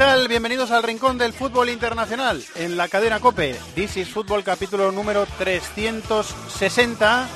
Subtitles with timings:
[0.00, 0.28] tal?
[0.28, 3.54] Bienvenidos al Rincón del Fútbol Internacional en la cadena COPE.
[3.74, 7.28] This is Fútbol capítulo número 360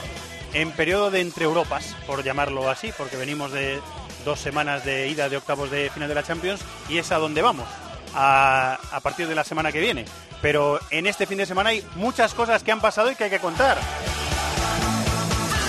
[0.55, 3.83] en periodo de entre Europas, por llamarlo así, porque venimos de
[4.25, 7.43] dos semanas de ida de octavos de final de la Champions y es a donde
[7.43, 7.69] vamos,
[8.15, 10.07] a, a partir de la semana que viene.
[10.41, 13.31] Pero en este fin de semana hay muchas cosas que han pasado y que hay
[13.31, 13.77] que contar.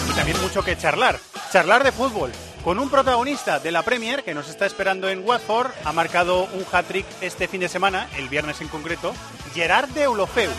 [0.09, 1.19] Y también mucho que charlar.
[1.51, 2.31] Charlar de fútbol,
[2.65, 5.69] con un protagonista de la Premier que nos está esperando en Watford.
[5.83, 9.13] Ha marcado un hat-trick este fin de semana, el viernes en concreto,
[9.53, 10.49] Gerard de Eulofeu.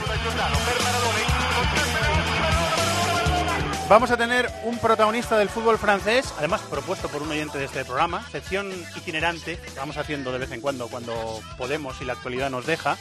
[3.88, 7.84] Vamos a tener un protagonista del fútbol francés, además propuesto por un oyente de este
[7.84, 12.50] programa, sección itinerante que vamos haciendo de vez en cuando cuando podemos y la actualidad
[12.50, 12.96] nos deja.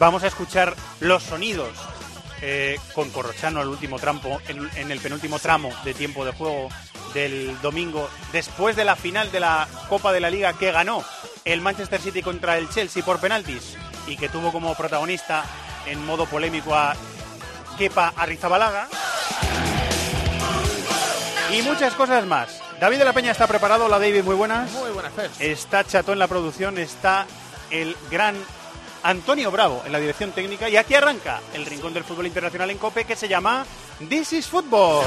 [0.00, 1.78] Vamos a escuchar los sonidos
[2.42, 6.68] eh, con Corrochano al último trampo, en, en el penúltimo tramo de tiempo de juego
[7.14, 11.04] del domingo, después de la final de la Copa de la Liga que ganó
[11.44, 13.76] el Manchester City contra el Chelsea por penaltis
[14.06, 15.44] y que tuvo como protagonista
[15.86, 16.94] en modo polémico a
[17.78, 18.88] Kepa Arrizabalaga.
[21.52, 22.62] Y muchas cosas más.
[22.80, 23.84] David de la Peña está preparado.
[23.84, 24.70] Hola David, muy buenas.
[24.72, 25.30] Muy buenas, Fer.
[25.38, 27.26] Está Chato en la producción, está
[27.70, 28.36] el gran
[29.02, 32.78] Antonio Bravo en la dirección técnica y aquí arranca el rincón del fútbol internacional en
[32.78, 33.64] COPE que se llama
[34.08, 35.04] This is Football.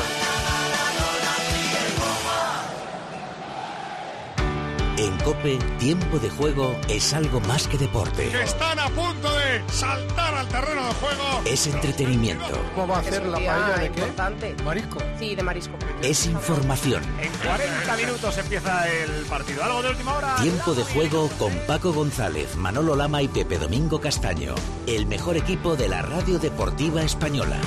[4.98, 8.28] En Cope, tiempo de juego es algo más que deporte.
[8.42, 11.42] Están a punto de saltar al terreno de juego.
[11.44, 12.58] Es entretenimiento.
[12.74, 14.64] ¿Cómo va a hacer la paella de qué?
[14.64, 15.00] Marisco.
[15.20, 15.74] Sí, de marisco.
[16.02, 17.04] Es información.
[17.20, 19.66] En 40 minutos empieza el partido.
[19.66, 20.36] ¿Algo de última hora?
[20.38, 24.56] Tiempo de juego con Paco González, Manolo Lama y Pepe Domingo Castaño.
[24.88, 27.58] El mejor equipo de la radio deportiva española.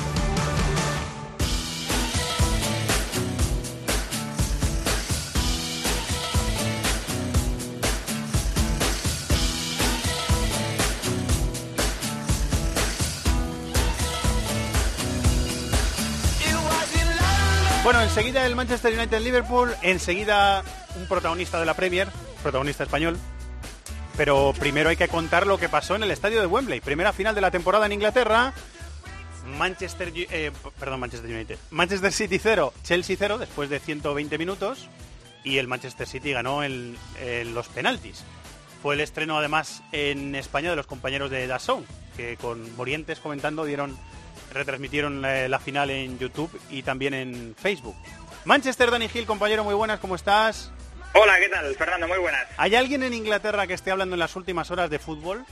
[17.88, 20.62] Bueno, enseguida el Manchester United Liverpool, enseguida
[20.97, 22.06] un protagonista de la Premier,
[22.43, 23.16] protagonista español.
[24.15, 27.34] Pero primero hay que contar lo que pasó en el estadio de Wembley, primera final
[27.34, 28.53] de la temporada en Inglaterra.
[29.56, 31.59] Manchester, eh, perdón, Manchester United.
[31.71, 34.87] Manchester City 0, Chelsea 0 después de 120 minutos
[35.43, 38.22] y el Manchester City ganó en, en los penaltis.
[38.82, 41.87] Fue el estreno además en España de los compañeros de Dazón,
[42.19, 43.97] que con Morientes comentando dieron
[44.53, 47.97] retransmitieron la, la final en YouTube y también en Facebook.
[48.44, 50.72] Manchester, Dani Gil, compañero, muy buenas, ¿cómo estás?
[51.14, 51.75] Hola, ¿qué tal?
[51.75, 52.47] Fernando, muy buenas.
[52.56, 55.44] ¿Hay alguien en Inglaterra que esté hablando en las últimas horas de fútbol?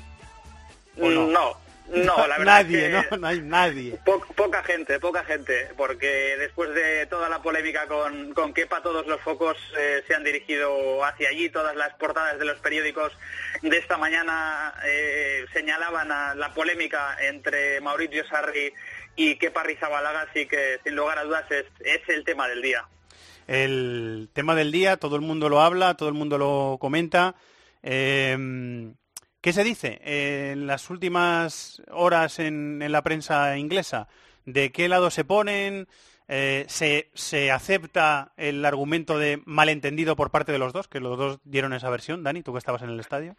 [1.00, 1.26] ¿O no?
[1.26, 1.56] No,
[1.88, 3.16] no, la verdad nadie, es que ¿no?
[3.18, 3.98] No hay nadie.
[4.04, 9.06] po- poca gente, poca gente, porque después de toda la polémica con, con Kepa, todos
[9.06, 13.12] los focos eh, se han dirigido hacia allí, todas las portadas de los periódicos
[13.62, 18.72] de esta mañana eh, señalaban a la polémica entre Mauricio Sarri
[19.16, 22.84] y Kepa Rizabalaga, así que sin lugar a dudas es, es el tema del día.
[23.46, 27.34] El tema del día, todo el mundo lo habla, todo el mundo lo comenta.
[27.82, 28.36] Eh,
[29.46, 34.08] ¿Qué se dice en las últimas horas en, en la prensa inglesa?
[34.44, 35.86] ¿De qué lado se ponen?
[36.26, 40.88] Eh, se, se acepta el argumento de malentendido por parte de los dos?
[40.88, 42.24] Que los dos dieron esa versión.
[42.24, 43.36] Dani, tú que estabas en el estadio.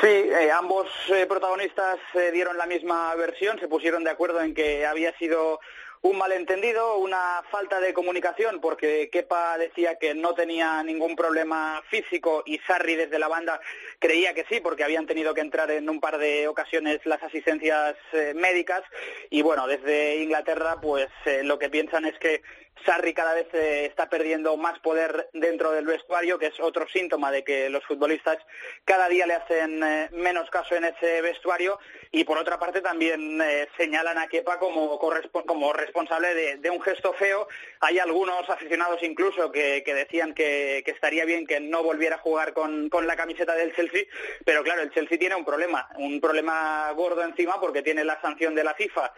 [0.00, 4.52] Sí, eh, ambos eh, protagonistas eh, dieron la misma versión, se pusieron de acuerdo en
[4.52, 5.60] que había sido
[6.02, 12.42] un malentendido, una falta de comunicación, porque Kepa decía que no tenía ningún problema físico
[12.46, 13.60] y Sarri desde la banda
[13.98, 17.96] creía que sí, porque habían tenido que entrar en un par de ocasiones las asistencias
[18.12, 18.82] eh, médicas.
[19.28, 22.42] Y bueno, desde Inglaterra pues eh, lo que piensan es que
[22.84, 27.30] Sarri cada vez eh, está perdiendo más poder dentro del vestuario, que es otro síntoma
[27.30, 28.38] de que los futbolistas
[28.84, 31.78] cada día le hacen eh, menos caso en ese vestuario
[32.10, 37.12] y por otra parte también eh, señalan a Kepa como, como responsable de, un gesto
[37.14, 37.48] feo.
[37.80, 42.90] Hay algunos aficionados incluso que, decían que, estaría bien que no volviera a jugar con,
[42.90, 44.04] la camiseta del Chelsea,
[44.44, 48.54] pero claro, el Chelsea tiene un problema, un problema gordo encima porque tiene la sanción
[48.54, 49.12] de la FIFA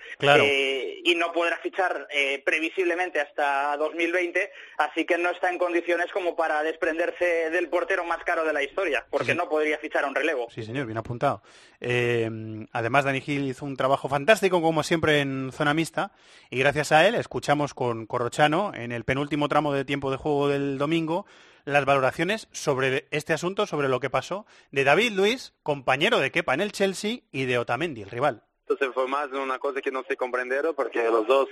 [1.05, 2.09] y no podrá fichar
[2.45, 8.23] previsiblemente hasta 2020, así que no está en condiciones como para desprenderse del portero más
[8.25, 10.49] caro de la historia, porque no podría fichar a un relevo.
[10.51, 11.43] Sí, señor, bien apuntado.
[11.81, 12.29] Eh,
[12.73, 16.13] además, Dani Gil hizo un trabajo fantástico, como siempre, en zona mixta,
[16.51, 20.49] y gracias a él escuchamos con Corrochano, en el penúltimo tramo de tiempo de juego
[20.49, 21.27] del domingo,
[21.65, 26.55] las valoraciones sobre este asunto, sobre lo que pasó, de David Luis, compañero de Kepa
[26.55, 28.43] en el Chelsea, y de Otamendi, el rival.
[28.63, 31.49] Entonces fue más una cosa que no sé comprender porque los dos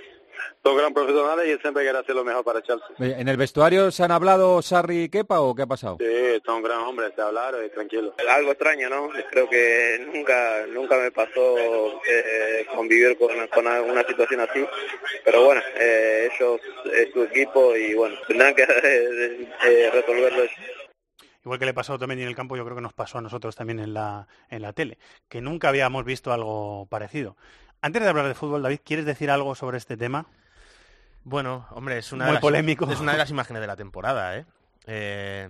[0.63, 2.87] son gran profesionales y siempre quiere hacer lo mejor para Chelsea.
[2.99, 5.97] ¿En el vestuario se han hablado Sarri y Kepa o qué ha pasado?
[5.99, 8.15] Sí, son gran hombres, se hablaron y tranquilo.
[8.29, 9.09] Algo extraño, ¿no?
[9.29, 11.57] Creo que nunca nunca me pasó
[12.07, 14.65] eh, convivir con, con, una situación así,
[15.25, 16.61] pero bueno, eh, ellos,
[16.93, 18.63] es su equipo y bueno, tendrán que
[19.65, 20.43] eh, resolverlo
[21.43, 23.55] igual que le pasó también en el campo, yo creo que nos pasó a nosotros
[23.55, 24.97] también en la, en la tele,
[25.27, 27.35] que nunca habíamos visto algo parecido.
[27.81, 30.27] Antes de hablar de fútbol, David, ¿quieres decir algo sobre este tema?
[31.23, 32.89] Bueno, hombre, es una, de las, polémico.
[32.91, 34.45] es una de las imágenes de la temporada, ¿eh?
[34.87, 35.49] eh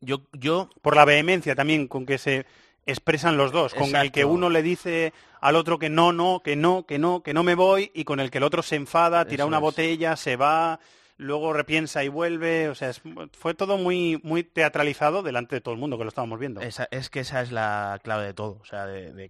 [0.00, 2.44] yo, yo, Por la vehemencia también con que se
[2.84, 6.56] expresan los dos, con el que uno le dice al otro que no, no, que
[6.56, 9.24] no, que no, que no me voy, y con el que el otro se enfada,
[9.24, 10.78] tira una botella, se va,
[11.22, 12.92] luego repiensa y vuelve, o sea,
[13.32, 16.60] fue todo muy, muy teatralizado delante de todo el mundo que lo estábamos viendo.
[16.60, 18.86] es que esa es la clave de todo, o sea,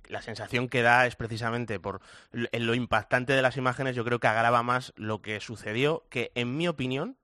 [0.09, 2.01] la sensación que da es precisamente por
[2.33, 6.57] lo impactante de las imágenes, yo creo que agrava más lo que sucedió, que en
[6.57, 7.17] mi opinión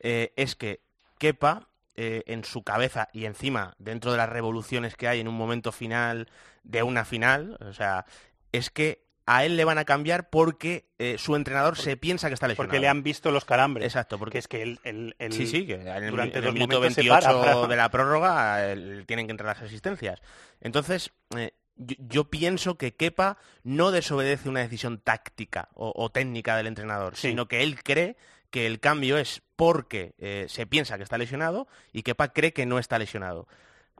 [0.00, 0.80] eh, es que
[1.18, 5.36] Kepa eh, en su cabeza y encima dentro de las revoluciones que hay en un
[5.36, 6.28] momento final
[6.62, 8.06] de una final, o sea,
[8.52, 12.34] es que a él le van a cambiar porque eh, su entrenador se piensa que
[12.34, 12.66] está lesionado.
[12.66, 13.84] Porque le han visto los calambres.
[13.84, 15.76] Exacto, porque es que él, sí, sí, que
[16.10, 20.22] durante el, minuto 28 de la prórroga tienen que entrar las asistencias.
[20.62, 27.14] Entonces, eh, yo, pienso que Kepa no desobedece una decisión táctica o, técnica del entrenador,
[27.14, 28.16] sino que él cree
[28.48, 32.64] que el cambio es porque eh, se piensa que está lesionado y Kepa cree que
[32.64, 33.46] no está lesionado.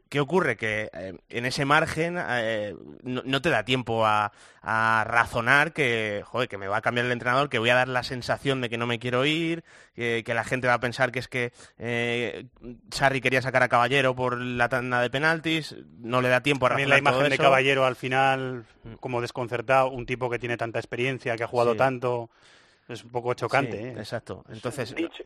[0.09, 0.57] ¿Qué ocurre?
[0.57, 4.33] Que eh, en ese margen eh, no, te da tiempo a,
[4.63, 8.03] razonar que, joder, que me va a cambiar el entrenador, que voy a dar la
[8.03, 9.65] sensación de que no me quiero ir,
[9.95, 12.47] que, la gente va a pensar que es que eh,
[12.91, 16.71] Sarri quería sacar a Caballero por la tanda de penaltis, no le da tiempo a
[16.71, 18.67] También la imagen de Caballero al final,
[19.01, 22.29] como desconcertado, un tipo que tiene tanta experiencia, que ha jugado tanto,
[22.89, 23.93] es un poco chocante.
[23.93, 24.45] Exacto.
[24.51, 24.95] Entonces...
[24.95, 25.25] Dicho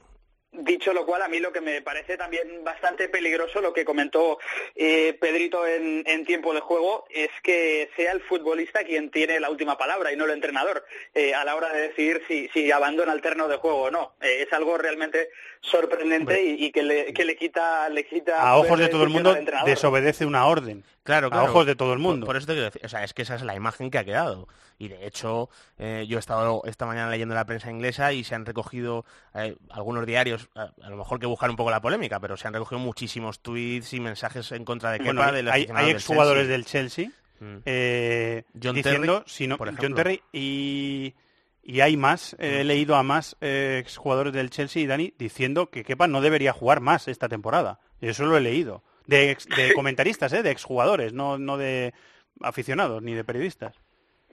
[0.93, 4.39] lo cual, a mí lo que me parece también bastante peligroso, lo que comentó
[4.75, 9.77] eh, Pedrito en, tiempo de juego, es que sea el futbolista quien tiene la última
[9.77, 13.49] palabra y no el entrenador eh, a la hora de decidir si, abandona el terreno
[13.49, 14.15] de juego o no.
[14.21, 15.31] Eh, es algo realmente
[15.61, 18.41] sorprendente y, que, le, quita, le quita...
[18.41, 20.85] A ojos de todo el mundo desobedece una orden.
[21.03, 22.27] Claro, A ojos de todo el mundo.
[22.27, 24.05] Por, eso te quiero decir, o sea, es que esa es la imagen que ha
[24.05, 24.47] quedado.
[24.83, 25.49] Y de hecho,
[25.79, 29.55] eh, yo he estado esta mañana leyendo la prensa inglesa y se han recogido eh,
[29.71, 32.81] algunos diarios, a, lo mejor que buscar un poco la polémica, pero se han recogido
[32.81, 35.31] muchísimos tweets y mensajes en contra de Kepa.
[35.31, 37.59] de hay, hay exjugadores del Chelsea, mm.
[37.65, 41.15] eh, John diciendo, Terry, por John Terry y,
[41.63, 42.67] y hay más, he mm.
[42.67, 47.07] leído a más exjugadores del Chelsea y Dani diciendo que Kepa no debería jugar más
[47.07, 47.79] esta temporada.
[48.01, 48.83] Y eso lo he leído.
[49.07, 50.43] De, de comentaristas, ¿eh?
[50.43, 51.95] de exjugadores, no, no de
[52.41, 53.77] aficionados ni de periodistas.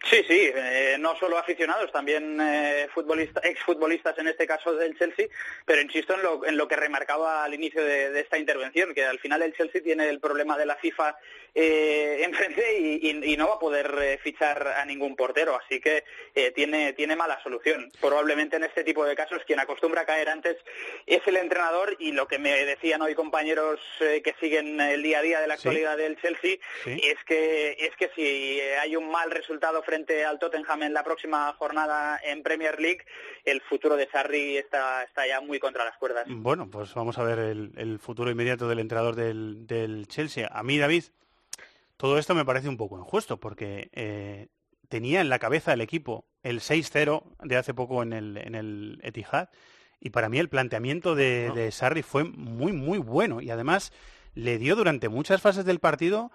[0.06, 5.28] Sí, sí, eh, no solo aficionados, también eh, futbolistas, exfutbolistas en este caso del Chelsea,
[5.66, 9.20] pero insisto en lo, en lo que remarcaba al inicio de, esta intervención, que al
[9.20, 11.18] final el Chelsea tiene el problema de la FIFA
[11.54, 16.04] eh, enfrente y, no va a poder eh, fichar a ningún portero, así que
[16.54, 17.90] tiene, tiene mala solución.
[18.02, 20.58] Probablemente en este tipo de casos quien acostumbra a caer antes
[21.06, 25.22] es el entrenador y lo que me decían hoy compañeros que siguen el día a
[25.22, 29.82] día de la actualidad del Chelsea es que es que si hay un mal resultado
[29.90, 33.00] frente al Tottenham en la próxima jornada en Premier League,
[33.44, 36.26] el futuro de Sarri está, está ya muy contra las cuerdas.
[36.28, 40.48] Bueno, pues vamos a ver el, futuro inmediato del entrenador del, Chelsea.
[40.52, 41.06] A mí, David,
[41.98, 44.50] todo esto me parece un poco injusto porque eh,
[44.90, 49.00] tenía en la cabeza el equipo el 6-0 de hace poco en el, en el
[49.02, 49.50] Etihad
[50.00, 53.92] y para mí el planteamiento de, de Sarri fue muy, muy bueno y además
[54.36, 56.32] le dio durante muchas fases del partido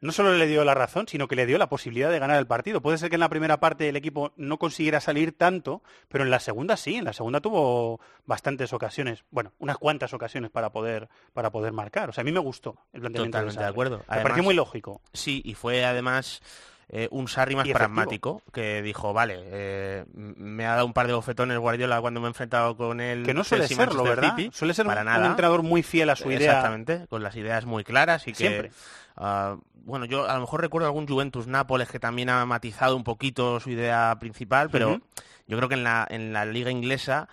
[0.00, 2.46] no solo le dio la razón, sino que le dio la posibilidad de ganar el
[2.46, 2.80] partido.
[2.80, 6.30] Puede ser que en la primera parte el equipo no consiguiera salir tanto, pero en
[6.30, 11.08] la segunda sí, en la segunda tuvo bastantes ocasiones, bueno, unas cuantas ocasiones para poder,
[11.32, 12.10] para poder marcar.
[12.10, 13.38] O sea, a mí me gustó el planteamiento.
[13.38, 14.04] Totalmente de, acuerdo.
[14.08, 15.00] me pareció muy lógico.
[15.12, 16.42] Sí, y fue además
[16.90, 21.12] eh, un Sarri más pragmático, que dijo, vale, eh, me ha dado un par de
[21.12, 23.24] bofetones Guardiola cuando me he enfrentado con él.
[23.24, 24.34] Que no suele serlo, ¿verdad?
[24.52, 25.26] suele ser para un, nada.
[25.26, 26.52] entrenador muy fiel a su idea.
[26.52, 28.70] Exactamente, con las ideas muy claras y que...
[29.16, 33.04] Uh, bueno, yo a lo mejor recuerdo algún Juventus Nápoles que también ha matizado un
[33.04, 35.00] poquito su idea principal, pero
[35.46, 37.28] yo creo que en la, en la liga inglesa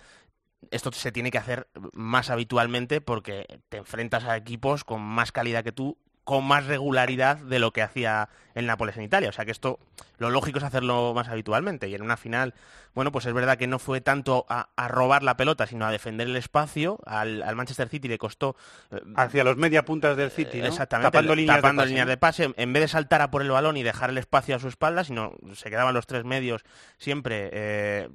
[0.70, 5.64] esto se tiene que hacer más habitualmente porque te enfrentas a equipos con más calidad
[5.64, 9.28] que tú con más regularidad de lo que hacía el Nápoles en Italia.
[9.28, 9.78] O sea que esto,
[10.18, 11.88] lo lógico es hacerlo más habitualmente.
[11.88, 12.54] Y en una final,
[12.94, 16.26] bueno, pues es verdad que no fue tanto a, robar la pelota, sino a defender
[16.26, 16.98] el espacio.
[17.04, 18.56] Al, Manchester City le costó...
[18.90, 20.66] Eh, Hacia los media puntas del City, ¿no?
[20.66, 21.12] Exactamente.
[21.12, 21.36] Tapando,
[21.84, 24.56] líneas, de pase, En vez de saltar a por el balón y dejar el espacio
[24.56, 26.64] a su espalda, sino se quedaban los tres medios
[26.96, 28.08] siempre eh,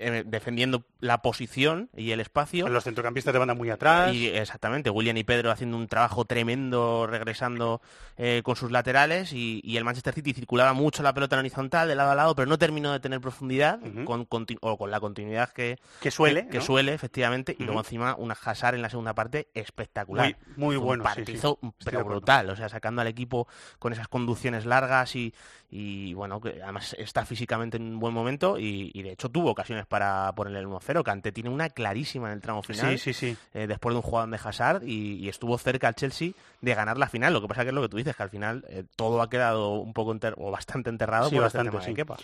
[0.00, 2.68] eh, defendiendo la posición y el espacio.
[2.68, 4.14] Los centrocampistas de banda muy atrás.
[4.14, 7.80] Y exactamente, William y Pedro haciendo un trabajo tremendo regresando
[8.16, 11.94] eh, con sus laterales y, el Manchester City circulaba mucho la pelota en horizontal de
[11.94, 14.26] lado a lado, pero no terminó de tener profundidad con,
[14.60, 18.74] o con la continuidad que, que suele, que, suele efectivamente y luego encima una Hazard
[18.74, 20.36] en la segunda parte espectacular.
[20.56, 21.02] Muy, bueno.
[21.02, 25.32] Un partido pero brutal, o sea, sacando al equipo con esas conducciones largas y,
[25.70, 29.86] y bueno, que además está físicamente en un buen momento y, de hecho tuvo ocasiones
[29.86, 31.02] para ponerle el 1-0.
[31.02, 33.36] Cante tiene una clarísima en el tramo final, sí, sí, sí.
[33.52, 36.32] Eh, después de un jugador de Hazard y, estuvo cerca al Chelsea
[36.62, 37.34] de ganar la final.
[37.34, 39.28] Lo que pasa que es lo que tú dices, que al final eh, todo ha
[39.28, 41.70] quedado un poco o bastante enterrado por bastante,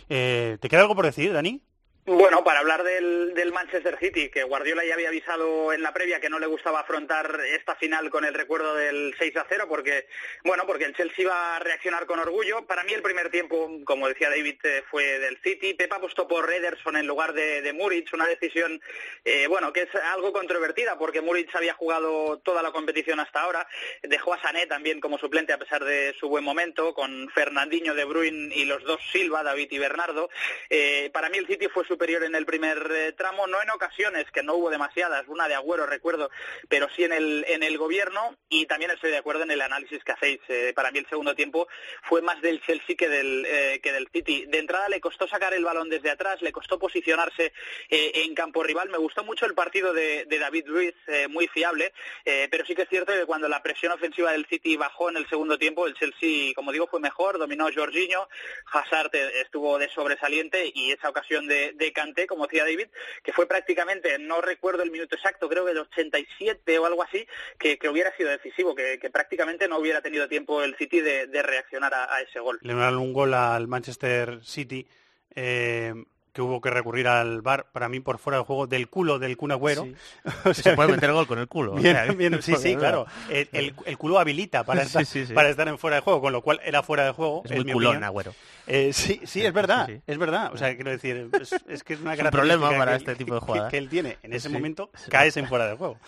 [0.08, 1.62] eh, ¿Te queda algo por decir, Dani?
[2.06, 6.20] Bueno, para hablar del, del, Manchester City, que Guardiola ya había avisado en la previa
[6.20, 10.06] que no le gustaba afrontar esta final con el recuerdo del 6 a 0, porque,
[10.44, 12.66] bueno, porque el Chelsea iba a reaccionar con orgullo.
[12.66, 15.72] Para mí el primer tiempo, como decía David, eh, fue del City.
[15.72, 17.72] Pepa apostó por Ederson en lugar de, de
[18.12, 18.82] una decisión,
[19.24, 23.66] eh, bueno, que es algo controvertida, porque Muric había jugado toda la competición hasta ahora.
[24.02, 28.04] Dejó a Sané también como suplente a pesar de su buen momento, con Fernandinho, De
[28.04, 30.28] Bruyne y los dos Silva, David y Bernardo.
[30.68, 34.28] Eh, para mí el City fue superior en el primer eh, tramo, no en ocasiones,
[34.32, 36.28] que no hubo demasiadas, una de Agüero recuerdo,
[36.68, 40.02] pero sí en el, en el gobierno y también estoy de acuerdo en el análisis
[40.02, 40.40] que hacéis.
[40.48, 41.68] Eh, para mí el segundo tiempo
[42.02, 44.46] fue más del Chelsea que del, eh, que del City.
[44.48, 47.52] De entrada le costó sacar el balón desde atrás, le costó posicionarse
[47.88, 48.88] en campo rival.
[48.88, 50.94] Me gustó mucho el partido de, David Ruiz,
[51.28, 51.92] muy fiable,
[52.24, 55.28] pero sí que es cierto que cuando la presión ofensiva del City bajó en el
[55.28, 58.28] segundo tiempo, el Chelsea, como digo, fue mejor, dominó Jorginho,
[58.72, 61.83] Hazard estuvo de sobresaliente y esa ocasión de
[62.28, 62.88] como decía David,
[63.22, 67.26] que fue prácticamente, no recuerdo el minuto exacto, creo que el 87 o algo así,
[67.58, 72.20] que, hubiera sido decisivo, que, prácticamente no hubiera tenido tiempo el City de, reaccionar a,
[72.20, 72.58] ese gol.
[72.62, 74.86] Le dieron un gol al Manchester City.
[75.34, 75.92] Eh,
[76.34, 79.36] que hubo que recurrir al bar para mí por fuera del juego del culo del
[79.36, 79.86] Kun Agüero.
[80.52, 81.76] se puede meter gol con el culo.
[82.42, 83.06] sí, sí, claro.
[83.30, 86.82] El, culo habilita para estar, para estar en fuera de juego, con lo cual era
[86.82, 87.42] fuera de juego.
[87.44, 88.34] Es muy culón, Agüero.
[88.66, 90.52] Eh, sí, sí, es verdad, es verdad.
[90.52, 91.28] O sea, quiero decir,
[91.68, 93.70] es, que es una gran problema para este tipo de jugadas.
[93.70, 95.98] Que, él tiene en ese momento, caes en fuera de juego.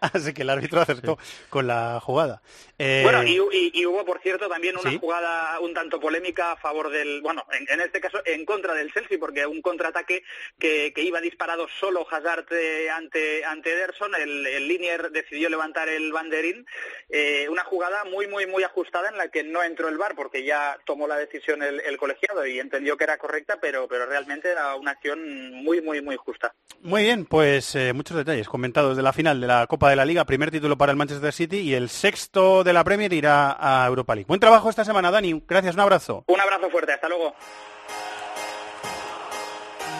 [0.00, 1.18] Así que el árbitro acertó
[1.48, 2.42] con la jugada.
[2.78, 7.22] Eh, bueno, y, hubo, por cierto, también una jugada un tanto polémica a favor del,
[7.22, 10.22] bueno, en, este caso en contra del Chelsea, porque un contraataque
[10.58, 16.12] que, iba disparado solo Hazard eh, ante, ante Ederson, el, el Linier decidió levantar el
[16.12, 16.66] banderín,
[17.50, 20.78] una jugada muy, muy, muy ajustada en la que no entró el VAR, porque ya
[20.84, 24.74] tomó la decisión el, el colegiado y entendió que era correcta, pero, pero realmente era
[24.76, 26.54] una acción muy, muy, muy justa.
[26.80, 30.04] Muy bien, pues eh, muchos detalles comentados de la final de la Copa de la
[30.04, 33.86] Liga, primer título para el Manchester City y el sexto de la Premier irá a
[33.86, 34.26] Europa League.
[34.28, 35.42] Buen trabajo esta semana, Dani.
[35.46, 36.24] Gracias, un abrazo.
[36.26, 37.34] Un abrazo fuerte, hasta luego.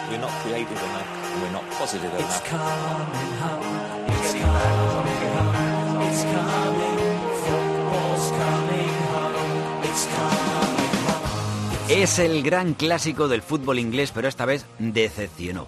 [0.09, 2.29] We're not creative enough and we're not positive enough.
[2.29, 4.05] It's coming home.
[4.07, 6.01] It's coming home.
[6.07, 6.97] It's coming.
[7.43, 9.14] Football's coming home.
[11.87, 15.67] Es el gran clásico del fútbol inglés, pero esta vez decepcionó.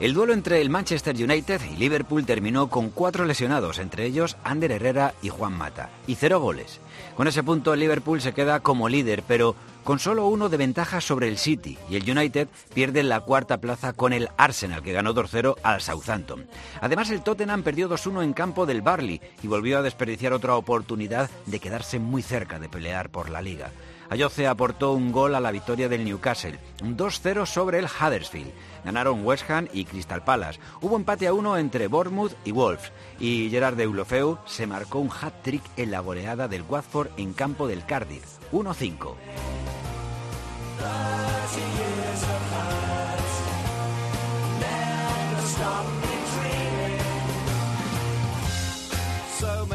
[0.00, 4.72] El duelo entre el Manchester United y Liverpool terminó con cuatro lesionados, entre ellos Ander
[4.72, 6.80] Herrera y Juan Mata, y cero goles.
[7.16, 11.02] Con ese punto el Liverpool se queda como líder, pero con solo uno de ventaja
[11.02, 15.14] sobre el City, y el United pierde la cuarta plaza con el Arsenal, que ganó
[15.14, 16.46] 2-0 al Southampton.
[16.80, 21.28] Además, el Tottenham perdió 2-1 en campo del Barley y volvió a desperdiciar otra oportunidad
[21.44, 23.70] de quedarse muy cerca de pelear por la liga.
[24.10, 28.52] Ayoce aportó un gol a la victoria del Newcastle, un 2-0 sobre el Huddersfield.
[28.84, 30.60] Ganaron West Ham y Crystal Palace.
[30.80, 32.90] Hubo empate a uno entre Bournemouth y Wolves.
[33.20, 37.66] Y Gerard de Ulofeu se marcó un hat-trick en la goleada del Watford en campo
[37.66, 39.14] del Cardiff, 1-5.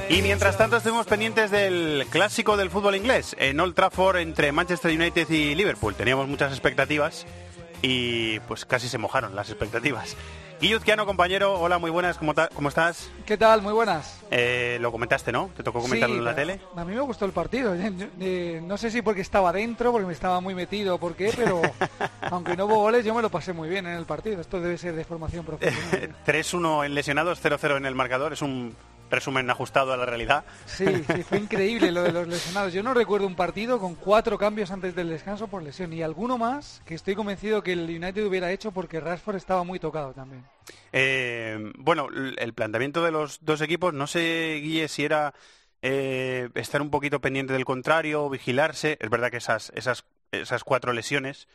[0.09, 4.91] Y mientras tanto estuvimos pendientes del clásico del fútbol inglés, en Old Trafford entre Manchester
[4.91, 5.95] United y Liverpool.
[5.95, 7.25] Teníamos muchas expectativas
[7.81, 10.15] y pues casi se mojaron las expectativas.
[10.61, 13.11] Guillo compañero, hola, muy buenas, ¿cómo, cómo estás?
[13.25, 13.61] ¿Qué tal?
[13.61, 14.21] Muy buenas.
[14.31, 15.49] Eh, lo comentaste, ¿no?
[15.57, 16.61] ¿Te tocó comentarlo en la tele?
[16.75, 17.75] A mí me gustó el partido.
[18.61, 21.61] no sé si porque estaba dentro, porque me estaba muy metido, por qué, pero
[22.31, 24.39] aunque no hubo goles, yo me lo pasé muy bien en el partido.
[24.39, 26.15] Esto debe ser de formación profesional.
[26.25, 28.31] 3-1 en lesionados, 0-0 en el marcador.
[28.31, 28.73] Es un
[29.13, 30.43] resumen ajustado a la realidad.
[30.65, 32.73] Sí, sí, fue increíble lo de los lesionados.
[32.73, 36.37] Yo no recuerdo un partido con cuatro cambios antes del descanso por lesión y alguno
[36.37, 40.43] más que estoy convencido que el United hubiera hecho porque Rashford estaba muy tocado también.
[40.91, 45.33] Eh, bueno, el planteamiento de los dos equipos, no sé, Guille, si era
[45.81, 48.97] eh, estar un poquito pendiente del contrario, vigilarse.
[49.01, 51.47] Es verdad que esas, esas, esas cuatro lesiones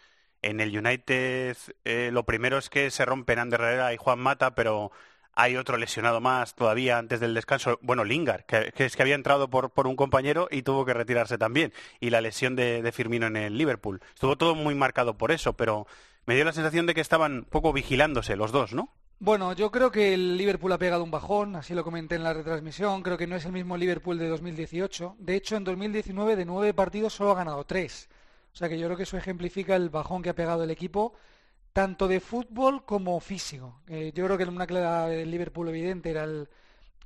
[0.43, 4.55] en el United, eh, lo primero es que se rompen Ander Herrera y Juan Mata,
[4.55, 4.93] pero
[5.39, 7.79] hay otro lesionado más todavía antes del descanso.
[7.81, 11.73] Bueno, Lingard, que, es que había entrado por, un compañero y tuvo que retirarse también.
[12.01, 14.01] Y la lesión de, Firmino en el Liverpool.
[14.15, 15.87] Estuvo todo muy marcado por eso, pero
[16.27, 18.93] me dio la sensación de que estaban poco vigilándose los dos, ¿no?
[19.21, 22.35] Bueno, yo creo que el Liverpool ha pegado un bajón, así lo comenté en la
[22.35, 23.05] retransmisión.
[23.05, 25.17] Creo que no es el mismo Liverpool de 2018.
[25.21, 28.09] De hecho, en 2019 de nueve partidos solo ha ganado tres.
[28.53, 31.15] O sea que yo creo que eso ejemplifica el bajón que ha pegado el equipo
[31.73, 33.81] tanto de fútbol como físico.
[33.89, 36.27] Eh, yo creo que una clave del Liverpool evidente era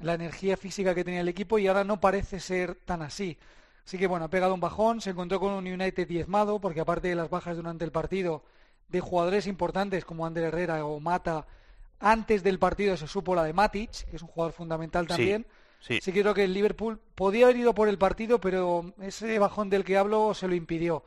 [0.00, 3.38] la energía física que tenía el equipo y ahora no parece ser tan así.
[3.84, 7.08] Así que bueno, ha pegado un bajón, se encontró con un United diezmado, porque aparte
[7.08, 8.42] de las bajas durante el partido
[8.88, 11.46] de jugadores importantes como Ander Herrera o Mata,
[11.98, 15.46] antes del partido se supo la de Matic, que es un jugador fundamental también.
[15.80, 16.12] Sí, sí.
[16.12, 19.96] creo que el Liverpool podía haber ido por el partido, pero ese bajón del que
[19.96, 21.04] hablo se lo impidió.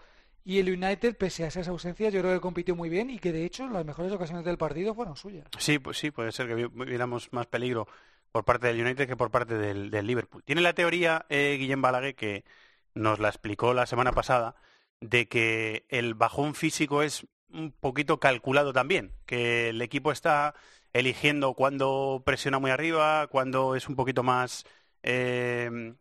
[0.48, 3.32] Y el United, pese a esas ausencias, yo creo que compitió muy bien y que
[3.32, 5.48] de hecho las mejores ocasiones del partido fueron suyas.
[5.58, 7.88] Sí, pues sí, puede ser que viéramos más peligro
[8.32, 10.44] por parte del United que por parte del, Liverpool.
[10.44, 12.46] Tiene la teoría eh, Guillem Balaguer que
[12.94, 14.56] nos la explicó la semana pasada
[15.02, 20.54] de que el bajón físico es un poquito calculado también, que el equipo está
[20.94, 24.64] eligiendo cuándo presiona muy arriba, cuándo es un poquito más
[25.02, 25.96] eh,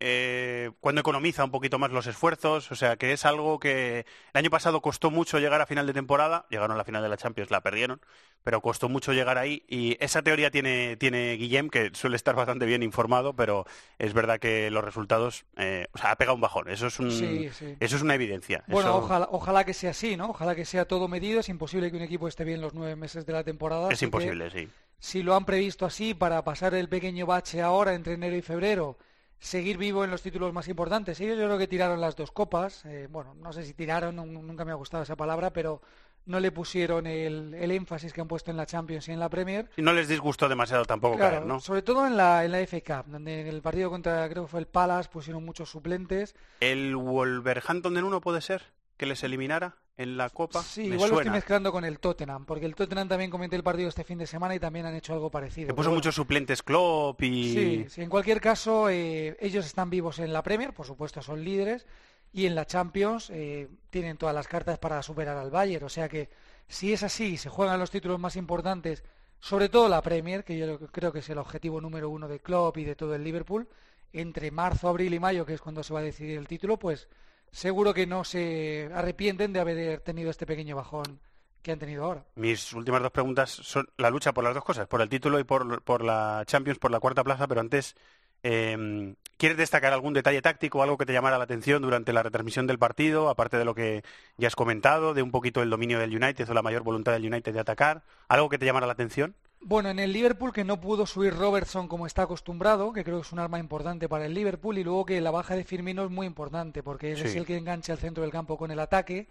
[0.00, 4.38] eh, cuando economiza un poquito más los esfuerzos, o sea que es algo que el
[4.38, 7.16] año pasado costó mucho llegar a final de temporada, llegaron a la final de la
[7.16, 8.00] Champions, la perdieron,
[8.44, 12.64] pero costó mucho llegar ahí y esa teoría tiene, tiene Guillem, que suele estar bastante
[12.64, 13.66] bien informado, pero
[13.98, 17.08] es verdad que los resultados, eh, o sea, ha pegado un bajón, eso es, un,
[17.08, 18.62] Eso es una evidencia.
[18.68, 20.30] Bueno, ojalá, ojalá que sea así, ¿no?
[20.30, 23.26] Ojalá que sea todo medido, es imposible que un equipo esté bien los nueve meses
[23.26, 23.88] de la temporada.
[23.90, 24.68] Es imposible, sí.
[25.00, 28.98] Si lo han previsto así para pasar el pequeño bache ahora entre enero y febrero,
[29.38, 31.20] seguir vivo en los títulos más importantes.
[31.20, 32.84] Ellos yo creo que tiraron las dos copas.
[32.84, 35.80] Eh, bueno, no sé si tiraron, nunca me ha gustado esa palabra, pero
[36.26, 39.70] no le pusieron el, énfasis que han puesto en la Champions y en la Premier.
[39.76, 41.60] Y no les disgustó demasiado tampoco claro, ¿no?
[41.60, 44.50] Sobre todo en la, en la FA Cup, donde en el partido contra, creo que
[44.50, 46.34] fue el Palace, pusieron muchos suplentes.
[46.60, 48.62] ¿El Wolverhampton de uno puede ser?
[48.98, 49.76] ¿Que les eliminara?
[49.98, 50.62] En la Copa.
[50.62, 53.88] Sí, igual lo estoy mezclando con el Tottenham, porque el Tottenham también comenté el partido
[53.88, 55.66] este fin de semana y también han hecho algo parecido.
[55.66, 57.84] Que puso muchos suplentes Klopp y...
[57.88, 61.84] Sí, en cualquier caso, eh, ellos están vivos en la Premier, por supuesto son líderes,
[62.32, 66.08] y en la Champions eh, tienen todas las cartas para superar al Bayern, o sea
[66.08, 66.30] que
[66.68, 69.02] si es así, se juegan los títulos más importantes,
[69.40, 72.76] sobre todo la Premier, que yo creo que es el objetivo número uno de Klopp
[72.76, 73.68] y de todo el Liverpool,
[74.12, 77.08] entre marzo, abril y mayo, que es cuando se va a decidir el título, pues
[77.50, 81.20] seguro que no se arrepienten de haber tenido este pequeño bajón
[81.62, 82.24] que han tenido ahora.
[82.36, 85.44] Mis últimas dos preguntas son la lucha por las dos cosas, por el título y
[85.44, 87.96] por, la Champions, por la cuarta plaza, pero antes,
[88.42, 92.66] eh, ¿quieres destacar algún detalle táctico, algo que te llamara la atención durante la retransmisión
[92.66, 94.02] del partido, aparte de lo que
[94.36, 97.26] ya has comentado, de un poquito el dominio del United o la mayor voluntad del
[97.26, 98.02] United de atacar?
[98.28, 99.34] ¿Algo que te llamara la atención?
[99.60, 103.26] Bueno, en el Liverpool que no pudo subir Robertson como está acostumbrado, que creo que
[103.26, 106.10] es un arma importante para el Liverpool, y luego que la baja de Firmino es
[106.10, 109.28] muy importante, porque es el que engancha el centro del campo con el ataque.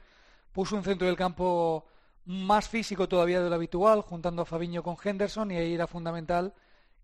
[0.52, 1.86] Puso un centro del campo
[2.26, 6.54] más físico todavía de lo habitual, juntando a Fabiño con Henderson, y ahí era fundamental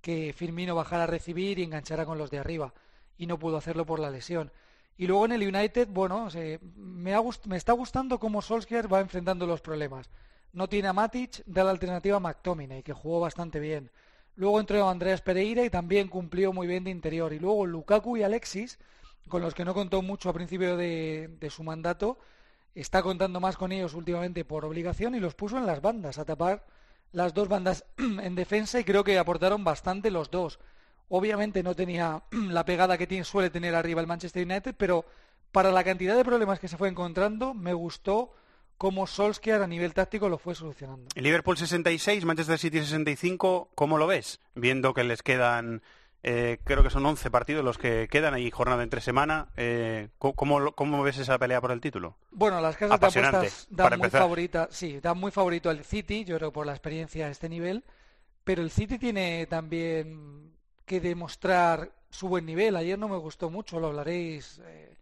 [0.03, 2.75] que Firmino bajara a recibir y enganchara con los de arriba,
[3.17, 4.51] y no pudo hacerlo por la lesión.
[4.97, 6.27] Y luego en el United, bueno,
[6.75, 7.15] me,
[7.47, 10.07] me está gustando cómo Solskjaer va enfrentando los problemas
[10.53, 13.89] no tiene a Matic, da la alternativa a McTominay, que jugó bastante bien.
[14.35, 17.33] Luego entró Andreas Pereira y también cumplió muy bien de interior.
[17.33, 18.79] Y luego Lukaku y Alexis,
[19.27, 22.17] con los que no contó mucho a principio de, su mandato,
[22.75, 26.25] está contando más con ellos últimamente por obligación y los puso en las bandas, a
[26.25, 26.65] tapar
[27.13, 30.59] las dos bandas en defensa y creo que aportaron bastante los dos.
[31.07, 35.05] Obviamente no tenía la pegada que suele tener arriba el Manchester United, pero
[35.51, 38.33] para la cantidad de problemas que se fue encontrando, me gustó
[38.77, 41.07] cómo Solskjaer a nivel táctico lo fue solucionando.
[41.15, 44.39] Liverpool 66, Manchester City 65, ¿cómo lo ves?
[44.55, 45.83] Viendo que les quedan
[46.25, 49.49] Eh, creo que son 11 partidos los que quedan y jornada entre semana.
[49.57, 52.15] Eh, ¿cómo, ¿cómo, ves esa pelea por el título?
[52.31, 56.37] Bueno, las casas de apuestas dan muy, favorita, sí, dan muy favorito al City, yo
[56.37, 57.83] creo por la experiencia a este nivel,
[58.45, 60.53] pero el City tiene también
[60.85, 62.77] que demostrar su buen nivel.
[62.77, 64.95] Ayer no me gustó mucho, lo hablaréis eh,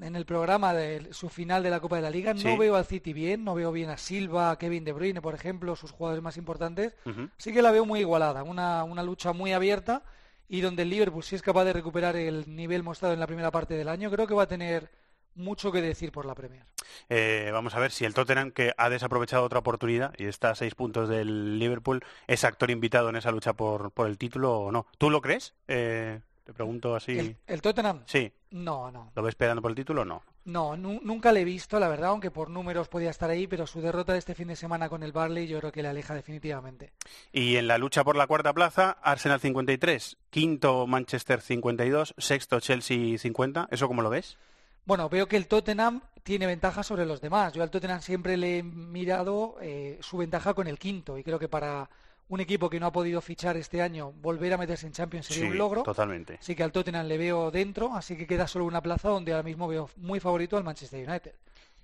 [0.00, 2.32] en el programa de su final de la Copa de la Liga.
[2.32, 5.34] No veo al City bien, no veo bien a Silva, a Kevin De Bruyne, por
[5.34, 6.94] ejemplo, sus jugadores más importantes.
[7.38, 10.04] Sí que la veo muy igualada, una, una lucha muy abierta
[10.48, 13.50] y donde el Liverpool, si es capaz de recuperar el nivel mostrado en la primera
[13.50, 14.90] parte del año, creo que va a tener
[15.34, 16.64] mucho que decir por la Premier.
[17.08, 20.54] Eh, vamos a ver si el Tottenham, que ha desaprovechado otra oportunidad y está a
[20.54, 24.72] seis puntos del Liverpool, es actor invitado en esa lucha por, por el título o
[24.72, 24.86] no.
[24.98, 25.54] ¿Tú lo crees?
[25.68, 27.36] Eh, te pregunto así.
[27.46, 28.02] ¿El, Tottenham?
[28.06, 28.30] Sí.
[28.50, 29.10] No, no.
[29.14, 30.22] ¿Lo ves esperando por el título o no?
[30.44, 33.80] No, nunca le he visto, la verdad, aunque por números podía estar ahí, pero su
[33.80, 36.92] derrota de este fin de semana con el Barley yo creo que le aleja definitivamente.
[37.32, 43.16] Y en la lucha por la cuarta plaza, Arsenal 53, quinto Manchester 52, sexto Chelsea
[43.16, 44.36] 50, ¿eso cómo lo ves?
[44.84, 47.54] Bueno, veo que el Tottenham tiene ventaja sobre los demás.
[47.54, 51.38] Yo al Tottenham siempre le he mirado eh, su ventaja con el quinto y creo
[51.38, 51.88] que para
[52.28, 55.50] un equipo que no ha podido fichar este año, volver a meterse en Champions sería
[55.50, 55.82] un logro.
[55.82, 56.38] Totalmente.
[56.40, 59.42] Así que al Tottenham le veo dentro, así que queda solo una plaza donde ahora
[59.42, 61.34] mismo veo muy favorito al Manchester United.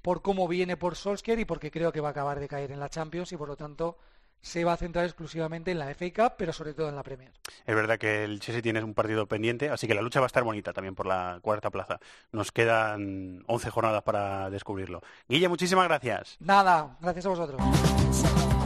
[0.02, 2.80] Por cómo viene por Solskjaer y porque creo que va a acabar de caer en
[2.80, 3.98] la Champions y por lo tanto
[4.42, 7.30] se va a centrar exclusivamente en la FA Cup, pero sobre todo en la Premier.
[7.66, 10.28] Es verdad que el Chelsea tiene un partido pendiente, así que la lucha va a
[10.28, 12.00] estar bonita también por la cuarta plaza.
[12.32, 15.02] Nos quedan 11 jornadas para descubrirlo.
[15.28, 16.36] Guille, muchísimas gracias.
[16.40, 18.59] Nada, gracias a vosotros.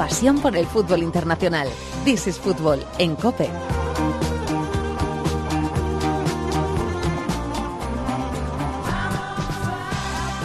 [0.00, 1.68] Pasión por el fútbol internacional.
[2.06, 3.50] This is Fútbol en COPE.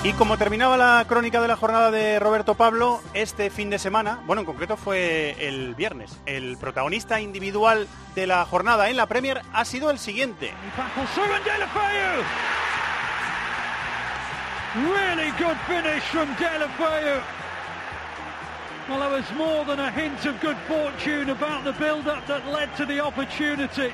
[0.03, 4.19] Y como terminaba la crónica de la jornada de Roberto Pablo, este fin de semana,
[4.25, 9.41] bueno, en concreto fue el viernes, el protagonista individual de la jornada en la Premier
[9.53, 10.51] ha sido el siguiente.
[14.75, 16.27] Really good finish from
[18.87, 22.75] Well, there was more than a hint of good fortune about the build-up that led
[22.77, 23.91] to the opportunity.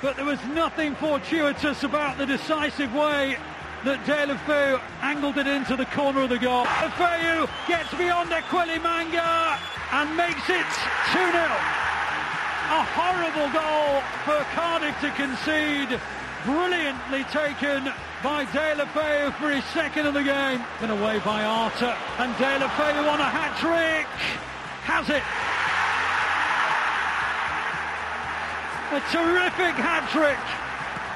[0.00, 3.36] But there was nothing fortuitous about the decisive way
[3.84, 6.64] that De Fu angled it into the corner of the goal.
[6.94, 9.58] Feu gets beyond Manga
[9.92, 10.70] and makes it
[11.10, 11.34] 2-0.
[12.70, 15.98] A horrible goal for Cardiff to concede.
[16.44, 20.62] Brilliantly taken by De La Feu for his second of the game.
[20.82, 21.96] And away by Arta.
[22.18, 24.06] And De La Feu on a hat-trick.
[24.84, 25.22] Has it.
[28.92, 30.38] A terrific hat-trick.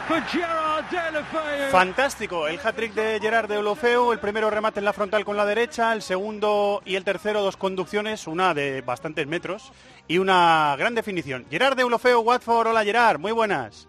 [0.07, 1.71] For Gerard Deulofeu.
[1.71, 5.95] Fantástico, el hat-trick de Gerard Deulofeu, el primero remate en la frontal con la derecha,
[5.95, 9.73] el segundo y el tercero dos conducciones, una de bastantes metros
[10.07, 11.47] y una gran definición.
[11.51, 13.89] Gerard Deulofeu, Watford, hola Gerard, muy buenas.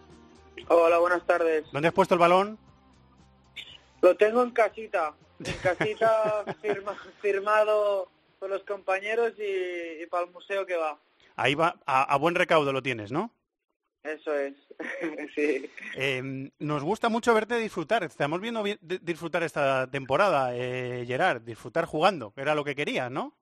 [0.70, 1.66] Hola, buenas tardes.
[1.74, 2.58] ¿Dónde has puesto el balón?
[4.06, 6.46] Lo tengo en casita, en casita
[7.24, 11.00] firmado por los compañeros y, para el museo que va.
[11.36, 13.32] Ahí va, a, buen recaudo lo tienes, ¿no?
[14.04, 14.54] Eso es,
[15.36, 15.68] sí.
[15.96, 18.04] Em, nos gusta mucho verte disfrutar.
[18.04, 23.36] Estamos viendo disfrutar esta temporada, eh, Gerard, disfrutar jugando, era lo que querías, ¿no?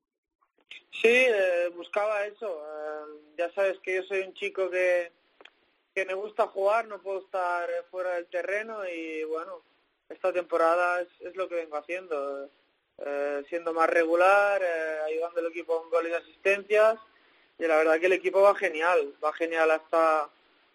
[1.02, 2.48] Sí, eh, buscaba eso.
[2.48, 5.12] Eh, ya sabes que yo soy un chico que,
[5.94, 9.62] que me gusta jugar, no puedo estar fuera del terreno y bueno,
[10.14, 12.50] esta temporada es, lo que vengo haciendo,
[13.06, 16.98] eh, siendo más regular, eh, ayudando al equipo con goles y asistencias,
[17.60, 20.30] y la verdad que el equipo va genial, va genial hasta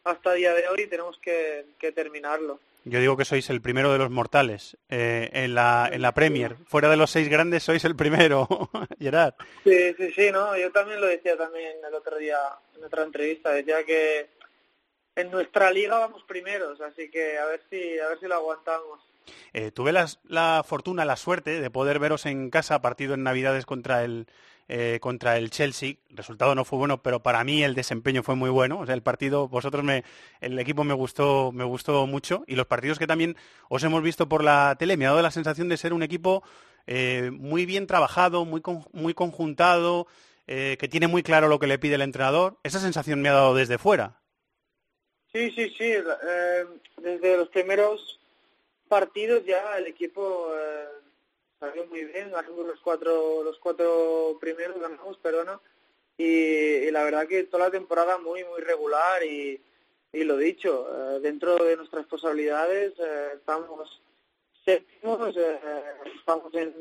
[0.05, 2.61] hasta día de hoy y tenemos que, terminarlo.
[2.85, 6.57] Yo digo que sois el primero de los mortales eh, en, la, en la Premier.
[6.66, 8.48] Fuera de los seis grandes sois el primero,
[8.98, 9.35] Gerard.
[9.64, 10.57] Sí, sí, sí, no.
[10.57, 12.38] Yo también lo decía también el otro día
[12.77, 13.51] en otra entrevista.
[13.53, 14.31] Decía que
[15.16, 19.01] en nuestra liga vamos primeros, así que a ver si a ver si lo aguantamos.
[19.53, 24.05] Eh, tuve la fortuna, la suerte de poder veros en casa partido en Navidades contra
[24.05, 24.27] el,
[24.71, 25.95] eh, contra el Chelsea.
[26.11, 28.81] El resultado no fue bueno, pero para mí el desempeño fue muy bueno.
[28.81, 30.05] O sea, el partido, vosotros me,
[30.43, 32.45] el equipo me gustó, me gustó mucho.
[32.47, 33.35] Y los partidos que también
[33.71, 36.43] os hemos visto por la tele me ha dado la sensación de ser un equipo
[36.87, 38.61] eh, muy bien trabajado, muy,
[38.93, 40.07] muy conjuntado,
[40.47, 42.59] que tiene muy claro lo que le pide el entrenador.
[42.62, 44.23] Esa sensación me ha dado desde fuera.
[45.31, 45.93] Sí, sí, sí.
[47.03, 48.17] desde los primeros
[48.88, 50.88] partidos ya el equipo eh,
[51.61, 55.61] salió muy bien, ganamos los cuatro, los cuatro primeros, ganamos, perdona,
[56.16, 59.61] y, la verdad que toda la temporada muy, muy regular y,
[60.12, 64.03] y lo dicho, eh, dentro de nuestras posibilidades eh, estamos
[64.64, 65.35] séptimos,
[66.18, 66.74] estamos en,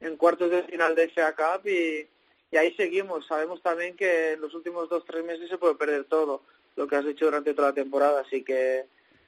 [0.00, 2.06] en cuartos de final de FA Cup y,
[2.50, 3.26] y ahí seguimos.
[3.26, 6.42] Sabemos también que en los últimos dos tres meses se puede perder todo
[6.76, 8.84] lo que has hecho durante toda la temporada, así que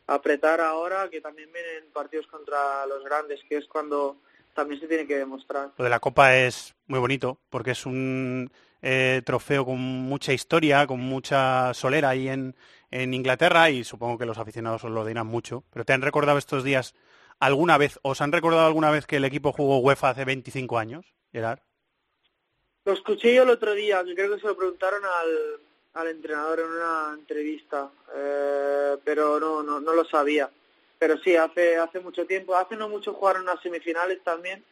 [0.06, 4.18] apretar ahora que también vienen partidos contra los grandes, que es cuando
[4.54, 5.72] también se tiene que demostrar.
[5.76, 8.50] Lo de la Copa es muy bonito porque es un
[8.82, 12.54] eh, trofeo con mucha historia, con mucha solera ahí en,
[12.90, 15.64] en Inglaterra y supongo que los aficionados os lo dirán mucho.
[15.72, 16.94] Pero ¿te han recordado estos días
[17.40, 21.14] alguna vez, os han recordado alguna vez que el equipo jugó UEFA hace 25 años,
[21.32, 21.60] Gerard?
[22.84, 25.60] Lo escuché yo el otro día, creo que se lo preguntaron al,
[25.94, 30.50] al entrenador en una entrevista, eh, pero no, no, no lo sabía.
[30.98, 34.64] Pero sí, hace hace mucho tiempo, hace no mucho jugaron unas semifinales también,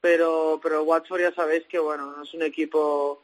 [0.00, 3.22] pero pero Watford ya sabéis que bueno, no es un equipo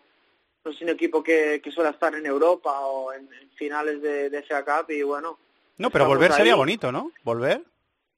[0.64, 4.42] no es un equipo que, que suele estar en Europa o en, finales de, de
[4.42, 5.38] FA Cup y bueno.
[5.79, 7.12] No, pero volver sería bonito, ¿no?
[7.23, 7.62] Volver.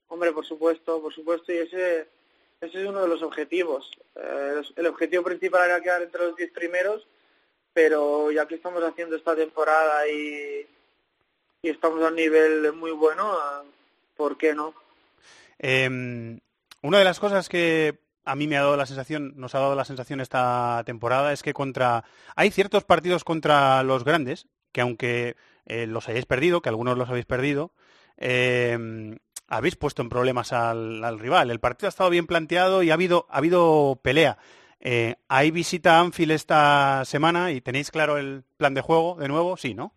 [0.08, 2.08] Hombre, por supuesto, por supuesto, y ese
[2.60, 3.90] ese es uno de los objetivos.
[4.16, 7.06] Eh, el objetivo principal era quedar entre los diez primeros
[7.74, 10.66] pero ya que estamos haciendo esta temporada y,
[11.60, 13.36] y estamos a un nivel muy bueno,
[14.16, 14.72] ¿por qué no?
[15.58, 16.38] Eh,
[16.82, 19.74] una de las cosas que a mí me ha dado la sensación, nos ha dado
[19.74, 22.04] la sensación esta temporada es que contra
[22.36, 27.08] hay ciertos partidos contra los grandes que aunque eh, los hayáis perdido, que algunos los
[27.08, 27.72] habéis perdido,
[28.16, 31.50] eh, habéis puesto en problemas al, al, rival.
[31.50, 34.36] El partido ha estado bien planteado y ha habido, ha habido pelea.
[34.86, 39.56] Eh, ¿Hay visita Anfield esta semana y tenéis claro el plan de juego de nuevo?
[39.56, 39.94] Sí, ¿no?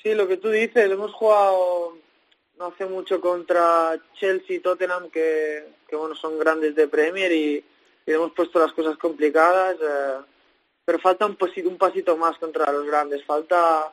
[0.00, 1.98] Sí, lo que tú dices, hemos jugado
[2.56, 7.64] no hace mucho contra Chelsea y Tottenham, que, que bueno, son grandes de Premier y,
[8.06, 10.18] y hemos puesto las cosas complicadas, eh,
[10.84, 13.90] pero falta un pasito, un pasito más contra los grandes, falta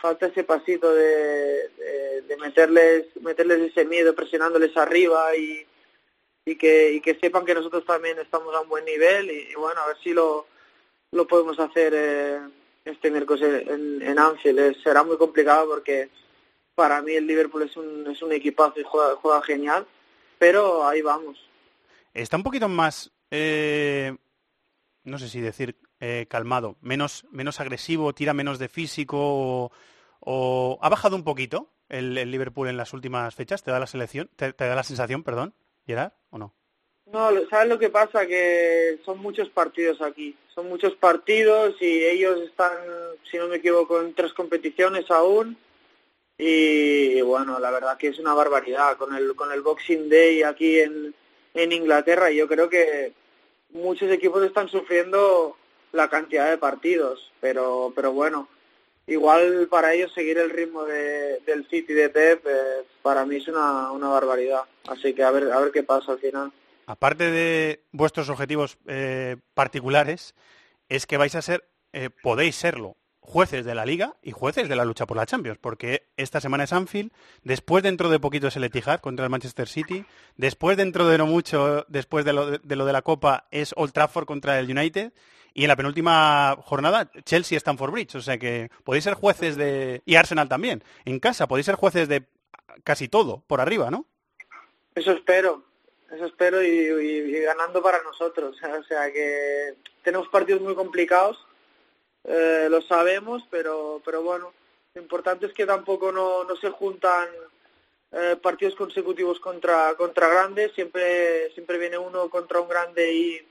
[0.00, 5.66] falta ese pasito de, de, de meterles meterles ese miedo presionándoles arriba y,
[6.44, 9.80] y que, y que sepan que nosotros también estamos a un buen nivel y, bueno,
[9.80, 10.46] a ver si lo,
[11.12, 12.40] lo podemos hacer eh,
[12.84, 14.58] este miércoles en, en Anfield.
[14.58, 16.10] Eh, será muy complicado porque
[16.74, 19.86] para mí el Liverpool es un, es un equipazo y juega, juega genial,
[20.38, 21.38] pero ahí vamos.
[22.14, 24.16] Está un poquito más, eh,
[25.04, 29.72] no sé si decir eh, calmado, menos, menos agresivo, tira menos de físico o,
[30.20, 33.62] o ha bajado un poquito el, el, Liverpool en las últimas fechas.
[33.62, 34.30] ¿Te da la selección?
[34.34, 35.54] ¿Te, te da la sensación, perdón?
[35.86, 36.54] Gerard, o no?
[37.12, 38.26] No, ¿sabes lo que pasa?
[38.26, 40.36] Que son muchos partidos aquí.
[40.54, 42.72] Son muchos partidos y ellos están,
[43.30, 45.56] si no me equivoco, en tres competiciones aún.
[46.38, 48.96] Y bueno, la verdad que es una barbaridad.
[48.96, 51.14] Con el, con el Boxing Day aquí en,
[51.54, 53.12] en Inglaterra, yo creo que
[53.70, 55.56] muchos equipos están sufriendo
[55.92, 57.32] la cantidad de partidos.
[57.40, 58.48] Pero, pero bueno,
[59.06, 63.48] igual para ellos seguir el ritmo de, del City de Pep eh, para mí es
[63.48, 64.62] una, una barbaridad.
[64.88, 66.52] Así que a ver, a ver qué pasa al final.
[66.86, 70.34] Aparte de vuestros objetivos eh, particulares,
[70.88, 74.74] es que vais a ser, eh, podéis serlo, jueces de la Liga y jueces de
[74.74, 77.12] la lucha por la Champions, porque esta semana es Anfield,
[77.44, 80.04] después dentro de poquito es el Etihad contra el Manchester City,
[80.36, 83.72] después dentro de no mucho, después de lo de, de, lo de la Copa, es
[83.76, 85.12] Old Trafford contra el United,
[85.54, 90.02] y en la penúltima jornada Chelsea Stanford Bridge, o sea que podéis ser jueces de
[90.04, 90.82] y Arsenal también.
[91.04, 92.24] En casa podéis ser jueces de
[92.84, 94.06] casi todo por arriba, ¿no?
[94.94, 95.64] Eso espero,
[96.10, 101.38] eso espero y, y, ganando para nosotros, o sea que tenemos partidos muy complicados,
[102.24, 104.52] eh, lo sabemos, pero pero bueno,
[104.94, 107.28] lo importante es que tampoco no, no se juntan
[108.12, 113.49] eh, partidos consecutivos contra contra grandes, siempre siempre viene uno contra un grande y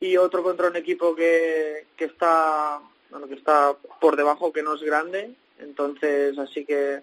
[0.00, 4.74] y otro contra un equipo que, que está bueno que está por debajo que no
[4.74, 7.02] es grande entonces así que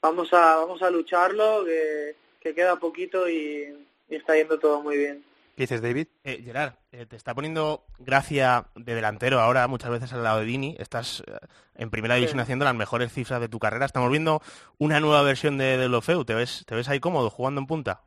[0.00, 3.74] vamos a vamos a lucharlo que, que queda poquito y,
[4.08, 5.24] y, está yendo todo muy bien
[5.56, 6.08] ¿Qué dices David?
[6.22, 10.44] Eh, Gerard eh, te está poniendo gracia de delantero ahora muchas veces al lado de
[10.44, 11.32] Dini estás eh,
[11.74, 12.42] en primera división sí.
[12.42, 14.40] haciendo las mejores cifras de tu carrera estamos viendo
[14.78, 18.02] una nueva versión de, de Lofeu ¿te ves te ves ahí cómodo jugando en punta?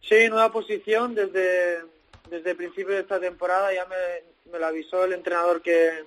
[0.00, 1.95] Sí nueva posición desde
[2.28, 6.04] desde el principio de esta temporada ya me, me lo avisó el entrenador que,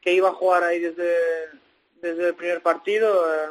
[0.00, 1.14] que iba a jugar ahí desde,
[2.00, 3.48] desde el primer partido, eh,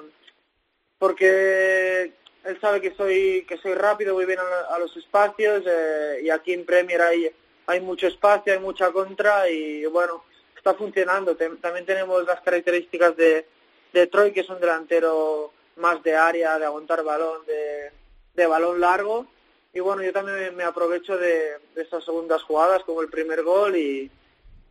[0.97, 6.19] porque él sabe que soy que soy rápido, voy bien a, a los espacios eh,
[6.23, 7.31] y aquí en Premier hay,
[7.67, 10.23] hay mucho espacio, hay mucha contra y bueno,
[10.55, 11.35] está funcionando.
[11.35, 13.45] También tenemos las características de,
[13.93, 17.91] de Troy, que es un delantero más de área, de aguantar balón, de,
[18.33, 19.27] de balón largo
[19.73, 23.75] y bueno, yo también me aprovecho de, de estas segundas jugadas como el primer gol
[23.75, 24.09] y,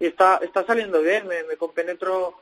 [0.01, 2.35] y está, está saliendo bien, me, me compenetro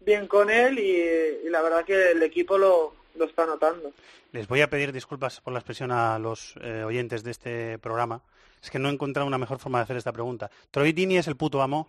[0.00, 3.92] bien con él y, y, la verdad que el equipo lo, lo está notando.
[4.32, 8.22] Les voy a pedir disculpas por la expresión a los eh, oyentes de este programa.
[8.62, 10.50] Es que no he encontrado una mejor forma de hacer esta pregunta.
[10.70, 11.88] ¿Troy Dini es el puto amo?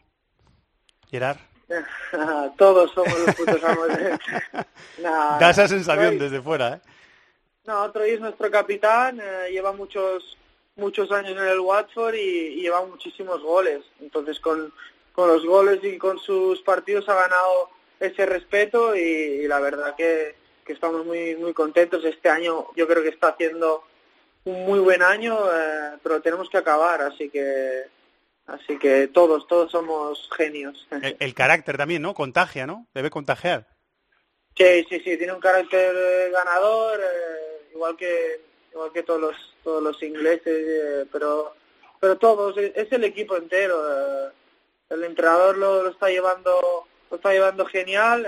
[1.09, 1.37] Gerard.
[2.57, 3.87] Todos somos los putos amos.
[5.39, 6.81] da esa sensación desde fuera, ¿eh?
[7.65, 10.37] No, Troy es nuestro capitán, eh, lleva muchos
[10.75, 13.83] muchos años en el Watford y, lleva muchísimos goles.
[13.99, 14.73] Entonces, con,
[15.13, 17.69] con los goles y con sus partidos ha ganado
[17.99, 22.03] ese respeto y, la verdad que, que, estamos muy muy contentos.
[22.03, 23.83] Este año yo creo que está haciendo
[24.45, 27.83] un muy buen año, eh, pero tenemos que acabar, así que
[28.47, 30.87] así que todos todos somos genios.
[31.19, 32.15] El, carácter también, ¿no?
[32.15, 32.87] Contagia, ¿no?
[32.93, 33.67] Debe contagiar.
[34.57, 39.83] Sí, sí, sí, tiene un carácter ganador, eh, igual que igual que todos los todos
[39.83, 41.53] los ingleses, eh, pero
[41.99, 44.31] pero todos es el equipo entero.
[44.89, 48.27] el entrenador lo, lo está llevando lo está llevando genial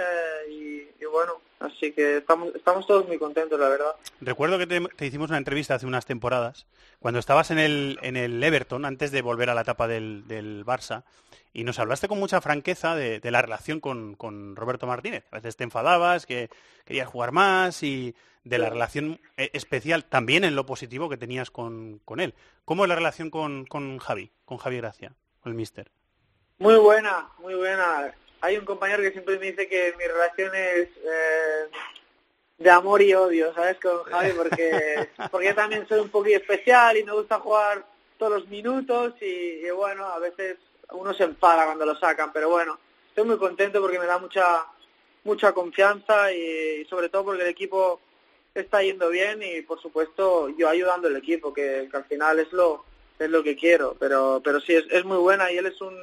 [0.49, 3.95] y, y bueno Así que estamos, estamos todos muy contentos, la verdad.
[4.19, 6.67] Recuerdo que te, hicimos una entrevista hace unas temporadas,
[6.99, 10.65] cuando estabas en el, en el Everton, antes de volver a la etapa del, del
[10.65, 11.05] Barça,
[11.53, 15.23] y nos hablaste con mucha franqueza de, la relación con, con, Roberto Martínez.
[15.31, 16.49] A veces te enfadabas, que
[16.83, 21.49] querías jugar más y de la relación eh, especial también en lo positivo que tenías
[21.49, 22.33] con, con él.
[22.65, 25.89] ¿Cómo es la relación con, con Javi, con Javi Gracia, con el Mister?
[26.57, 30.89] Muy buena, muy buena hay un compañero que siempre me dice que mi relación es
[30.97, 31.69] eh,
[32.57, 33.79] de amor y odio, ¿sabes?
[33.79, 37.85] Con Javi, porque, porque yo también soy un poquito especial y me gusta jugar
[38.17, 40.57] todos los minutos y, bueno, a veces
[40.91, 42.77] uno se enfada cuando lo sacan, pero bueno,
[43.07, 44.65] estoy muy contento porque me da mucha
[45.23, 48.01] mucha confianza y, sobre todo porque el equipo
[48.53, 52.83] está yendo bien y por supuesto yo ayudando al equipo que, al final es lo
[53.17, 55.97] es lo que quiero pero pero sí es, es muy buena y él es un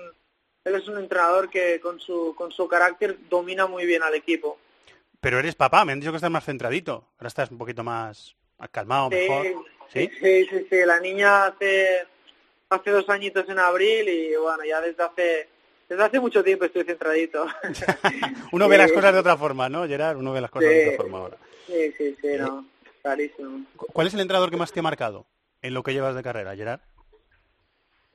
[0.64, 4.58] él es un entrenador que con su, con su carácter domina muy bien al equipo.
[5.20, 7.04] Pero eres papá, me han dicho que estás más centradito.
[7.18, 8.34] Ahora estás un poquito más,
[8.70, 9.46] calmado, mejor.
[9.92, 10.10] ¿Sí?
[10.20, 10.46] ¿Sí?
[10.48, 12.06] sí, sí, La niña hace,
[12.68, 15.48] hace dos añitos en abril y bueno, ya desde hace
[15.88, 17.46] desde hace mucho tiempo estoy centradito.
[18.52, 20.16] Uno ve las cosas de otra forma, ¿no, Gerard?
[20.16, 21.36] Uno ve las cosas de otra forma ahora.
[21.66, 22.64] Sí, sí, sí, no.
[23.02, 23.66] Clarísimo.
[23.76, 25.26] ¿Cuál es el entrenador que más te ha marcado
[25.62, 26.80] en lo que llevas de carrera, Gerard?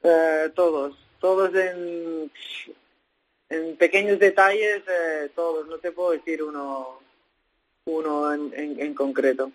[0.03, 2.31] Eh, todos todos en,
[3.49, 6.99] en pequeños detalles, eh, todos, no te puedo decir uno,
[7.85, 9.51] uno en, en, concreto.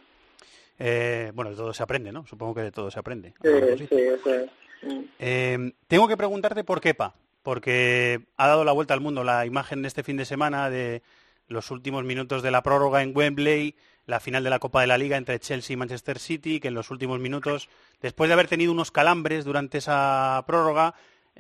[0.81, 2.27] Eh, bueno, de todo se aprende, ¿no?
[2.27, 3.35] Supongo que de todo se aprende.
[3.41, 4.51] Sí, sí, es.
[4.83, 5.05] Mm.
[5.21, 9.83] Eh, tengo que preguntarte por Kepa, porque ha dado la vuelta al mundo la imagen
[9.83, 11.03] de este fin de semana de
[11.47, 14.99] los últimos minutos de la prórroga en Wembley, la final de la Copa de la
[14.99, 17.69] Liga entre Chelsea y Manchester City, que en los últimos minutos,
[18.03, 20.97] después de haber tenido unos calambres durante esa prórroga,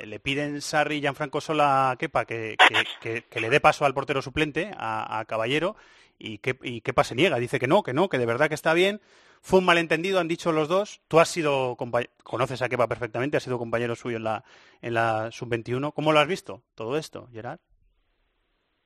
[0.06, 2.56] le piden Sarri y Gianfranco Sola a Kepa que,
[3.34, 5.76] le dé paso al portero suplente, a, Caballero,
[6.18, 8.54] y, que, y Kepa se niega, dice que no, que no, que de verdad que
[8.54, 9.00] está bien.
[9.42, 11.00] Fue un malentendido, han dicho los dos.
[11.08, 11.76] Tú has sido,
[12.22, 14.44] conoces a Kepa perfectamente, has sido compañero suyo en la,
[14.82, 15.94] en la sub-21.
[15.94, 17.58] ¿Cómo lo has visto todo esto, Gerard?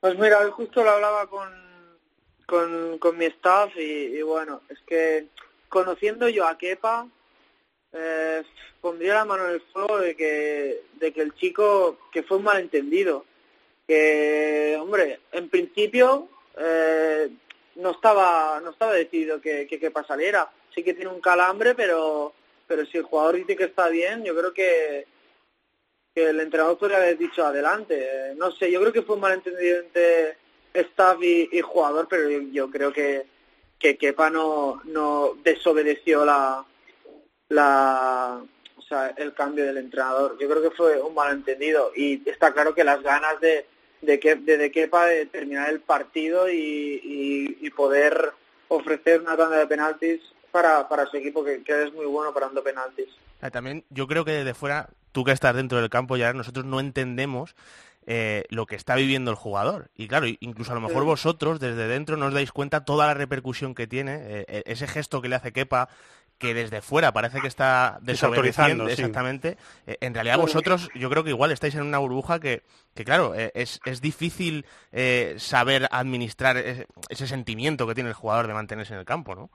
[0.00, 5.26] Pues mira, justo lo hablaba con, con, mi staff y, y bueno, es que
[5.68, 7.08] conociendo yo a Kepa,
[7.94, 8.42] eh,
[8.80, 12.44] pondría la mano en el fuego de que, de que el chico, que fue un
[12.44, 13.24] malentendido,
[13.86, 16.28] que, hombre, en principio
[16.58, 17.28] eh,
[17.76, 20.50] no estaba no estaba decidido que, que, que pasara.
[20.74, 22.34] Sí que tiene un calambre, pero
[22.66, 25.06] pero si el jugador dice que está bien, yo creo que,
[26.14, 27.98] que el entrenador podría haber dicho adelante.
[28.00, 30.38] Eh, no sé, yo creo que fue un malentendido entre
[30.72, 33.26] staff y, jugador, pero yo, creo que,
[33.78, 36.64] que Kepa no, no desobedeció la,
[37.48, 38.40] la,
[38.76, 40.36] o sea, el cambio del entrenador.
[40.40, 43.66] Yo creo que fue un malentendido y está claro que las ganas de,
[44.02, 47.00] de, que, de, Kepa de terminar el partido y,
[47.60, 48.32] y, poder
[48.68, 50.20] ofrecer una tanda de penaltis
[50.52, 53.08] para, para su equipo, que, que es muy bueno parando penaltis.
[53.40, 56.64] Ah, también yo creo que desde fuera, tú que estás dentro del campo, ya nosotros
[56.64, 57.56] no entendemos
[58.06, 59.90] eh, lo que está viviendo el jugador.
[59.96, 63.14] Y claro, incluso a lo mejor vosotros desde dentro no os dais cuenta toda la
[63.14, 65.88] repercusión que tiene, eh, e-, ese gesto que le hace Kepa,
[66.38, 69.56] que desde fuera parece que está desobedeciendo exactamente.
[69.86, 72.62] Eh, en realidad vosotros, yo creo que igual estáis en una burbuja que,
[72.94, 78.46] que claro, eh, es, es, difícil eh, saber administrar ese, sentimiento que tiene el jugador
[78.46, 79.50] de mantenerse en el campo, ¿no?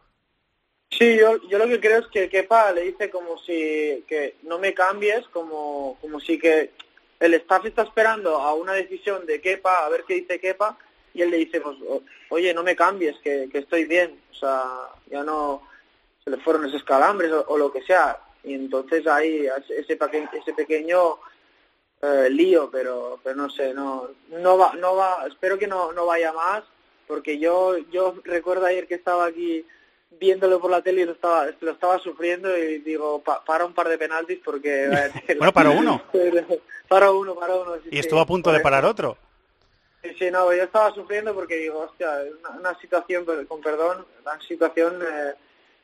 [0.92, 4.58] Sí, yo, yo lo que creo es que Kepa le dice como si que no
[4.58, 6.72] me cambies, como, como si que
[7.20, 10.78] el staff está esperando a una decisión de Kepa, a ver qué dice Kepa,
[11.14, 11.78] y él le dice, pues,
[12.30, 14.64] oye, no me cambies, que, que estoy bien, o sea,
[15.12, 15.69] ya no
[16.26, 18.20] le fueron esos calambres o, lo que sea.
[18.44, 21.18] Y entonces hay ese, ese pequeño
[22.02, 26.06] eh, lío, pero, pero no sé, no, no va, no va, espero que no, no
[26.06, 26.64] vaya más,
[27.08, 29.66] porque yo, yo recuerdo ayer que estaba aquí
[30.12, 33.90] viéndolo por la tele y lo estaba, lo estaba sufriendo y digo, para un par
[33.90, 34.88] de penaltis porque...
[35.38, 36.02] bueno, para uno.
[36.88, 37.74] para uno, para uno.
[37.92, 39.18] y estuvo a punto de parar otro.
[40.02, 42.10] Sí, sí, no, yo estaba sufriendo porque digo, hostia,
[42.40, 45.34] una, una situación, con perdón, una situación eh,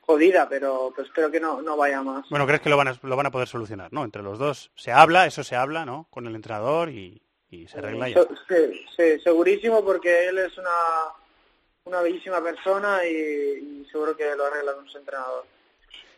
[0.06, 2.28] jodida, pero pues espero que no, no vaya más.
[2.30, 4.04] Bueno, ¿crees que lo van, a, lo van a poder solucionar, no?
[4.04, 6.08] Entre los dos se habla, eso se habla, ¿no?
[6.10, 7.22] Con el entrenador y,
[7.70, 8.22] se arregla ya.
[8.50, 10.70] Sí, sí, segurísimo porque él es una,
[11.86, 15.46] una bellísima persona y, seguro que lo arregla con su entrenador.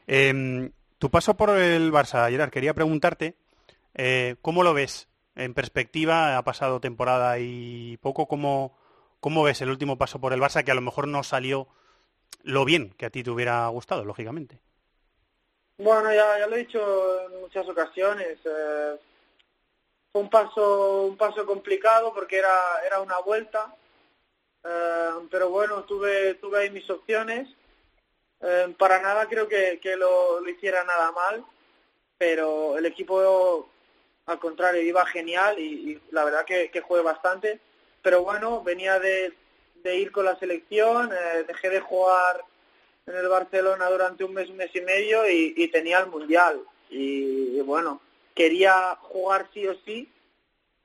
[0.07, 3.35] Eh, tu paso por el Barça, Gerard, quería preguntarte,
[3.93, 6.38] eh, ¿cómo lo ves en perspectiva?
[6.38, 8.75] Ha pasado temporada y poco, ¿cómo,
[9.19, 11.67] ¿cómo ves el último paso por el Barça que a lo mejor no salió
[12.43, 14.59] lo bien que a ti te hubiera gustado, lógicamente.
[15.78, 18.39] Bueno, ya, ya lo he dicho en muchas ocasiones.
[18.43, 18.97] Eh,
[20.11, 23.75] fue un paso, un paso complicado porque era, era una vuelta,
[24.63, 27.47] eh, pero bueno, tuve, tuve ahí mis opciones.
[28.41, 31.45] Eh, para nada creo que, que lo, hiciera nada mal,
[32.17, 33.69] pero el equipo
[34.25, 37.59] al contrario iba genial y, la verdad que, que jugué bastante.
[38.01, 39.34] Pero bueno, venía de,
[39.84, 42.43] de ir con la selección, eh, dejé de jugar
[43.05, 46.61] en el Barcelona durante un mes, un mes y medio y, tenía el Mundial.
[46.89, 48.01] Y, bueno,
[48.36, 50.09] quería jugar sí o sí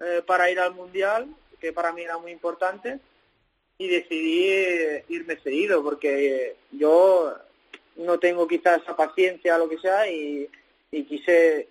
[0.00, 1.26] eh, para ir al Mundial,
[1.60, 3.00] que para mí era muy importante,
[3.78, 7.34] y decidí eh, irme seguido, porque yo
[7.96, 10.48] no tengo quizás esa paciencia o lo que sea, y,
[10.90, 11.68] quise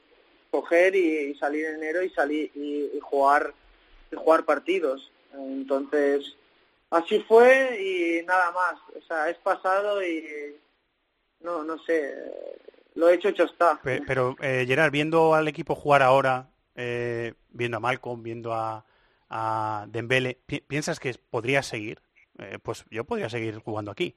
[0.49, 3.53] coger y, salir en enero y salir y, jugar
[4.11, 5.09] y jugar partidos.
[5.34, 6.36] Entonces,
[6.91, 8.75] así fue y nada más.
[8.95, 10.55] O sea, es pasado y
[11.39, 12.13] no, no sé,
[12.93, 13.79] lo he hecho, hecho está.
[13.83, 18.85] Pero, eh, Gerard, viendo al equipo jugar ahora, eh, viendo a Malcolm, viendo a,
[19.29, 21.99] a Dembele, ¿piensas que podría seguir?
[22.37, 24.15] Eh, pues yo podría seguir jugando aquí.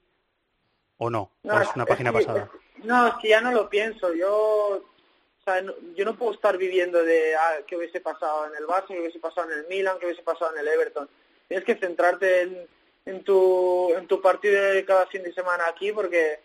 [0.97, 1.31] ¿O no?
[1.43, 2.49] no es una página pasada?
[2.83, 4.13] No, es que ya no lo pienso.
[4.13, 5.61] Yo o sea,
[5.95, 9.19] yo no puedo estar viviendo de ah, qué hubiese pasado en el Barça, qué hubiese
[9.19, 11.09] pasado en el Milan, qué hubiese pasado en el Everton
[11.47, 12.67] tienes que centrarte en,
[13.05, 16.39] en, tu, en tu partido de cada fin de semana aquí porque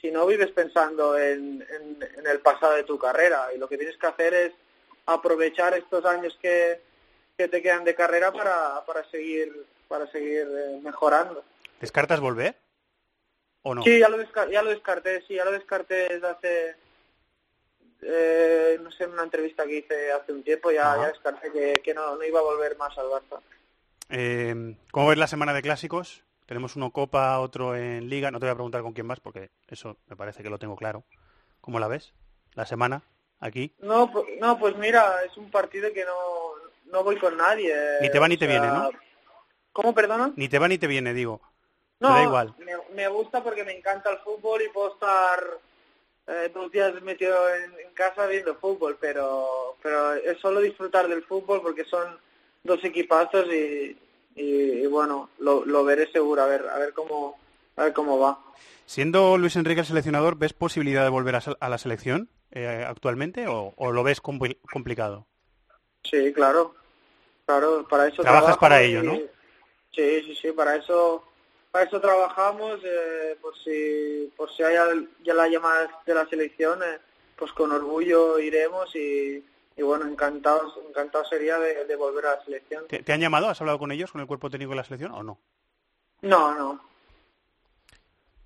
[0.00, 3.96] si no vives pensando en, en, el pasado de tu carrera y lo que tienes
[3.96, 4.52] que hacer es
[5.06, 6.80] aprovechar estos años que,
[7.36, 11.44] que te quedan de carrera para, para seguir para seguir eh, mejorando.
[11.78, 12.56] ¿Descartas volver?
[13.62, 13.82] ¿O no?
[13.82, 14.16] Sí, ya lo,
[14.50, 16.76] ya lo descarté, sí, ya lo descarté desde hace,
[18.00, 21.82] eh, no sé, en una entrevista que hice hace un tiempo, ya, ya descarté que,
[21.84, 23.38] que no, no iba a volver más al Barça.
[24.14, 26.22] Eh, ¿Cómo ves la semana de clásicos?
[26.44, 28.30] Tenemos uno Copa, otro en Liga.
[28.30, 30.76] No te voy a preguntar con quién más porque eso me parece que lo tengo
[30.76, 31.04] claro.
[31.62, 32.12] ¿Cómo la ves?
[32.52, 33.02] ¿La semana
[33.40, 33.74] aquí?
[33.78, 37.74] No, no pues mira, es un partido que no, no voy con nadie.
[38.02, 38.90] Ni te va ni te viene, ¿no?
[39.72, 40.30] ¿Cómo, perdona?
[40.36, 41.40] Ni te va ni te viene, digo.
[41.98, 42.54] No, da igual.
[42.94, 45.40] Me, gusta porque me encanta el fútbol y puedo estar
[46.26, 51.22] eh, dos días metido en, en, casa viendo fútbol, pero, pero es solo disfrutar del
[51.22, 52.18] fútbol porque son
[52.64, 53.96] dos equipazos y,
[54.34, 57.38] y, bueno, lo, lo, veré seguro, a ver, a ver cómo,
[57.76, 58.38] a ver cómo va.
[58.86, 63.74] Siendo Luis Enrique el seleccionador, ¿ves posibilidad de volver a, la selección eh, actualmente o,
[63.92, 65.26] lo ves complicado?
[66.04, 66.74] Sí, claro,
[67.46, 69.14] claro, para eso trabajas para ello, ¿no?
[69.94, 71.24] Sí, sí, sí, para eso,
[71.70, 74.74] para eso trabajamos, eh, por si, por si hay
[75.22, 76.98] ya la llamada de la selección, eh,
[77.36, 79.44] pues con orgullo iremos y,
[79.76, 82.86] y bueno, encantados, encantado sería de, volver a la selección.
[82.88, 83.48] ¿Te, han llamado?
[83.48, 85.38] ¿Has hablado con ellos, con el cuerpo técnico de la selección o no?
[86.20, 86.80] No, no.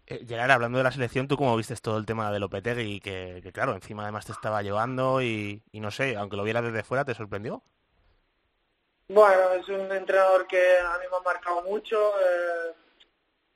[0.06, 3.00] Eh, Gerard, hablando de la selección, ¿tú cómo viste todo el tema de Lopetegui?
[3.00, 6.84] Que, que claro, encima además te estaba llevando y, no sé, aunque lo vieras desde
[6.84, 7.62] fuera, ¿te sorprendió?
[9.08, 12.74] Bueno, es un entrenador que a mí me ha marcado mucho, eh,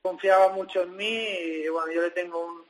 [0.03, 1.25] confiaba mucho en mí
[1.65, 2.65] y bueno, yo le tengo un,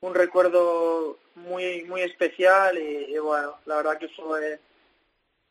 [0.00, 4.58] un recuerdo muy muy especial y, bueno, la verdad que fue,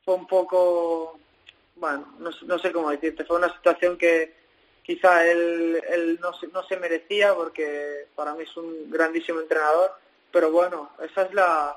[0.03, 1.19] fue un poco,
[1.75, 4.33] bueno, no, sé cómo decirte, fue una situación que
[4.83, 9.93] quizá él, él no, se, no se merecía porque para mí es un grandísimo entrenador,
[10.31, 11.75] pero bueno, esa es la,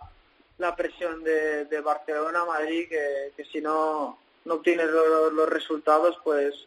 [0.58, 6.66] la presión de, de Barcelona-Madrid, que, que si no, no obtienes los resultados, pues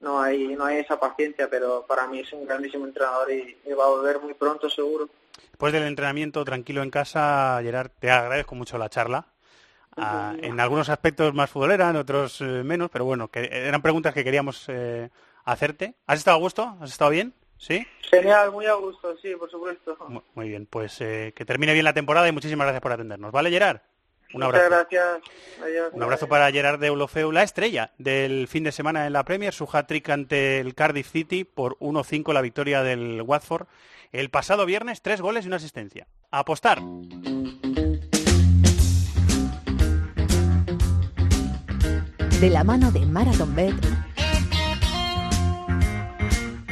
[0.00, 3.84] no hay no hay esa paciencia, pero para mí es un grandísimo entrenador y, va
[3.84, 5.08] a volver muy pronto seguro.
[5.50, 9.26] Después del entrenamiento tranquilo en casa, Gerard, te agradezco mucho la charla.
[9.96, 14.12] Ah, en algunos aspectos más futbolera, en otros eh, menos, pero bueno, que eran preguntas
[14.12, 15.10] que queríamos eh,
[15.44, 15.94] hacerte.
[16.06, 16.76] ¿Has estado a gusto?
[16.80, 17.32] ¿Has estado bien?
[17.56, 17.86] ¿Sí?
[18.10, 19.96] Genial, muy a gusto, sí, por supuesto.
[20.34, 23.30] Muy bien, pues eh, que termine bien la temporada y muchísimas gracias por atendernos.
[23.30, 23.80] ¿Vale, Gerard?
[24.34, 24.64] Un abrazo.
[24.64, 25.32] Muchas gracias.
[25.62, 25.90] Adiós.
[25.92, 29.54] Un abrazo para Gerard de Deulofeu, la estrella del fin de semana en la Premier,
[29.54, 33.68] su hat-trick ante el Cardiff City por 1-5 la victoria del Watford.
[34.14, 36.06] El pasado viernes, tres goles y una asistencia.
[36.30, 36.80] Apostar.
[42.40, 43.74] De la mano de Marathon Bet.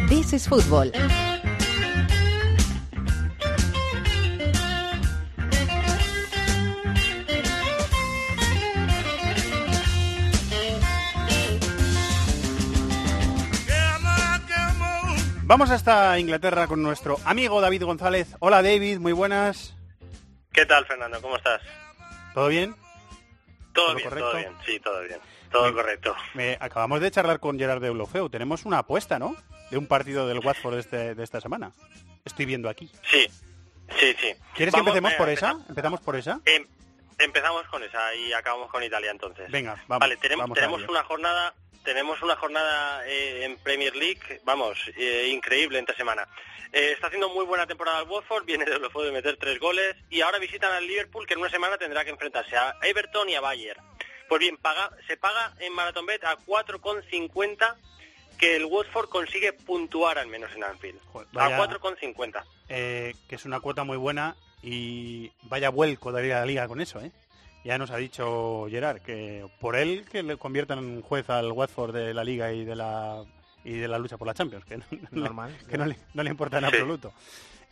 [0.08, 0.92] This is Football.
[15.44, 18.36] Vamos hasta Inglaterra con nuestro amigo David González.
[18.40, 19.74] Hola David, muy buenas.
[20.52, 21.20] ¿Qué tal, Fernando?
[21.20, 21.60] ¿Cómo estás?
[22.34, 22.74] ¿Todo bien?
[23.72, 24.30] Todo, ¿Todo bien, correcto?
[24.30, 25.20] todo bien, sí, todo bien.
[25.50, 25.74] Todo Bien.
[25.74, 26.14] correcto.
[26.32, 28.30] Me- acabamos de charlar con Gerard de.
[28.30, 29.36] Tenemos una apuesta, ¿no?
[29.70, 31.72] De un partido del Watford este- de esta semana.
[32.24, 32.90] Estoy viendo aquí.
[33.10, 33.26] Sí,
[33.98, 34.34] sí, sí.
[34.54, 35.60] ¿Quieres que empecemos por empezamos.
[35.62, 35.68] esa?
[35.68, 36.40] ¿Empezamos por esa?
[36.46, 36.66] Em-
[37.18, 39.50] empezamos con esa y acabamos con Italia entonces.
[39.50, 40.00] Venga, vamos.
[40.00, 41.52] vale, tenemos, vamos tenemos una jornada
[41.84, 46.26] tenemos una jornada eh, en Premier League, vamos, eh, increíble entre semana.
[46.72, 49.94] Eh, está haciendo muy buena temporada el Watford, viene de lo de meter tres goles
[50.10, 53.34] y ahora visitan al Liverpool que en una semana tendrá que enfrentarse a Everton y
[53.34, 53.82] a Bayern.
[54.28, 57.76] Pues bien, paga, se paga en Marathon Bet a 4,50
[58.38, 60.98] que el Watford consigue puntuar al menos en Anfield.
[61.32, 62.44] vaya- A 4,50.
[62.68, 67.00] Eh, que es una cuota muy buena y vaya vuelco daría la liga con eso,
[67.00, 67.10] ¿eh?
[67.64, 71.94] Ya nos ha dicho Gerard que por él que le conviertan en juez al Watford
[71.94, 73.24] de la liga y de la
[73.64, 76.30] y de la lucha por la Champions, que no, Normal, que no le, no le
[76.30, 76.70] importa en Sí.
[76.72, 77.12] absoluto.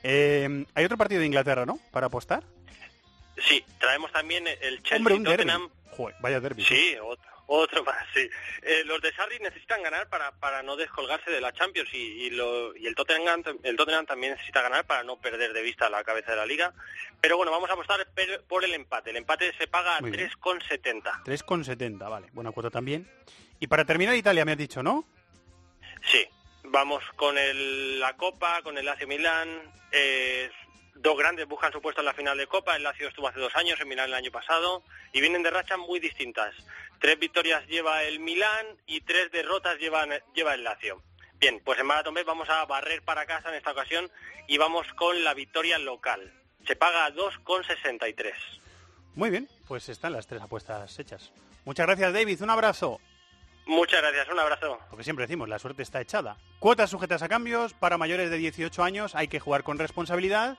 [0.03, 1.78] Eh, hay otro partido de Inglaterra, ¿no?
[1.91, 2.45] Para apostar.
[3.49, 5.24] Sí, traemos también el Chelsea Hombre, un.
[5.24, 5.68] Tottenham.
[5.97, 6.62] Joder, vaya derbi.
[6.64, 8.28] Sí, otro, otro más, sí.
[8.62, 11.96] Eh, los de Sarri necesitan ganar para, para no descolgarse de la Champions y,
[12.26, 15.90] y, lo- y el, Tottenham, el Tottenham también necesita ganar para no perder de vista
[15.90, 16.72] la cabeza de la liga.
[17.20, 19.11] Pero bueno, vamos a apostar per- por el empate.
[19.11, 20.30] El empate se paga a Muy bien.
[20.30, 21.24] 3,70.
[21.24, 22.28] 3,70, vale.
[22.32, 23.11] Buena cuota también.
[23.59, 25.05] Y para terminar Italia me has dicho, ¿no?
[26.11, 26.24] Sí,
[26.64, 29.48] vamos con el- la Copa, con el Lazio Milán.
[29.92, 30.48] eh,
[31.01, 32.76] dos grandes buscan su puesto en la final de Copa.
[32.76, 34.82] El Lazio estuvo hace dos años, el Milán el año pasado.
[35.12, 36.55] Y vienen de rachas muy distintas.
[37.01, 41.03] Tres victorias lleva el Milán y tres derrotas llevan, lleva el Lazio.
[41.38, 44.11] Bien, pues en Marathon Bet vamos a barrer para casa en esta ocasión
[44.46, 46.32] y vamos con la victoria local.
[46.66, 48.32] Se paga a 2,63.
[49.14, 51.32] Muy bien, pues están las tres apuestas hechas.
[51.64, 52.42] Muchas gracias, David.
[52.42, 53.01] Un abrazo.
[53.66, 54.78] Muchas gracias, un abrazo.
[54.90, 56.36] Porque siempre decimos, la suerte está echada.
[56.59, 57.72] Cuotas sujetas a cambios.
[57.72, 60.59] Para mayores de 18 años hay que jugar con responsabilidad.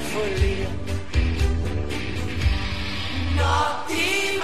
[0.00, 0.68] follia.
[3.36, 4.38] Notti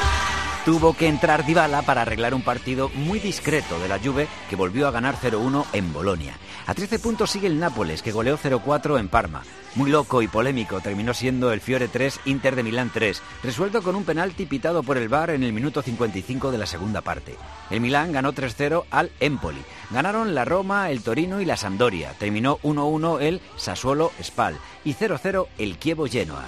[0.68, 4.86] Tuvo que entrar Dybala para arreglar un partido muy discreto de la Juve que volvió
[4.86, 6.34] a ganar 0-1 en Bolonia.
[6.66, 9.44] A 13 puntos sigue el Nápoles que goleó 0-4 en Parma.
[9.76, 13.96] Muy loco y polémico terminó siendo el Fiore 3 Inter de Milán 3, resuelto con
[13.96, 17.36] un penalti pitado por el VAR en el minuto 55 de la segunda parte.
[17.70, 19.62] El Milán ganó 3-0 al Empoli.
[19.90, 22.12] Ganaron la Roma, el Torino y la Sampdoria.
[22.18, 26.44] Terminó 1-1 el Sassuolo Spal y 0-0 el Chievo Genoa.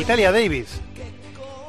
[0.00, 0.66] Italia, David.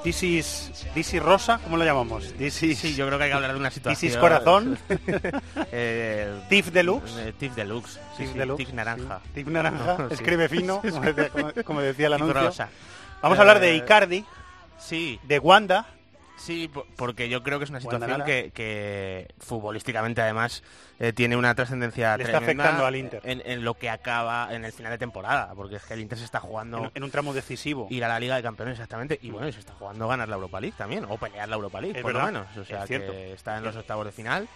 [0.04, 2.34] This is, this is Rosa, ¿cómo lo llamamos?
[2.38, 4.12] This is, Sí, yo creo que hay que hablar de una This situación.
[4.12, 4.80] is Corazón.
[5.72, 7.12] eh, Tif Deluxe.
[7.20, 8.00] eh, Tif Deluxe.
[8.18, 9.20] Sí, Deluxe, naranja.
[9.26, 9.30] sí.
[9.36, 12.42] Tif naranja, escribe fino, como decía, como- como decía el Tif anuncio.
[12.48, 12.70] rosa.
[13.22, 14.26] Vamos a hablar de Eh, Icardi,
[14.80, 15.86] Sí, de Wanda.
[16.38, 20.64] Sí, po- porque yo creo que es una situación que, que futbolísticamente además
[21.00, 23.22] eh, tiene una trascendencia Le está tremenda afectando al Inter.
[23.24, 26.18] En, en lo que acaba en el final de temporada, porque es que el Inter
[26.18, 27.88] se está jugando En, en un tramo decisivo.
[27.90, 30.60] ir a la Liga de Campeones exactamente y bueno, se está jugando ganar la Europa
[30.62, 32.90] League también o pelear la Europa League Es por lo verdad, menos, o sea es
[32.90, 34.48] que está en los octavos de final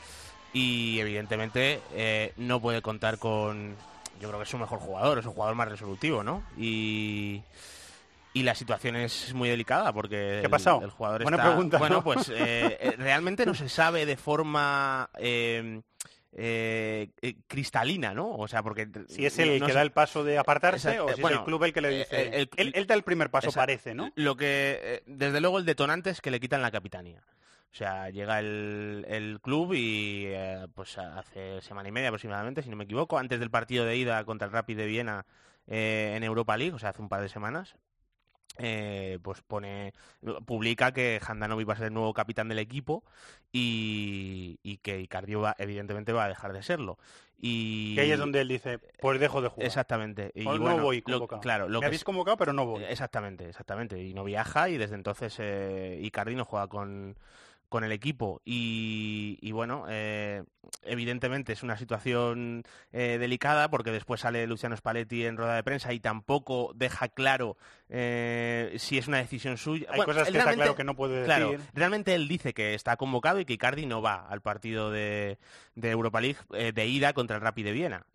[0.53, 3.75] y evidentemente eh, no puede contar con
[4.19, 6.43] yo creo que es su mejor jugador, es un jugador más resolutivo, ¿no?
[6.55, 7.41] Y
[8.34, 10.82] y la situación es muy delicada porque ¿Qué ha el- pasado?
[10.84, 12.03] el, jugador Buena está pregunta, bueno ¿no?
[12.03, 15.82] pues eh, eh, realmente no se sabe de forma eh,
[16.34, 17.09] eh,
[17.47, 18.29] cristalina, ¿no?
[18.36, 21.11] O sea, porque Si es el no que se- da el paso de apartarse Exacto,
[21.11, 22.21] o si bueno, es el club el que le dice...
[22.27, 23.61] el- el- él, él da el primer paso, Exacto.
[23.63, 24.11] parece, ¿no?
[24.15, 27.21] Lo que, desde luego, el detonante es que le quitan la capitanía.
[27.69, 32.75] O sea, llega el, club y eh, pues hace semana y media aproximadamente, si no
[32.75, 35.25] me equivoco, antes del partido de ida contra el Rapid de Viena
[35.67, 37.75] eh, en Europa League, o sea, hace un par de semanas,
[38.57, 39.93] eh, pues pone
[40.45, 43.03] publica que Handanovic va a ser el nuevo capitán del equipo
[43.51, 46.97] y, que Icardi evidentemente va a dejar de serlo.
[47.39, 49.65] Y ahí es donde él dice, pues dejo de jugar.
[49.65, 50.31] Exactamente.
[50.35, 51.41] Y no voy convocado.
[51.41, 52.83] claro, lo Me habéis convocado, pero no voy.
[52.83, 54.01] Exactamente, exactamente.
[54.01, 57.15] Y no viaja y desde entonces eh, Icardi no juega con,
[57.71, 60.43] con el equipo y, bueno, eh,
[60.83, 65.93] evidentemente es una situación eh, delicada porque después sale Luciano Spalletti en rueda de prensa
[65.93, 67.55] y tampoco deja claro
[67.93, 69.87] eh, si es una decisión suya.
[69.89, 71.59] Hay cosas que está claro que no puede decir.
[71.73, 75.37] realmente él dice que está convocado y que Icardi no va al partido de,
[75.75, 78.05] Europa League de ida contra el Rapid de Viena.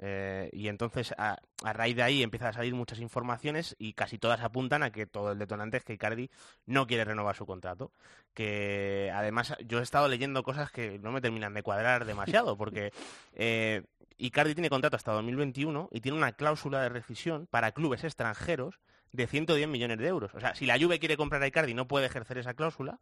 [0.53, 4.41] y entonces a, a, raíz de ahí empiezan a salir muchas informaciones y casi todas
[4.41, 6.31] apuntan a que todo el detonante es que Icardi
[6.65, 7.93] no quiere renovar su contrato.
[8.35, 12.93] Que además yo he estado leyendo cosas que no me terminan de cuadrar demasiado, porque
[13.35, 13.83] eh,
[14.19, 18.81] Icardi tiene contrato hasta 2021 y tiene una cláusula de rescisión para clubes extranjeros
[19.13, 20.35] de 110 millones de euros.
[20.35, 22.99] O sea, si la Juve quiere comprar a Icardi no puede ejercer esa cláusula,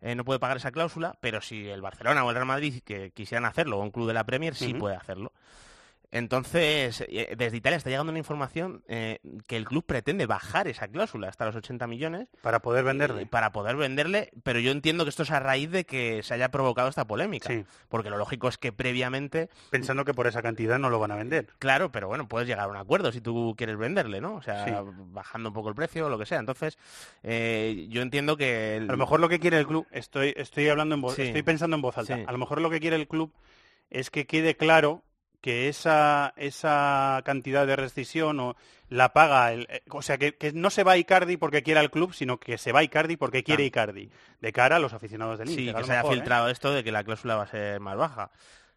[0.00, 3.10] eh, no puede pagar esa cláusula, pero si el Barcelona o el Real Madrid que
[3.10, 5.32] quisieran hacerlo, o un club de la Premier, sí puede hacerlo.
[6.12, 10.88] Entonces, eh, desde Italia está llegando una información eh, que el club pretende bajar esa
[10.88, 12.28] cláusula hasta los 80 millones.
[12.42, 13.26] Para poder venderle.
[13.26, 16.50] para poder venderle, pero yo entiendo que esto es a raíz de que se haya
[16.50, 17.48] provocado esta polémica.
[17.48, 17.64] Sí.
[17.88, 19.48] Porque lo lógico es que previamente...
[19.70, 21.46] Pensando que por esa cantidad no lo van a vender.
[21.58, 24.34] Claro, pero bueno, puedes llegar a un acuerdo si tú quieres venderle, ¿no?
[24.34, 26.40] O sea, bajando un poco el precio o lo que sea.
[26.40, 26.76] Entonces,
[27.22, 28.84] eh, yo entiendo que...
[28.88, 31.76] A lo mejor lo que quiere el club, estoy, estoy hablando en voz, estoy pensando
[31.76, 33.32] en voz alta, a lo mejor lo que quiere el club
[33.90, 35.02] es que quede claro
[35.40, 38.56] que esa, esa cantidad de rescisión o
[38.88, 42.12] la paga, el, eh, o sea, que, no se va Icardi porque quiera el club,
[42.12, 44.10] sino que se va Icardi porque quiere Icardi,
[44.40, 45.64] de cara a los aficionados del Inter.
[45.64, 46.52] Sí, que se haya filtrado ¿eh?
[46.52, 48.30] esto de que la cláusula va a ser más baja.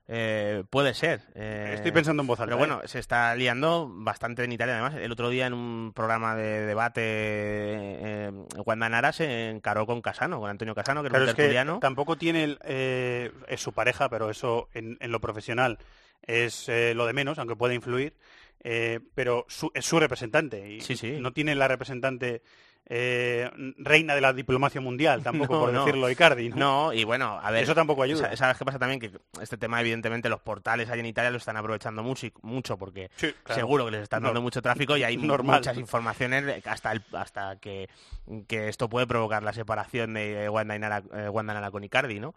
[0.05, 1.21] Eh, puede ser.
[1.33, 2.55] Estoy pensando en voz alta.
[2.55, 4.73] Pero bueno, se está liando bastante en Italia.
[4.73, 8.31] Además, el otro día en un programa de debate, eh,
[8.65, 13.61] Wanda Nara se encaró con Casano, con Antonio Casano, que es que tampoco tiene, es
[13.61, 15.79] su pareja, pero eso en lo profesional
[16.25, 18.15] es eh, lo de menos, aunque puede influir,
[18.63, 21.17] eh, pero es su representante y sí, sí.
[21.19, 22.41] no tiene la representante
[22.85, 26.49] eh, reina de la diplomacia mundial, tampoco por decirlo Icardi.
[26.49, 26.55] ¿no?
[26.55, 27.63] no, y bueno, a ver.
[27.63, 28.35] Eso tampoco ayuda.
[28.35, 28.99] ¿Sabes qué pasa también?
[28.99, 29.11] Que
[29.41, 33.09] este tema, evidentemente, los portales ahí en Italia lo están aprovechando mucho, mucho porque
[33.47, 37.89] seguro que les están dando mucho tráfico y hay muchas informaciones hasta, el, hasta que,
[38.47, 42.35] que, esto puede provocar la separación de Wanda, Nara, eh, Wanda con Icardi, ¿no?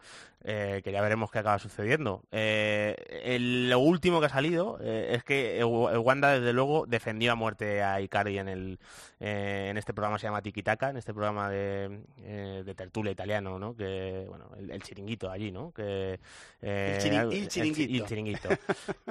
[0.49, 2.23] Eh, que ya veremos qué acaba sucediendo.
[2.31, 8.39] lo último que ha salido es que Wanda, desde luego, defendió a muerte a Icardi
[8.39, 8.79] en, el,
[9.19, 13.75] en este programa se llama Tikitaka, en este programa de, eh, de tertulia italiano, ¿no?
[13.75, 15.73] Que, bueno, el, chiringuito allí, ¿no?
[15.73, 16.21] Que,
[16.63, 16.99] eh,
[17.33, 18.49] el, chiringuito.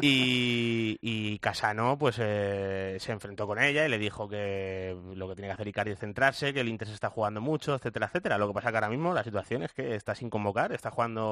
[0.01, 5.35] y, y Casano, pues, eh, se enfrentó con ella y le dijo que lo que
[5.35, 8.37] tiene que hacer Icardi es centrarse, que el Inter se está jugando mucho, etcétera, etcétera.
[8.37, 11.24] Lo que pasa que ahora mismo la situación es que está sin convocar, está jugando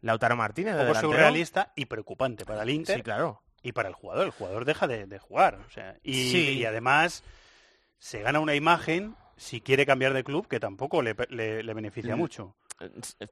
[0.00, 0.74] Lautaro Martínez.
[0.74, 2.96] Un poco surrealista y preocupante para el Inter.
[2.96, 3.42] Sí, claro.
[3.62, 5.60] Y para el jugador, el jugador deja de, jugar.
[5.66, 7.22] O sea, y, y además
[7.98, 12.18] se gana una imagen si quiere cambiar de club que tampoco le, beneficia mm.
[12.18, 12.56] mucho.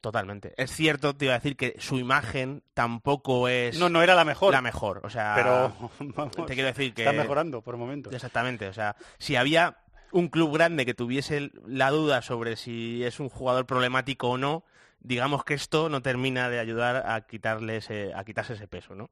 [0.01, 0.55] Totalmente.
[0.57, 3.79] Es cierto, te iba a decir que su imagen tampoco es...
[3.79, 4.53] No, no era la mejor.
[4.53, 5.35] La mejor, o sea...
[5.35, 5.91] Pero,
[6.47, 7.03] te quiero decir que...
[7.03, 8.13] Está mejorando por momentos.
[8.13, 9.79] Exactamente, o sea, si había
[10.13, 14.65] un club grande que tuviese la duda sobre si es un jugador problemático o no,
[15.01, 17.81] digamos que esto no termina de ayudar a quitarle
[18.15, 19.11] a quitarse ese peso, ¿no?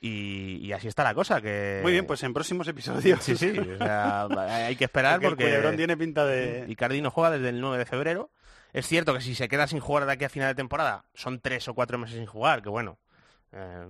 [0.00, 1.40] Y, así está la cosa.
[1.40, 3.22] que Muy bien, pues en próximos episodios.
[3.22, 6.66] Sí, sí, hay que esperar porque, porque tiene pinta de...
[6.68, 8.30] Icardi no juega desde el 9 de febrero.
[8.72, 11.40] Es cierto que si se queda sin jugar de aquí a final de temporada, son
[11.40, 12.98] tres o cuatro meses sin jugar, que bueno,
[13.52, 13.86] eh,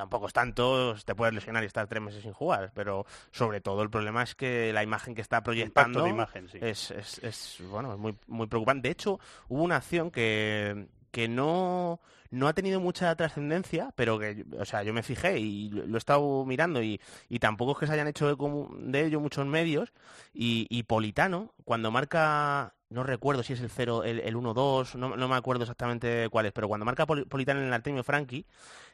[0.00, 3.82] tampoco es tanto, te puedes lesionar y estar tres meses sin jugar, pero sobre todo
[3.82, 8.16] el problema es que la imagen que está proyectando imagen, es, es, es, bueno, muy,
[8.26, 8.88] muy preocupante.
[8.88, 12.00] De hecho, hubo una acción que, que no,
[12.30, 15.98] no ha tenido mucha trascendencia, pero que, o sea, yo me fijé y lo, he
[15.98, 19.92] estado mirando y, y, tampoco es que se hayan hecho de, ello muchos medios.
[20.32, 25.16] Y, y, Politano, cuando marca, no recuerdo si es el 0, el, el 1-2, no,
[25.16, 28.46] no, me acuerdo exactamente cuál es, pero cuando marca Politano en el Artemio Franchi,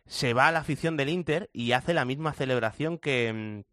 [0.07, 3.65] se va a la afición del Inter y hace la misma celebración que,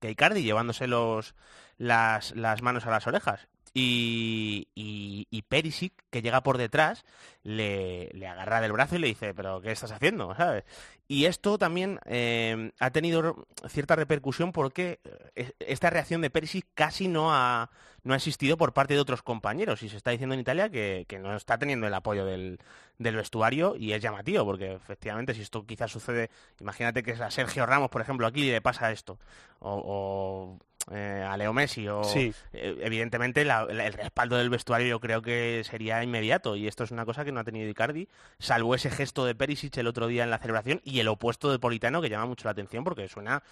[0.00, 1.34] que Icardi, llevándose los,
[1.78, 7.04] las, las manos a las orejas y, Perisic, que llega por detrás,
[7.42, 10.34] le, agarra del brazo y le dice, pero ¿qué estás haciendo?
[10.34, 10.64] ¿sabes?
[11.08, 15.00] Y esto también eh, ha tenido cierta repercusión porque
[15.34, 17.70] eh, esta reacción de Perisic casi no ha,
[18.02, 21.06] no ha existido por parte de otros compañeros y se está diciendo en Italia que,
[21.20, 22.58] no está teniendo el apoyo del,
[22.98, 27.90] vestuario y es llamativo porque efectivamente si esto quizás sucede, imagínate que a Sergio Ramos,
[27.90, 29.18] por ejemplo, aquí le pasa esto
[29.60, 30.58] o
[30.92, 36.02] eh, a Leo Messi o eh, evidentemente el respaldo del vestuario yo creo que sería
[36.04, 38.08] inmediato y esto es una cosa que no ha tenido Icardi
[38.38, 41.58] salvo ese gesto de Perisic el otro día en la celebración y el opuesto de
[41.58, 43.42] Politano que llama mucho la atención porque suena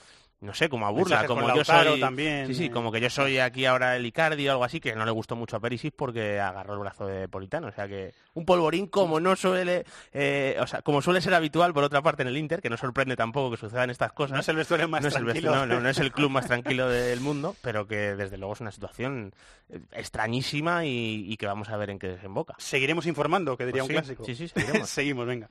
[0.44, 3.38] no sé, como a burla, como yo soy también, sí, sí, como que yo soy
[3.38, 6.38] aquí ahora el Icardi o algo así, que no le gustó mucho a Perisic porque
[6.38, 10.66] agarró el brazo de Politano, o sea que un polvorín como no suele, eh, o
[10.66, 13.52] sea, como suele ser habitual por otra parte en el Inter, que no sorprende tampoco
[13.52, 14.34] que sucedan estas cosas.
[14.34, 15.66] No es el vestuario más tranquilo.
[15.66, 19.32] no, es el club más tranquilo del mundo, pero que desde luego es una situación
[19.68, 22.54] eh, extrañísima y, que vamos a ver en qué desemboca.
[22.58, 24.24] Seguiremos informando, que diría pues un clásico.
[24.24, 24.88] Sí, sí, seguiremos.
[24.94, 25.48] Seguimos, venga.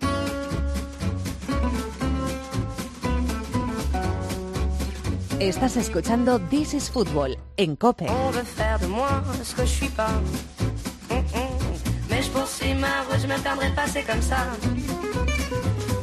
[5.40, 8.06] Estás escuchando This is Football en Cope.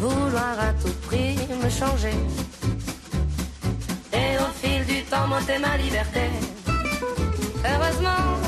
[0.00, 2.14] Vouloir à tout prix me changer.
[4.12, 6.28] Et au fil du temps, monter ma liberté.
[7.64, 8.40] Heureusement.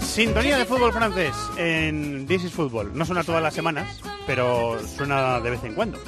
[0.00, 2.92] Sintonía de fútbol francés en This is Football.
[2.94, 5.98] No suena todas las semanas, pero suena de vez en cuando.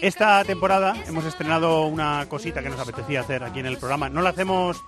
[0.00, 4.08] Esta temporada hemos estrenado una cosita que nos apetecía hacer aquí en el programa.
[4.08, 4.82] No la hacemos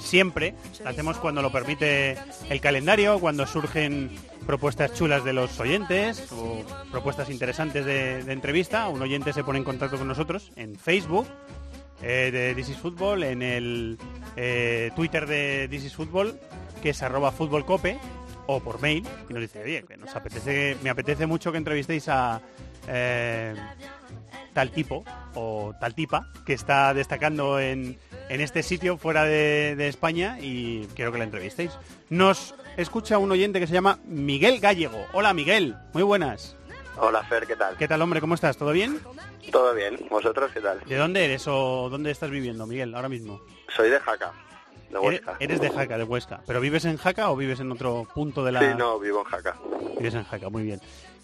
[0.00, 2.16] siempre, la hacemos cuando lo permite
[2.48, 4.10] el calendario, cuando surgen
[4.46, 8.88] propuestas chulas de los oyentes o propuestas interesantes de, entrevista.
[8.88, 11.26] Un oyente se pone en contacto con nosotros en Facebook
[12.02, 13.98] eh, de This is Football, en el
[14.36, 16.40] eh, Twitter de This is Football,
[16.82, 17.98] que es arroba futbolcope,
[18.46, 22.08] o por mail, y nos dice, oye, que nos apetece, me apetece mucho que entrevistéis
[22.08, 22.40] a
[22.90, 23.54] eh,
[24.52, 30.38] tal tipo o tal tipa que está destacando en, en este sitio fuera de, España
[30.40, 31.72] y quiero que la entrevistéis.
[32.08, 35.06] Nos escucha un oyente que se llama Miguel Gallego.
[35.12, 36.56] Hola Miguel, muy buenas.
[36.96, 37.76] Hola Fer, ¿qué tal?
[37.76, 38.20] ¿Qué tal hombre?
[38.20, 38.56] ¿Cómo estás?
[38.56, 39.00] ¿Todo bien?
[39.50, 39.96] Todo bien.
[40.10, 40.80] ¿Vosotros qué tal?
[40.80, 43.40] ¿De dónde eres o dónde estás viviendo, Miguel, ahora mismo?
[43.68, 44.32] Soy de Jaca.
[44.90, 45.36] De Huesca.
[45.38, 46.40] Eres de Jaca, de Huesca.
[46.46, 48.60] ¿Pero vives en Jaca o vives en otro punto de la...?
[48.60, 49.56] Sí, no, vivo en Jaca.
[49.96, 50.80] Vives en Jaca, muy bien.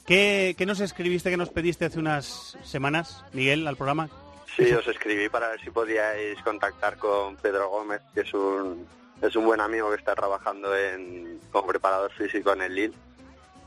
[0.07, 4.09] ¿Qué, nos escribiste, que nos pediste hace unas semanas, Miguel, al programa?
[4.57, 8.87] Sí, os escribí para ver si podíais contactar con Pedro Gómez, que es un,
[9.21, 12.95] es un buen amigo que está trabajando en, como preparador físico en el Lille.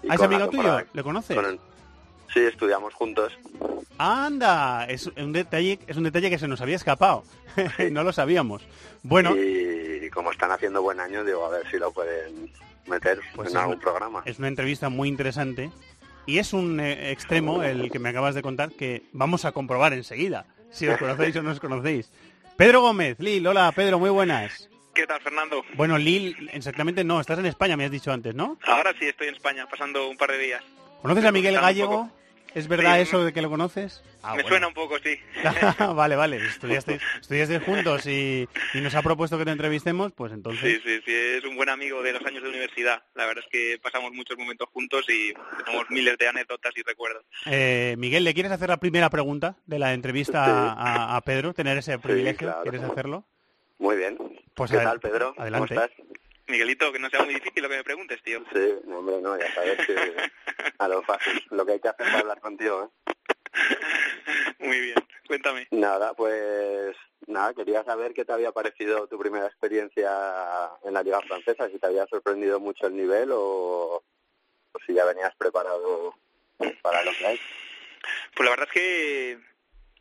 [0.08, 0.82] ¿Ah, es amigo tuyo?
[0.94, 1.38] ¿Le conoces?
[2.34, 3.38] sí, estudiamos juntos.
[3.98, 4.86] ¡Anda!
[4.86, 7.26] Es un detalle, es un detalle que se nos había escapado.
[7.92, 8.64] no lo sabíamos.
[9.04, 9.36] Bueno.
[9.36, 12.50] Y, como están haciendo buen año, digo, a ver si lo pueden
[12.88, 14.22] meter pues en algún programa.
[14.26, 15.70] Es una entrevista muy interesante
[16.30, 19.94] y es un eh, extremo, el que me acabas de contar, que vamos a comprobar
[19.94, 22.12] enseguida, si os conocéis o no os conocéis.
[22.56, 24.70] Pedro Gómez, Lil, hola Pedro, muy buenas.
[24.94, 25.64] ¿Qué tal, Fernando?
[25.74, 28.60] Bueno, Lil, exactamente no, estás en España, me has dicho antes, ¿no?
[28.64, 30.64] Ahora sí, estoy en España, pasando un par de días.
[31.02, 32.12] ¿Conoces a Miguel Gallego?
[32.56, 34.04] ¿Es verdad eso de que lo conoces?
[34.24, 35.18] Ah, me suena un poco, sí.
[35.96, 36.38] vale, vale.
[36.38, 40.62] Estudiaste, juntos y, nos ha propuesto que te entrevistemos, pues entonces...
[40.62, 41.14] Sí, sí, sí.
[41.14, 43.04] Es un buen amigo de los años de universidad.
[43.16, 45.34] La verdad es que pasamos muchos momentos juntos y
[45.64, 47.24] tenemos miles de anécdotas y recuerdos.
[47.46, 51.54] Eh, Miguel, ¿le quieres hacer la primera pregunta de la entrevista a, Pedro?
[51.54, 52.56] ¿Tener ese privilegio?
[52.64, 53.26] ¿Quieres hacerlo?
[53.78, 54.18] Muy bien.
[54.54, 55.34] Pues ¿Qué tal, Pedro?
[55.38, 55.74] Adelante.
[55.74, 56.06] ¿Cómo estás?
[56.50, 58.44] Miguelito, que no sea muy difícil lo que me preguntes, tío.
[58.52, 59.96] Sí, hombre, no, ya sabes que
[60.78, 63.10] a lo fácil, lo que hay que hacer para hablar contigo, ¿eh?
[64.60, 64.96] Muy bien,
[65.28, 65.68] cuéntame.
[65.72, 66.96] Nada, pues
[67.28, 71.80] nada, quería saber qué te había parecido tu primera experiencia en la Liga Francesa, si
[71.80, 74.04] te había sorprendido mucho el nivel o,
[74.86, 76.16] si ya venías preparado
[76.82, 77.40] para lo que hay.
[78.36, 79.40] Pues la verdad es que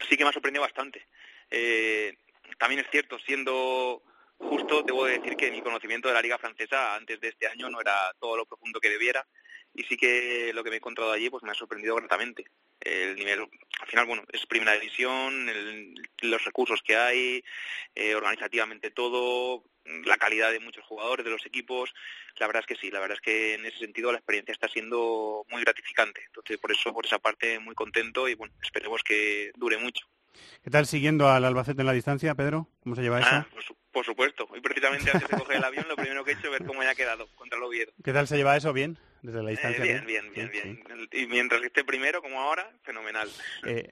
[0.09, 1.07] sí que me ha sorprendido bastante.
[1.51, 2.17] Eh,
[2.59, 4.03] también es cierto, siendo
[4.39, 7.81] justo, debo decir que mi conocimiento de la Liga Francesa antes de este año no
[7.81, 9.27] era todo lo profundo que debiera
[9.75, 12.45] y sí que lo que me he encontrado allí pues me ha sorprendido gratamente.
[12.81, 13.41] El nivel,
[13.81, 15.47] al final, bueno, es primera división,
[16.23, 17.45] los recursos que hay,
[17.95, 19.65] eh, organizativamente todo,
[20.05, 21.93] la calidad de muchos jugadores, de los equipos,
[22.39, 24.69] la verdad es que sí, la verdad es que en ese sentido la experiencia está
[24.69, 26.23] siendo muy gratificante.
[26.27, 30.07] Entonces, por eso, por esa parte, muy contento y bueno, esperemos que dure mucho.
[30.63, 32.69] ¿Qué tal siguiendo al Albacete en la distancia, Pedro?
[32.83, 33.29] ¿Cómo se lleva eso?
[33.31, 33.47] Ah,
[33.99, 34.47] por supuesto.
[34.53, 36.83] Hoy precisamente antes de coger el avión lo primero que he hecho es ver cómo
[36.83, 37.91] haya quedado contra el Oviedo.
[38.05, 38.73] ¿Qué tal se lleva eso?
[38.73, 38.97] ¿Bien?
[39.23, 39.83] desde la distancia.
[39.83, 41.09] bien, bien, bien, bien.
[41.11, 43.29] Y mientras esté primero, como ahora, fenomenal.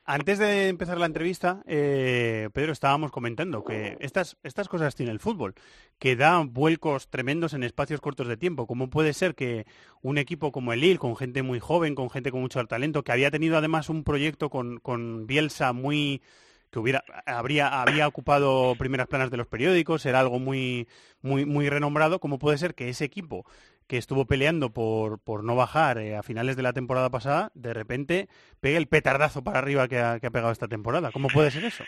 [0.05, 5.57] antes de empezar la entrevista, Pedro, estábamos comentando que estas, estas cosas tiene el fútbol,
[5.99, 8.69] que da vuelcos tremendos en espacios cortos de tiempo.
[8.69, 9.67] ¿Cómo puede ser que
[10.01, 13.11] un equipo como el Lille, con gente muy joven, con gente con mucho talento, que
[13.11, 16.23] había tenido además un proyecto con, con Bielsa muy
[16.71, 20.89] que hubiera habría había ocupado primeras planas de los periódicos, era algo muy
[21.23, 23.45] muy muy renombrado, ¿cómo puede ser que ese equipo
[23.87, 27.73] que estuvo peleando por, por no bajar eh, a finales de la temporada pasada, de
[27.73, 28.29] repente
[28.61, 31.12] pegue el petardazo para arriba que ha, que ha pegado esta temporada?
[31.12, 31.85] ¿Cómo puede ser eso?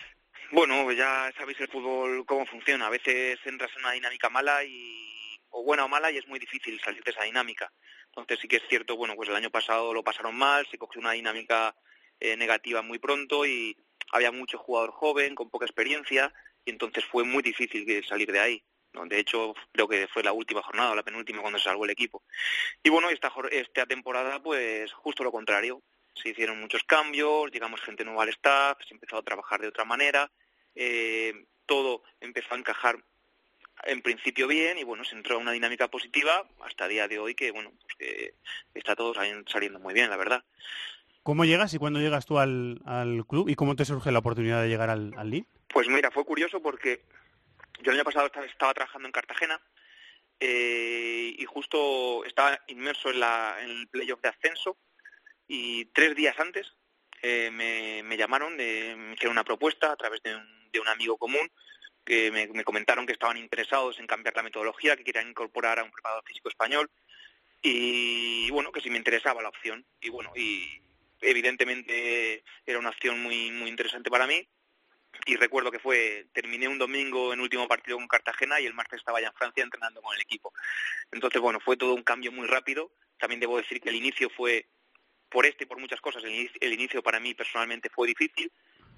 [0.50, 2.86] Bueno, ya sabéis el fútbol cómo funciona.
[2.86, 5.08] A veces entras en una dinámica mala y
[5.50, 7.70] o buena o mala y es muy difícil salir de esa dinámica.
[8.08, 11.00] Entonces sí que es cierto, bueno, pues el año pasado lo pasaron mal, se cogió
[11.00, 11.74] una dinámica
[12.20, 13.76] eh, negativa muy pronto y
[14.12, 16.32] había mucho jugador joven, con poca experiencia,
[16.64, 18.64] y entonces fue muy difícil salir de ahí.
[18.92, 22.22] De hecho, creo que fue la última jornada, la penúltima, cuando se salvó el equipo.
[22.82, 25.82] Y bueno, esta, esta temporada, pues justo lo contrario.
[26.14, 29.84] Se hicieron muchos cambios, llegamos gente nueva al staff, se empezó a trabajar de otra
[29.84, 30.30] manera,
[30.74, 32.98] eh, todo empezó a encajar
[33.84, 37.20] en principio bien y bueno, se entró a una dinámica positiva hasta el día de
[37.20, 38.34] hoy que bueno, pues que
[38.74, 40.44] está todo saliendo muy bien, la verdad.
[41.28, 42.80] ¿Cómo llegas y cuándo llegas tú al,
[43.28, 46.62] club y cómo te surge la oportunidad de llegar al, al Pues mira, fue curioso
[46.62, 47.02] porque
[47.82, 49.60] yo el año pasado estaba, trabajando en Cartagena
[50.40, 54.78] eh, y justo estaba inmerso en, la, en el playoff de ascenso
[55.46, 56.72] y tres días antes
[57.20, 61.18] eh, me, llamaron, de, me hicieron una propuesta a través de un, de un amigo
[61.18, 61.46] común
[62.06, 65.84] que me, me, comentaron que estaban interesados en cambiar la metodología, que querían incorporar a
[65.84, 66.90] un preparador físico español
[67.60, 69.84] y bueno, que si me interesaba la opción.
[70.00, 70.80] Y bueno, y
[71.20, 74.46] evidentemente era una acción muy, muy interesante para mí.
[75.26, 79.00] Y recuerdo que fue, terminé un domingo en último partido con Cartagena y el martes
[79.00, 80.52] estaba ya en Francia entrenando con el equipo.
[81.10, 82.92] Entonces, bueno, fue todo un cambio muy rápido.
[83.18, 84.68] También debo decir que el inicio fue,
[85.28, 88.50] por este y por muchas cosas, el inicio, para mí personalmente fue difícil.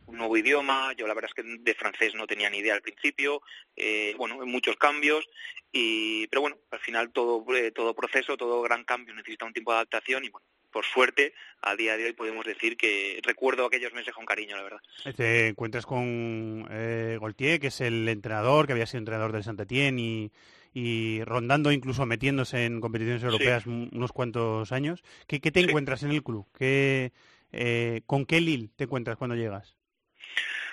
[0.06, 2.82] Un nuevo idioma, yo la verdad es que de francés no tenía ni idea al
[2.82, 3.42] principio,
[3.76, 5.28] eh, bueno, muchos cambios,
[5.70, 9.70] y, pero bueno, al final todo, eh, todo proceso, todo gran cambio necesita un tiempo
[9.70, 13.92] de adaptación y bueno, por suerte, a día de hoy podemos decir que recuerdo aquellos
[13.92, 14.80] meses con cariño, la verdad.
[15.16, 19.70] Te encuentras con eh, Goltier, que es el entrenador, que había sido entrenador del saint
[19.70, 20.30] y,
[20.72, 25.02] y rondando, incluso metiéndose en competiciones europeas unos cuantos años.
[25.26, 26.46] ¿Qué, te encuentras en el club?
[26.56, 27.12] ¿Qué,
[27.52, 29.76] eh, ¿Con qué Lille te encuentras cuando llegas?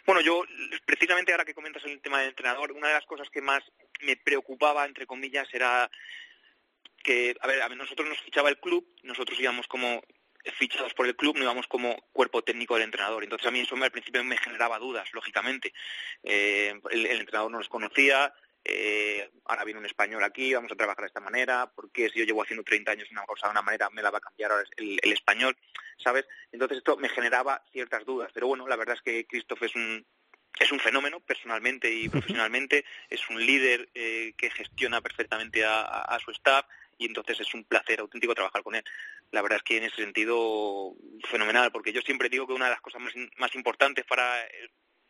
[0.05, 0.43] Bueno, yo
[0.85, 3.61] precisamente ahora que comentas el tema del entrenador, una de las cosas que más
[4.01, 5.89] me preocupaba, entre comillas, era
[7.03, 10.01] que, a ver, a nosotros nos fichaba el club, nosotros íbamos como
[10.53, 13.23] fichados por el club, no íbamos como cuerpo técnico del entrenador.
[13.23, 15.73] Entonces a mí eso al principio me generaba dudas, lógicamente.
[16.23, 18.33] Eh, el, entrenador no los conocía,
[18.63, 22.25] eh, ahora viene un español aquí, vamos a trabajar de esta manera, porque si yo
[22.25, 24.63] llevo haciendo 30 años una cosa de una manera, me la va a cambiar ahora
[24.75, 25.55] el, español,
[25.97, 26.25] ¿sabes?
[26.51, 30.05] Entonces esto me generaba ciertas dudas, pero bueno, la verdad es que Christoph es un,
[30.59, 36.31] es un fenómeno personalmente y profesionalmente, es un líder eh, que gestiona perfectamente a, su
[36.31, 36.65] staff,
[36.97, 38.83] y entonces es un placer auténtico trabajar con él.
[39.31, 40.95] La verdad es que en ese sentido
[41.29, 43.01] fenomenal, porque yo siempre digo que una de las cosas
[43.37, 44.47] más, importantes para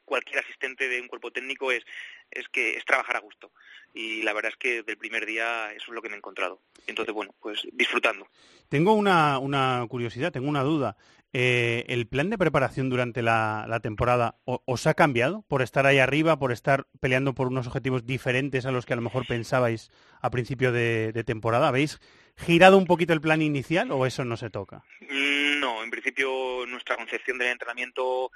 [0.06, 1.84] cualquier asistente de un cuerpo técnico es,
[2.32, 3.52] es que es trabajar a gusto.
[3.94, 6.62] Y la verdad es que del primer día eso es lo que me he encontrado.
[6.88, 8.28] Entonces, bueno, pues disfrutando.
[8.70, 10.96] Tengo una, una curiosidad, tengo una duda.
[11.34, 16.40] Eh, ¿El plan de preparación durante la, temporada os ha cambiado por estar ahí arriba,
[16.40, 20.30] por estar peleando por unos objetivos diferentes a los que a lo mejor pensabais a
[20.30, 21.68] principio de, temporada?
[21.68, 22.00] ¿Habéis
[22.38, 24.84] girado un poquito el plan inicial o eso no se toca?
[25.02, 28.32] Mm, no, en principio nuestra concepción del entrenamiento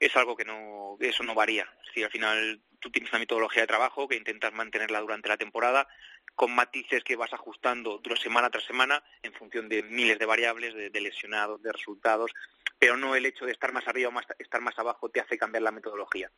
[0.00, 1.66] es algo que no, eso no varía.
[1.94, 5.86] Si al final tú tienes una metodología de trabajo que intentas mantenerla durante la temporada,
[6.34, 11.00] con matices que vas ajustando semana tras semana en función de miles de variables, de,
[11.00, 12.32] lesionados, de resultados,
[12.78, 15.36] pero no el hecho de estar más arriba o más, estar más abajo te hace
[15.36, 16.30] cambiar la metodología.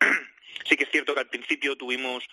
[0.68, 2.28] sí que es cierto que al principio tuvimos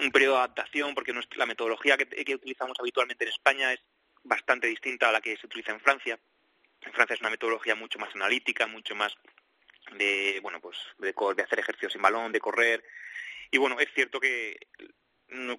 [0.00, 3.80] un periodo de adaptación porque la metodología que, que utilizamos habitualmente en España es
[4.22, 6.18] bastante distinta a la que se utiliza en Francia.
[6.82, 9.12] En Francia es una metodología mucho más analítica, mucho más
[9.98, 12.84] de bueno pues de, de hacer ejercicios sin balón, de correr
[13.50, 14.56] y bueno es cierto que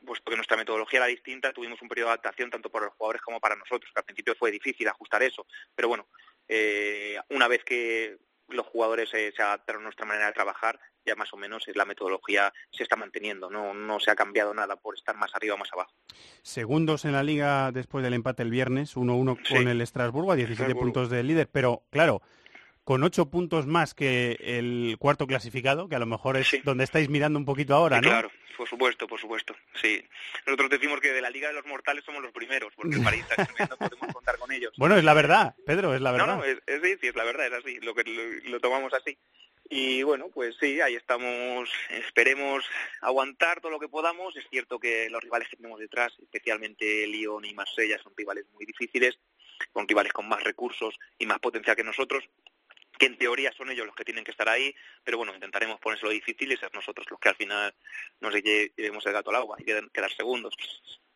[0.05, 3.21] puesto que nuestra metodología era distinta, tuvimos un periodo de adaptación tanto para los jugadores
[3.21, 5.45] como para nosotros, que al principio fue difícil ajustar eso,
[5.75, 6.07] pero bueno,
[6.47, 8.17] eh, una vez que
[8.49, 12.53] los jugadores se adaptaron a nuestra manera de trabajar, ya más o menos la metodología
[12.71, 15.71] se está manteniendo, no, no se ha cambiado nada por estar más arriba o más
[15.71, 15.93] abajo.
[16.41, 20.75] Segundos en la liga después del empate el viernes, 1-1 con el Estrasburgo, a 17
[20.75, 22.21] puntos del líder, pero claro,
[22.83, 27.09] con ocho puntos más que el cuarto clasificado, que a lo mejor es donde estáis
[27.09, 28.09] mirando un poquito ahora, ¿no?
[28.09, 30.03] Claro, por supuesto, por supuesto, sí.
[30.45, 33.25] Nosotros decimos que de la Liga de los Mortales somos los primeros, porque el París
[33.59, 34.73] no podemos contar con ellos.
[34.77, 36.27] Bueno, es la verdad, Pedro, es la verdad.
[36.27, 38.03] No, no, es, es, sí, es la verdad, es así, lo, que,
[38.45, 39.17] lo, tomamos así.
[39.69, 42.65] Y bueno, pues sí, ahí estamos, esperemos
[43.01, 44.35] aguantar todo lo que podamos.
[44.35, 48.65] Es cierto que los rivales que tenemos detrás, especialmente Lyon y Marsella, son rivales muy
[48.65, 49.17] difíciles,
[49.73, 52.27] son rivales con más recursos y más potencial que nosotros
[53.01, 56.11] que en teoría son ellos los que tienen que estar ahí, pero bueno, intentaremos ponérselo
[56.11, 57.73] difícil y ser nosotros los que al final
[58.19, 60.53] nos llevemos el gato al agua y quedar segundos.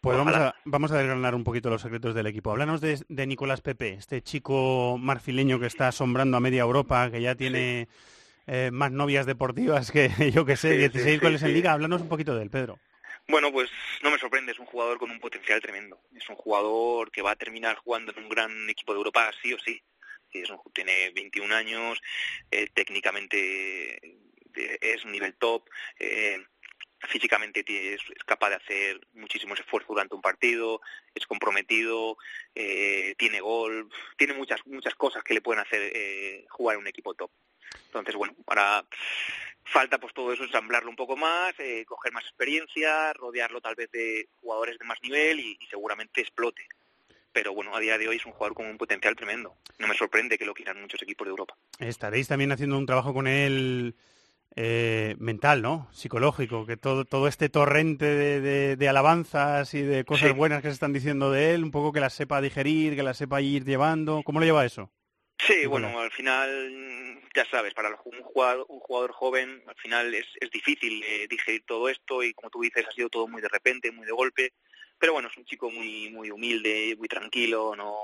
[0.01, 2.49] Pues vamos a, vamos a desgranar un poquito los secretos del equipo.
[2.49, 7.35] Háblanos de, Nicolás Pepe, este chico marfileño que está asombrando a media Europa, que ya
[7.35, 7.87] tiene
[8.47, 11.71] eh, más novias deportivas que yo que sé, 16 goles en liga.
[11.73, 12.79] Háblanos un poquito de él, Pedro.
[13.27, 13.69] Bueno, pues
[14.01, 15.99] no me sorprende, es un jugador con un potencial tremendo.
[16.15, 19.53] Es un jugador que va a terminar jugando en un gran equipo de Europa, sí
[19.53, 19.79] o sí
[20.73, 22.01] tiene 21 años,
[22.51, 25.69] eh, técnicamente eh, es un nivel top,
[25.99, 26.43] eh,
[27.07, 30.81] físicamente es, capaz de hacer muchísimos esfuerzos durante un partido,
[31.13, 32.17] es comprometido,
[32.53, 37.29] tiene gol, tiene muchas muchas cosas que le pueden hacer jugar en un equipo top.
[37.87, 38.83] Entonces, bueno, ahora
[39.65, 41.53] falta pues todo eso, ensamblarlo un poco más,
[41.85, 46.67] coger más experiencia, rodearlo tal vez de jugadores de más nivel y seguramente explote
[47.35, 49.57] pero bueno, a día de hoy es un jugador con un potencial tremendo.
[49.77, 51.53] No me sorprende que lo quieran muchos equipos de Europa.
[51.79, 53.93] Estaréis también haciendo un trabajo con él
[54.55, 55.89] eh, mental, ¿no?
[55.91, 60.93] Psicológico, que todo, todo este torrente de, alabanzas y de cosas buenas que se están
[60.93, 64.23] diciendo de él, un poco que las sepa digerir, que las sepa ir llevando.
[64.23, 64.89] ¿Cómo lo lleva eso?
[65.37, 70.25] Sí, bueno, al final, ya sabes, para un jugador, un jugador joven, al final es,
[70.39, 73.49] es difícil eh, digerir todo esto y como tú dices, ha sido todo muy de
[73.49, 74.53] repente, muy de golpe
[74.97, 77.95] pero bueno, es un chico muy muy humilde, muy tranquilo, no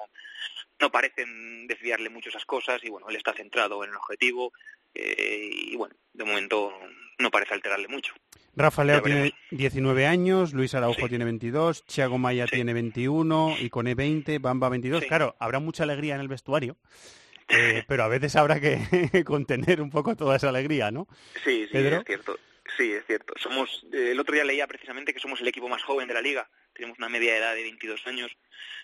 [0.79, 4.51] no parecen desviarle mucho esas cosas y bueno, él está centrado en el objetivo
[4.93, 6.73] eh, y bueno, de momento
[7.19, 8.13] no parece alterarle mucho.
[8.55, 13.95] Rafa Leo tiene 19 años, Luis Araujo tiene 22, Thiago Maya tiene 21 y Cone
[13.95, 15.05] 20, Bamba 22.
[15.05, 16.77] Claro, habrá mucha alegría en el vestuario.
[17.53, 18.79] Eh, pero a veces habrá que
[19.25, 21.09] contener un poco toda esa alegría, ¿no?
[21.43, 22.39] Sí, sí, es cierto.
[22.77, 23.33] Sí, es cierto.
[23.37, 26.21] Somos, eh, el otro día leía precisamente que somos el equipo más joven de la
[26.21, 26.49] liga.
[26.73, 28.31] Tenemos una media edad de 22 años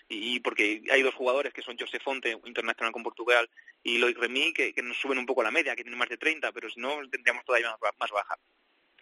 [0.08, 3.48] y porque hay dos jugadores que son José Fonte, internacional con Portugal,
[3.82, 6.52] y Loic Remy, que, nos suben un poco la media, que tienen más de 30,
[6.52, 8.36] pero si no, tendríamos todavía más, baja.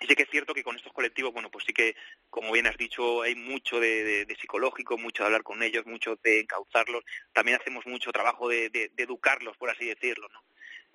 [0.01, 1.97] Y sí que es cierto que con estos colectivos, bueno, pues sí que,
[2.29, 6.41] como bien has dicho, hay mucho de, psicológico, mucho de hablar con ellos, mucho de
[6.41, 7.05] encauzarlos.
[7.33, 10.29] También hacemos mucho trabajo de, educarlos, por así decirlo.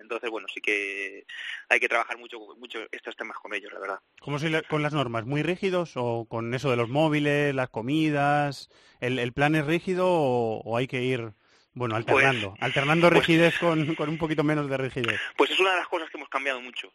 [0.01, 1.25] Entonces, bueno, sí que
[1.69, 3.99] hay que trabajar mucho, mucho estos temas con ellos, la verdad.
[4.19, 5.25] ¿Cómo se con las normas?
[5.25, 8.69] ¿Muy rígidos o con eso de los móviles, las comidas?
[8.99, 11.33] ¿El, plan es rígido o, hay que ir,
[11.73, 12.55] bueno, pues, alternando?
[12.59, 15.19] alternando pues rigidez con, con un poquito menos de rigidez.
[15.37, 16.91] Pues es una de las cosas que hemos cambiado mucho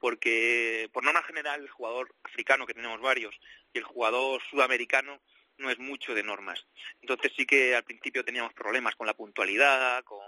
[0.00, 3.38] porque por norma general el jugador africano, que tenemos varios,
[3.72, 5.20] y el jugador sudamericano
[5.58, 6.66] no es mucho de normas.
[7.02, 10.18] Entonces sí que al principio teníamos problemas con la puntualidad, con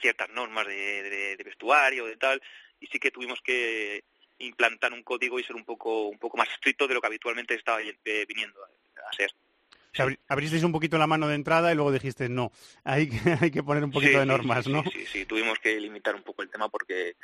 [0.00, 2.42] ciertas normas de, vestuario, de tal,
[2.80, 4.04] y sí que tuvimos que
[4.38, 7.54] implantar un código y ser un poco un poco más estricto de lo que habitualmente
[7.54, 9.32] estaba eh, viniendo a ser.
[10.28, 12.52] abristeis un poquito la mano de entrada y luego dijiste no,
[12.84, 14.84] hay que, hay que poner un poquito de normas, ¿no?
[14.84, 17.16] Sí, sí, tuvimos que limitar un poco el tema porque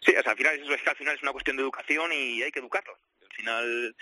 [0.00, 2.50] sí, al final eso es que al final es una cuestión de educación y hay
[2.50, 2.98] que educarlos.
[3.20, 3.96] Al final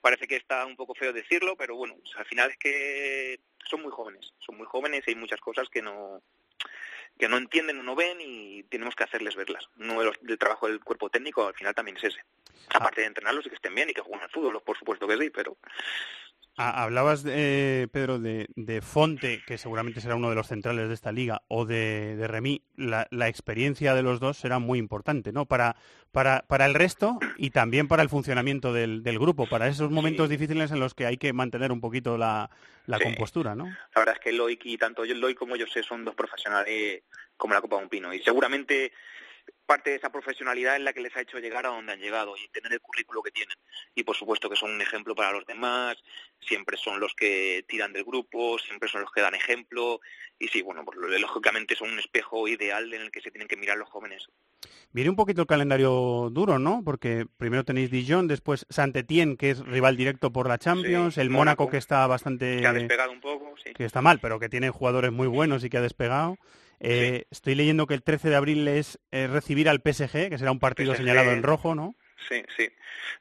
[0.00, 3.90] parece que está un poco feo decirlo, pero bueno, al final es que son muy
[3.90, 6.22] jóvenes, son muy jóvenes y hay muchas cosas que no
[7.18, 9.68] que no entienden o no ven y tenemos que hacerles verlas.
[9.78, 12.20] Uno del trabajo del cuerpo técnico al final también es ese.
[12.70, 15.16] Aparte de entrenarlos y que estén bien y que jueguen al fútbol, por supuesto que
[15.16, 15.56] sí, pero
[16.60, 21.12] Ah, hablabas, eh, Pedro, de, Fonte, que seguramente será uno de los centrales de esta
[21.12, 22.62] liga, o de, de Remy.
[22.76, 25.46] La, experiencia de los dos será muy importante, ¿no?
[25.46, 25.76] Para,
[26.10, 30.72] para, para el resto y también para el funcionamiento del, grupo, para esos momentos difíciles
[30.72, 32.50] en los que hay que mantener un poquito la,
[33.00, 33.66] compostura, ¿no?
[33.66, 37.04] La verdad es que Loic y tanto yo, Loic como yo sé son dos profesionales
[37.36, 38.12] como la Copa de un Pino.
[38.12, 38.90] Y seguramente
[39.68, 42.34] parte de esa profesionalidad es la que les ha hecho llegar a donde han llegado
[42.36, 43.54] y tener el currículo que tienen.
[43.94, 46.02] Y por supuesto que son un ejemplo para los demás,
[46.40, 50.00] siempre son los que tiran del grupo, siempre son los que dan ejemplo
[50.38, 53.56] y sí, bueno, pues, lógicamente son un espejo ideal en el que se tienen que
[53.56, 54.26] mirar los jóvenes.
[54.92, 56.82] Viene un poquito el calendario duro, ¿no?
[56.82, 61.68] Porque primero tenéis Dijon, después Saint-Étienne, que es rival directo por la Champions, el Mónaco,
[61.68, 62.60] que está bastante...
[62.60, 63.74] Que ha despegado un poco, sí.
[63.74, 66.38] Que está mal, pero que tiene jugadores muy buenos y que ha despegado.
[66.80, 70.52] Eh, estoy leyendo que el 13 de abril es eh, recibir al PSG, que será
[70.52, 71.96] un partido señalado en rojo, ¿no?
[72.28, 72.68] Sí, sí.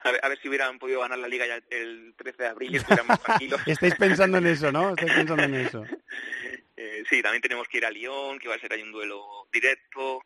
[0.02, 2.80] A ver, si hubieran podido ganar la liga ya el 13 de abril y
[3.24, 3.62] tranquilos.
[3.66, 4.90] Estáis pensando en eso, ¿no?
[4.90, 5.84] Estáis pensando en eso.
[6.76, 9.48] Eh, sí, también tenemos que ir a Lyon, que va a ser ahí un duelo
[9.52, 10.22] directo.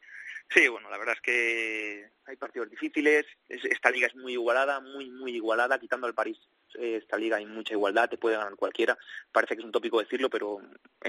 [0.49, 3.25] Sí, bueno, la verdad es que hay partidos difíciles.
[3.47, 6.37] Esta liga es muy igualada, muy, muy igualada, quitando al París.
[6.73, 8.97] Esta liga hay mucha igualdad, te puede ganar cualquiera.
[9.31, 10.59] Parece que es un tópico decirlo, pero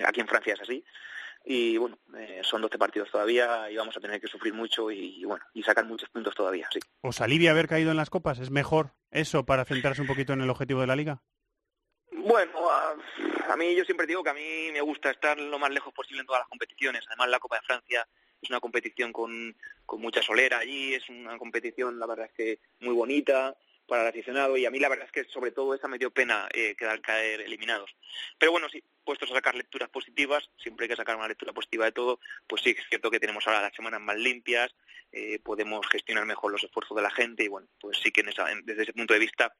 [0.04, 0.84] aquí en Francia es así.
[1.45, 5.24] Y bueno, eh, son 12 partidos todavía y vamos a tener que sufrir mucho y,
[5.24, 6.78] bueno, y sacar muchos puntos todavía, sí.
[7.01, 8.38] ¿Os alivia haber caído en las copas?
[8.38, 11.22] ¿Es mejor eso para centrarse un poquito en el objetivo de la liga?
[12.12, 15.93] Bueno, a, mí yo siempre digo que a mí me gusta estar lo más lejos
[15.93, 17.05] posible en todas las competiciones.
[17.09, 18.07] Además, la Copa de Francia
[18.40, 22.61] es una competición con, con mucha solera allí, es una competición, la verdad es que
[22.80, 23.57] muy bonita
[23.93, 26.11] para el aficionado y a mí la verdad es que sobre todo esa me dio
[26.11, 27.95] pena eh, quedar caer eliminados.
[28.38, 31.84] Pero bueno, sí, puestos a sacar lecturas positivas, siempre hay que sacar una lectura positiva
[31.84, 34.74] de todo, pues sí, es cierto que tenemos ahora las semanas más limpias,
[35.12, 38.22] eh, podemos gestionar mejor los esfuerzos de la gente y bueno, pues sí que
[38.64, 39.55] desde ese punto de vista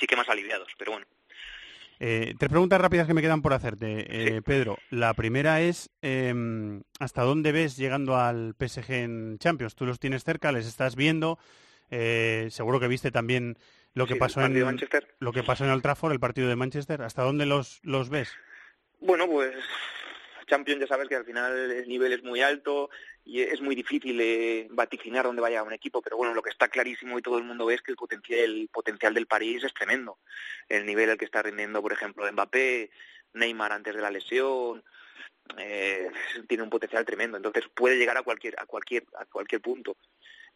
[0.00, 1.06] sí que más aliviados, pero bueno.
[2.00, 4.06] Eh, tres preguntas rápidas que me quedan por hacerte,
[4.36, 4.78] eh, Pedro.
[4.88, 9.74] La primera es, em, ¿hasta dónde ves llegando al PSG en Champions?
[9.74, 11.38] Tú los tienes cerca, les estás viendo.
[11.90, 13.58] Eh, seguro que viste también
[13.94, 14.78] lo que pasó en
[15.18, 17.02] lo que pasó en el Trafford, el partido de Manchester.
[17.02, 18.32] ¿Hasta dónde los, los ves?
[19.00, 19.54] Bueno, pues
[20.46, 22.90] Champions ya sabes que al final el nivel es muy alto
[23.24, 26.68] y es muy difícil eh, vaticinar dónde vaya un equipo, pero bueno, lo que está
[26.68, 29.74] clarísimo y todo el mundo ve es que el potencial, el potencial del París es
[29.74, 30.18] tremendo.
[30.68, 32.90] El nivel al que está rindiendo, por ejemplo, Mbappé,
[33.34, 34.82] Neymar antes de la lesión,
[35.58, 36.10] eh,
[36.48, 39.96] tiene un potencial tremendo, entonces puede llegar a cualquier a cualquier a cualquier punto.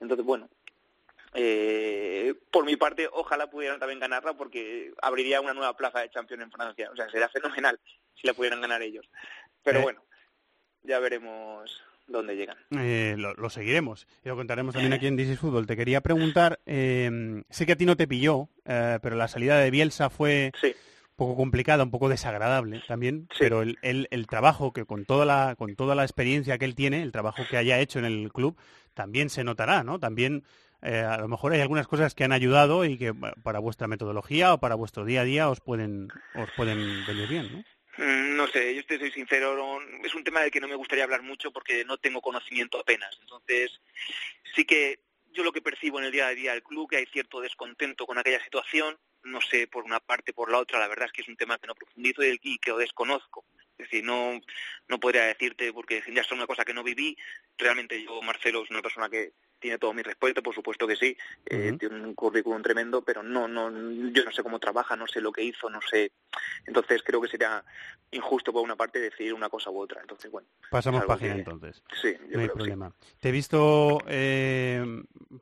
[0.01, 0.51] Entonces, bueno,
[1.35, 6.43] eh, por mi parte, ojalá pudieran también ganarla porque abriría una nueva plaza de Champions
[6.43, 6.91] en Francia.
[6.93, 7.78] O sea, sería fenomenal
[8.14, 9.09] si la pudieran ganar ellos.
[9.62, 9.83] Pero eh.
[9.83, 10.05] bueno,
[10.83, 12.59] ya veremos dónde llegan.
[12.78, 15.66] Eh, lo, seguiremos y lo contaremos también aquí en DC Fútbol.
[15.66, 19.70] Te quería preguntar, eh, sé que a ti no te pilló, pero la salida de
[19.70, 24.85] Bielsa fue un poco complicada, un poco desagradable también, pero el, el, el, trabajo que
[24.85, 27.99] con toda, la, con toda la experiencia que él tiene, el trabajo que haya hecho
[27.99, 28.57] en el club,
[28.93, 29.99] también se notará, ¿no?
[29.99, 30.45] También
[30.83, 34.55] eh, a lo mejor hay algunas cosas que han ayudado y que para vuestra metodología
[34.55, 37.64] o para vuestro día a día os pueden, os pueden venir bien, ¿no?
[37.99, 41.05] Mm, no sé, yo te soy sincero, es un tema del que no me gustaría
[41.05, 43.16] hablar mucho porque no tengo conocimiento apenas.
[43.20, 43.80] Entonces,
[44.55, 45.01] sí que
[45.33, 48.07] yo lo que percibo en el día a día del club, que hay cierto descontento
[48.07, 51.22] con aquella situación, no sé por una parte, por la otra, la verdad es que
[51.22, 53.45] es un tema que no profundizo y que lo desconozco.
[53.78, 54.41] Es decir, no,
[54.89, 57.16] no podría decirte, porque ya es una cosa que no viví.
[57.57, 59.33] Realmente yo, Marcelo, es una persona que
[59.63, 61.17] tiene todo mi respeto, por supuesto que sí.
[61.47, 63.71] Eh, tiene un currículum tremendo, pero no, no,
[64.11, 66.11] yo no sé cómo trabaja, no sé lo que hizo, no sé.
[66.67, 67.65] Entonces creo que sería
[68.11, 70.01] injusto por una parte decir una cosa u otra.
[70.01, 70.49] Entonces, bueno.
[70.71, 71.83] Pasamos página entonces.
[72.03, 72.93] Sí, no hay problema.
[73.21, 74.85] Te he visto, eh,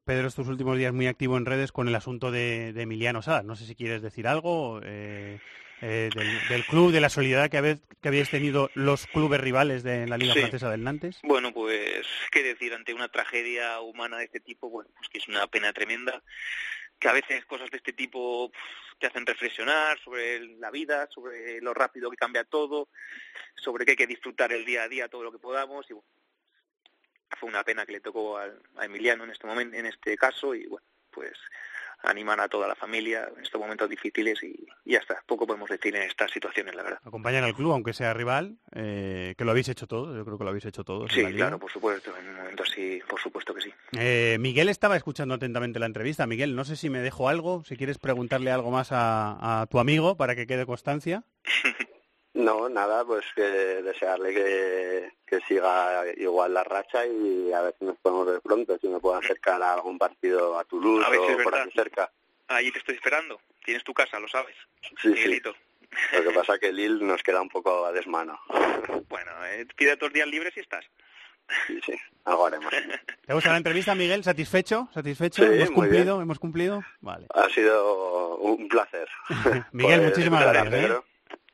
[0.05, 3.43] Pedro, estos últimos días muy activo en redes con el asunto de, Emiliano Sada.
[3.43, 4.81] No sé si quieres decir algo.
[4.85, 5.41] Eh,
[5.83, 6.11] eh,
[6.49, 10.35] del, club, de la solidaridad que, que habéis tenido los clubes rivales de la Liga
[10.35, 11.21] Francesa del Nantes?
[11.23, 12.75] Bueno, pues, ¿qué decir?
[12.75, 16.23] Ante una tragedia humana de este tipo, bueno, pues que es una pena tremenda,
[16.99, 18.53] que a veces cosas de este tipo
[18.99, 22.89] te hacen reflexionar sobre la vida, sobre lo rápido que cambia todo,
[23.57, 26.09] sobre que hay que disfrutar el día a día todo lo que podamos, y bueno,
[27.39, 28.51] fue una pena que le tocó a
[28.83, 31.33] Emiliano en este momento, en este caso, y bueno, pues
[32.03, 35.95] animan a toda la familia en estos momentos difíciles y, y hasta poco podemos decir
[35.97, 36.99] en estas situaciones, la verdad.
[37.05, 40.45] Acompañan al club, aunque sea rival, eh, que lo habéis hecho todo, yo creo que
[40.45, 41.09] lo habéis hecho todo.
[41.09, 43.73] Sí, claro, por supuesto, en un momento así, por supuesto que sí.
[43.99, 46.27] Eh, Miguel estaba escuchando atentamente la entrevista.
[46.27, 49.79] Miguel, no sé si me dejo algo, si quieres preguntarle algo más a, a tu
[49.79, 51.25] amigo para que quede constancia.
[52.41, 57.85] No, nada, pues que desearle que, que, siga igual la racha y a ver si
[57.85, 61.55] nos podemos ver pronto, si me puedo acercar a algún partido a Toulouse o por
[61.55, 62.11] aquí cerca.
[62.49, 64.57] Ahí te estoy esperando, tienes tu casa, lo sabes,
[65.01, 65.55] sí, Miguelito.
[66.13, 68.41] Lo que pasa es que Lille nos queda un poco a desmano.
[69.09, 70.85] Bueno, eh, pide dos días libres y estás.
[71.67, 72.73] Sí, sí, algo haremos.
[73.27, 74.23] ¿Te gusta la entrevista, Miguel?
[74.23, 74.89] ¿Satisfecho?
[74.95, 75.45] ¿Satisfecho?
[75.45, 76.23] ¿Hemos cumplido?
[76.23, 76.83] ¿Hemos cumplido?
[77.01, 77.27] Vale.
[77.35, 79.09] Ha sido un placer.
[79.73, 80.91] Miguel, pues, muchísimas gracias.
[80.91, 81.10] ¿eh?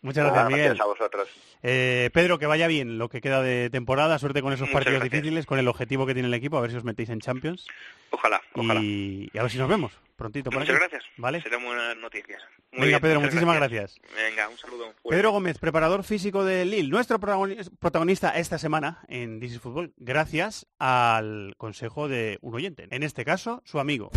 [0.06, 0.80] Muchas gracias, Miguel.
[0.80, 1.28] a vosotros.
[1.64, 4.20] Eh, Pedro, que vaya bien lo que queda de temporada.
[4.20, 6.56] Suerte con esos partidos difíciles, con el objetivo que tiene el equipo.
[6.56, 7.66] A ver si os metéis en Champions.
[8.10, 8.80] Ojalá, ojalá.
[8.80, 10.50] Y, a ver si nos vemos prontito.
[10.50, 11.02] Por Muchas gracias.
[11.16, 11.42] ¿Vale?
[11.42, 12.40] Serán buenas noticias.
[12.70, 14.00] Venga, Pedro, muchísimas gracias.
[14.14, 14.94] Venga, un saludo.
[15.08, 21.54] Pedro Gómez, preparador físico de Lille, nuestro protagonista esta semana en This Fútbol, gracias al
[21.58, 22.86] consejo de un oyente.
[22.90, 24.10] En este caso, su amigo.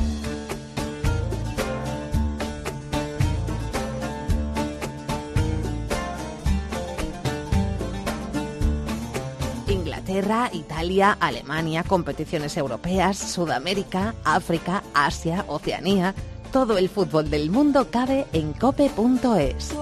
[10.52, 16.14] Italia, Alemania, competiciones europeas, Sudamérica, África, Asia, Oceanía.
[16.52, 19.74] Todo el fútbol del mundo cabe en cope.es.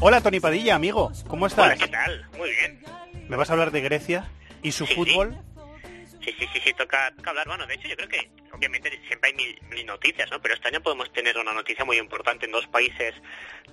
[0.00, 1.12] Hola, Tony Padilla, amigo.
[1.28, 1.66] ¿Cómo estás?
[1.66, 2.26] Hola, ¿qué tal?
[2.36, 2.82] Muy bien.
[3.28, 4.28] ¿Me vas a hablar de Grecia
[4.60, 5.36] y su fútbol?
[6.24, 7.46] Sí, sí, sí, sí, toca, toca hablar.
[7.46, 10.40] Bueno, de hecho yo creo que obviamente siempre hay mil, noticias, ¿no?
[10.40, 13.14] Pero este año podemos tener una noticia muy importante en dos países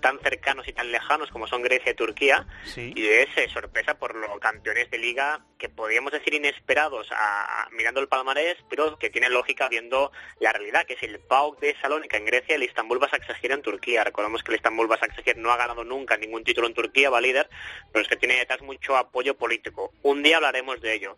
[0.01, 2.47] tan cercanos y tan lejanos como son Grecia y Turquía.
[2.75, 7.99] Y es eh, sorpresa por los campeones de liga que podríamos decir inesperados a, mirando
[7.99, 12.17] el palmarés, pero que tiene lógica viendo la realidad, que es el PAOK de Salónica
[12.17, 14.03] en Grecia y el Istanbul Basaksehir en Turquía.
[14.03, 17.47] Recordemos que el Istanbul Basaksehir no ha ganado nunca ningún título en Turquía, va líder,
[17.91, 19.93] pero es que tiene detrás mucho apoyo político.
[20.01, 21.17] Un día hablaremos de ello.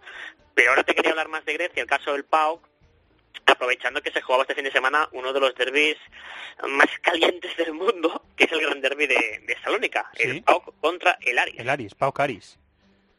[0.54, 2.71] Pero ahora te quería hablar más de Grecia, el caso del PAOK,
[3.46, 5.98] aprovechando que se jugaba este fin de semana uno de los derbis
[6.68, 11.38] más calientes del mundo, que es el gran derby de, Salónica, el PAOK contra el
[11.38, 11.60] Aris.
[11.60, 12.60] El Aris, PAOK Aris.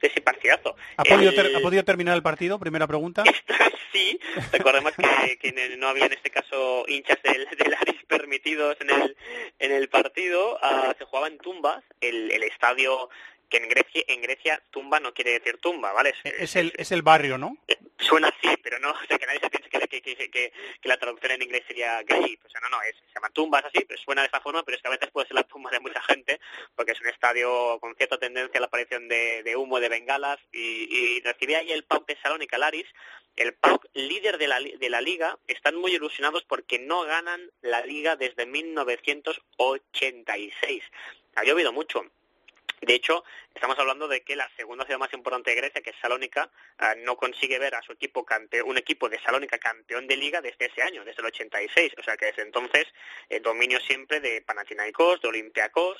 [0.00, 0.74] Sí, partidazo.
[0.96, 2.58] ¿Ha, podido terminar el partido?
[2.58, 3.22] Primera pregunta.
[3.92, 4.18] sí,
[4.50, 7.46] recordemos que, no había en este caso hinchas del,
[7.80, 9.16] Aris permitidos en el,
[9.60, 10.58] en el partido.
[10.60, 13.10] Ah, se jugaba en tumbas, el, el estadio
[13.52, 16.14] que en Grecia, en Grecia tumba no quiere decir tumba, ¿vale?
[16.24, 17.58] Es, el, es el barrio, ¿no?
[17.68, 20.88] Eh, suena así, pero no, o sea, que nadie se piense que, que, que, que
[20.88, 23.66] la traducción en inglés sería grave, o sea, no, no, es, se llama tumba, es
[23.66, 25.70] así, pero suena de esta forma, pero es que a veces puede ser la tumba
[25.70, 26.40] de mucha gente,
[26.74, 30.88] porque es un estadio con cierta tendencia a la aparición de, humo, de bengalas, y,
[30.90, 32.86] y recibía ahí el PAOK de Salónica Laris,
[33.36, 37.84] el PAOK líder de la, de la liga, están muy ilusionados porque no ganan la
[37.84, 40.82] liga desde 1986.
[41.34, 42.10] Ha llovido mucho.
[42.86, 45.96] De hecho, estamos hablando de que la segunda ciudad más importante de Grecia, que es
[46.00, 48.26] Salónica, ah, no consigue ver a su equipo
[48.64, 51.92] un equipo de Salónica campeón de liga desde ese año, desde el 86.
[51.98, 52.86] O sea que desde entonces
[53.28, 55.98] el dominio siempre de Panathinaikos, de Olympiacos,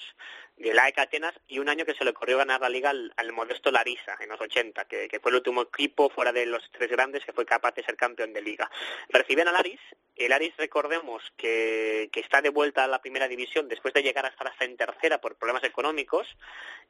[0.57, 3.71] de AEK Atenas y un año que se le ocurrió ganar la liga al, modesto
[3.71, 7.33] Larisa en los 80, que, fue el último equipo fuera de los tres grandes que
[7.33, 8.71] fue capaz de ser campeón de liga.
[9.09, 9.81] Reciben a Laris,
[10.17, 14.29] el Aris recordemos que, está de vuelta a la primera división después de llegar a
[14.29, 16.29] estar hasta en tercera por problemas económicos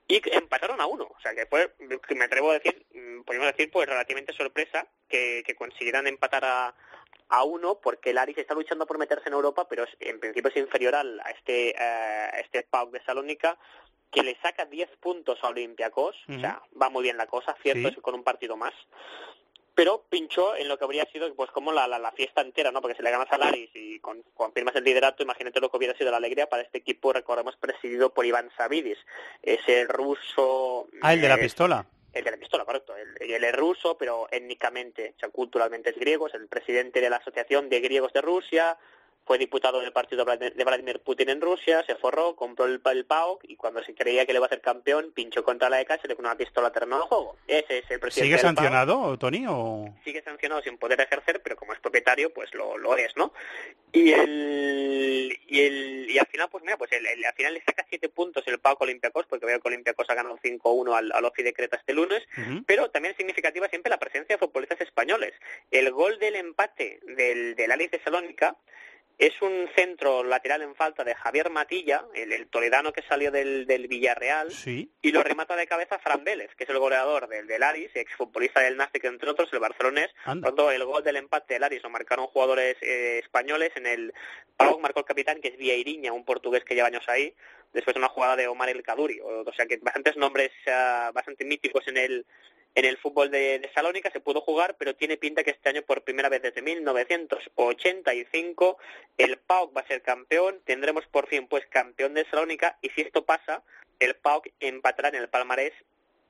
[0.06, 0.20] y
[0.52, 1.04] empataron a uno.
[1.04, 1.72] O sea, que fue,
[2.14, 6.74] me atrevo a decir, mm, podemos decir, pues relativamente sorpresa que, consiguieran empatar a,
[7.28, 10.56] a uno porque el Aris está luchando por meterse en Europa, pero en principio es
[10.56, 13.56] inferior al, a este a este PAOK de Salónica
[14.10, 17.88] que le saca 10 puntos a Olympiacos, o sea, va muy bien la cosa, cierto,
[17.88, 18.74] es con un partido más
[19.74, 22.80] pero pinchó en lo que habría sido pues como la, la, fiesta entera, ¿no?
[22.80, 25.96] Porque si le ganas a Laris y con, confirmas el liderato, imagínate lo que hubiera
[25.96, 28.98] sido la alegría para este equipo, recordemos, presidido por Iván Savidis,
[29.42, 30.88] ese ruso...
[31.00, 31.86] Ah, el de la eh, pistola.
[32.12, 32.94] El de la pistola, correcto.
[32.96, 37.16] Él es ruso, pero étnicamente, o sea, culturalmente es griego, es el presidente de la
[37.16, 38.76] Asociación de Griegos de Rusia,
[39.24, 43.44] fue diputado del partido de Vladimir Putin en Rusia, se forró, compró el, el PAOK
[43.44, 46.00] y cuando se creía que le iba a hacer campeón, pinchó contra la ECA y
[46.00, 47.36] se le con una pistola terminó el juego.
[47.46, 49.44] Ese es el presidente ¿Sigue sancionado, Tony?
[49.48, 49.94] O...
[50.04, 53.32] Sigue sancionado sin poder ejercer, pero como es propietario, pues lo, lo es, ¿no?
[53.92, 57.86] Y el, y el y al final, pues mira, pues el, al final le saca
[57.88, 61.42] siete puntos el PAOK Olympiacos, porque veo que Olympiacos ha ganado 5-1 al, al OFI
[61.42, 62.22] de Creta este lunes,
[62.66, 65.32] pero también es significativa siempre la presencia de futbolistas españoles.
[65.70, 68.56] El gol del empate del, del Alice de Salónica
[69.22, 73.86] es un centro lateral en falta de Javier Matilla, el, toledano que salió del, del
[73.86, 77.94] Villarreal, y lo remata de cabeza Fran Vélez, que es el goleador del, del Aris,
[77.94, 80.10] exfutbolista del Nastic, entre otros, el barcelonés.
[80.24, 83.70] Pronto el gol del empate del Aris lo marcaron jugadores eh, españoles.
[83.76, 84.12] En el
[84.56, 87.32] Pau marcó el capitán, que es Vieiriña, un portugués que lleva años ahí,
[87.72, 89.20] después de una jugada de Omar El Kaduri.
[89.22, 92.26] O, sea que bastantes nombres uh, bastante míticos en el
[92.74, 96.04] en el fútbol de, Salónica se pudo jugar, pero tiene pinta que este año por
[96.04, 98.78] primera vez desde 1985
[99.18, 103.02] el PAOK va a ser campeón, tendremos por fin pues campeón de Salónica y si
[103.02, 103.62] esto pasa,
[103.98, 105.72] el PAOK empatará en el palmarés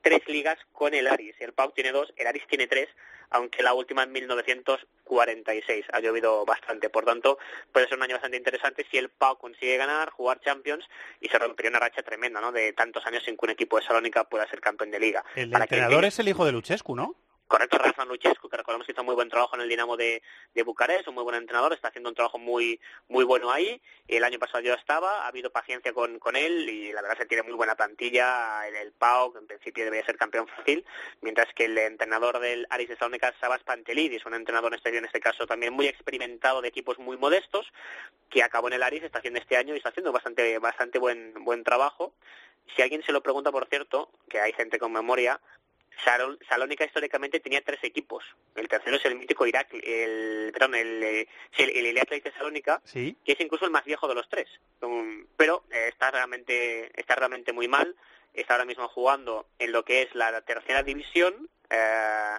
[0.03, 1.35] tres ligas con el Aris.
[1.39, 2.89] El PAOK tiene dos, el Aris tiene tres,
[3.31, 5.85] aunque la última en 1946.
[5.91, 7.39] Ha llovido bastante, por tanto,
[7.71, 10.85] puede ser un año bastante interesante si el PAOK consigue ganar, jugar Champions
[11.19, 12.51] y se rompería una racha tremenda, ¿no?
[12.51, 15.23] De tantos años sin que un equipo de Salónica pueda ser campeón de liga.
[15.35, 17.15] El entrenador es el hijo de Luchescu, ¿no?
[17.47, 20.23] Correcto, Rafa Luchescu, que recordemos que hizo muy buen trabajo en el Dinamo de,
[20.55, 22.79] de Bucarest, un muy buen entrenador, está haciendo un trabajo muy
[23.09, 23.79] muy bueno ahí.
[24.07, 27.25] El año pasado yo estaba, ha habido paciencia con, con él y la verdad que
[27.25, 28.67] tiene muy buena plantilla.
[28.67, 30.83] El, el Pau, que en principio debería ser campeón fácil,
[31.21, 35.05] mientras que el entrenador del Aris de Salónica, Sabas Pantelidis, un entrenador en este, en
[35.05, 37.71] este caso también muy experimentado de equipos muy modestos,
[38.29, 41.33] que acabó en el Aris, está haciendo este año y está haciendo bastante bastante buen
[41.43, 42.13] buen trabajo.
[42.75, 45.39] Si alguien se lo pregunta, por cierto, que hay gente con memoria,
[46.03, 48.23] Salónica históricamente tenía tres equipos.
[48.55, 53.15] El tercero es el mítico Irak, el, perdón, el, eh, el, el de Salónica, que
[53.25, 54.49] es incluso el más viejo de los tres.
[55.37, 57.95] pero eh, está realmente está realmente muy mal.
[58.33, 62.37] Está ahora mismo jugando en lo que es la tercera división eh,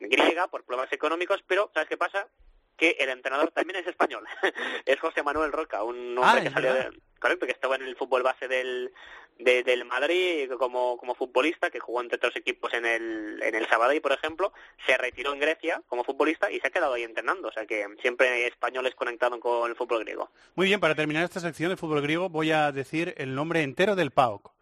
[0.00, 2.28] griega por problemas económicos, pero ¿sabes qué pasa?
[2.76, 4.24] Que el entrenador también es español.
[4.84, 7.96] es José Manuel Roca, un hombre ah, que salió de, correcto, que estaba en el
[7.96, 8.92] fútbol base del,
[9.38, 14.00] del Madrid como, como futbolista, que jugó entre otros equipos en el, en el Sabadell,
[14.00, 14.52] por ejemplo,
[14.86, 17.48] se retiró en Grecia como futbolista y se ha quedado ahí entrenando.
[17.48, 20.30] O sea que siempre españoles conectados con el fútbol griego.
[20.54, 23.96] Muy bien, para terminar esta sección de fútbol griego voy a decir el nombre entero
[23.96, 24.52] del PAOK.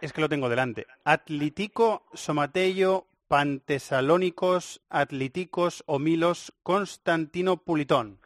[0.00, 0.86] es que lo tengo delante.
[1.04, 8.20] Atletico Somateo Pantesalónicos Atléticos Omilos Constantino Pulitón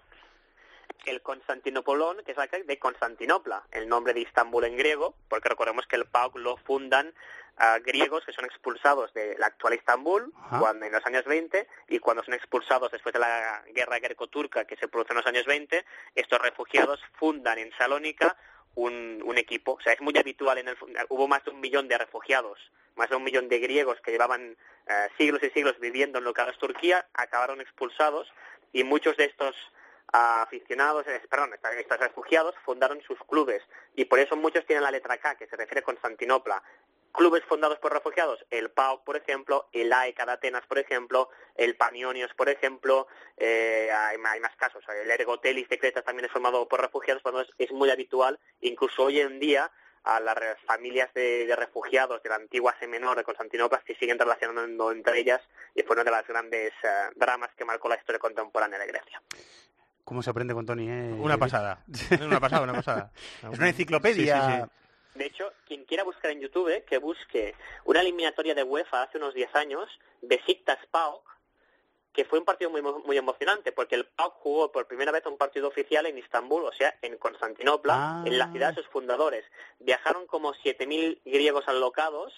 [1.07, 5.97] el Constantinopolón, que es de Constantinopla, el nombre de Istambul en griego, porque recordemos que
[5.97, 7.15] el PAOK lo fundan
[7.57, 11.99] a griegos que son expulsados de la actual Istambul cuando, en los años 20 y
[11.99, 15.85] cuando son expulsados después de la guerra greco-turca que se produce en los años 20,
[16.15, 18.37] estos refugiados fundan en Salónica
[18.75, 19.73] un, un, equipo.
[19.73, 20.77] O sea, es muy habitual en el
[21.09, 22.59] hubo más de un millón de refugiados,
[22.97, 24.57] más de un millón de griegos que llevaban
[24.87, 28.33] eh, siglos y siglos viviendo en lo que ahora es Turquía, acabaron expulsados
[28.73, 29.55] y muchos de estos
[30.13, 33.63] aficionados, eh, perdón, estos refugiados fundaron sus clubes
[33.95, 36.63] y por eso muchos tienen la letra K, que se refiere a Constantinopla.
[37.13, 41.77] Clubes fundados por refugiados, el PAOK, por ejemplo, el AEK de Atenas, por ejemplo, el
[41.77, 46.81] Panionios, por ejemplo, eh, hay, más casos, el Ergotelis de Creta también es formado por
[46.81, 49.71] refugiados, cuando es, muy habitual, incluso hoy en día,
[50.05, 54.93] a las familias de, refugiados de la antigua Asia Menor de Constantinopla se siguen relacionando
[54.93, 55.43] entre ellas
[55.75, 59.21] y fue uno de los grandes eh, dramas que marcó la historia contemporánea de Grecia.
[60.05, 60.89] ¿Cómo se aprende con Tony?
[60.89, 61.13] Eh?
[61.19, 61.85] Una pasada.
[62.23, 63.13] una pasada, una pasada.
[63.53, 64.69] es una enciclopedia.
[65.15, 67.55] De hecho, quien quiera buscar en YouTube, que busque
[67.85, 69.89] una eliminatoria de UEFA hace unos 10 años,
[70.23, 71.29] Besiktas PAOK,
[72.13, 75.39] que fue un partido muy, muy emocionante, porque el PAOK jugó por primera vez un
[75.39, 79.45] partido oficial en Istambul, o sea, en Constantinopla, en la ciudad de sus fundadores.
[79.79, 82.33] Viajaron como 7.000 griegos alocados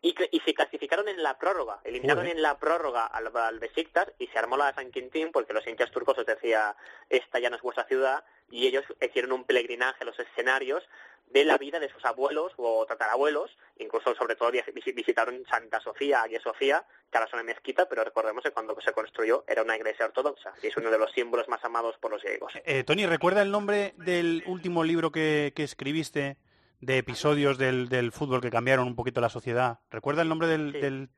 [0.00, 0.14] y,
[0.44, 4.56] se clasificaron en la prórroga, eliminaron en la prórroga al, al Besiktas y se armó
[4.56, 6.76] la San Quintín porque los hinchas turcos les decía
[7.08, 10.84] esta ya no es vuestra ciudad y ellos hicieron un peregrinaje a los escenarios
[11.30, 14.50] de la vida de sus abuelos o tatarabuelos, incluso sobre todo
[14.94, 18.92] visitaron Santa Sofía, Hagia Sofía, que ahora es una mezquita, pero recordemos que cuando se
[18.92, 22.22] construyó era una iglesia ortodoxa y es uno de los símbolos más amados por los
[22.22, 22.52] griegos.
[22.64, 26.38] Eh, Tony, ¿recuerda el nombre del último libro que escribiste
[26.80, 29.80] de episodios del, del fútbol que cambiaron un poquito la sociedad.
[29.90, 31.08] ¿Recuerda el nombre del, del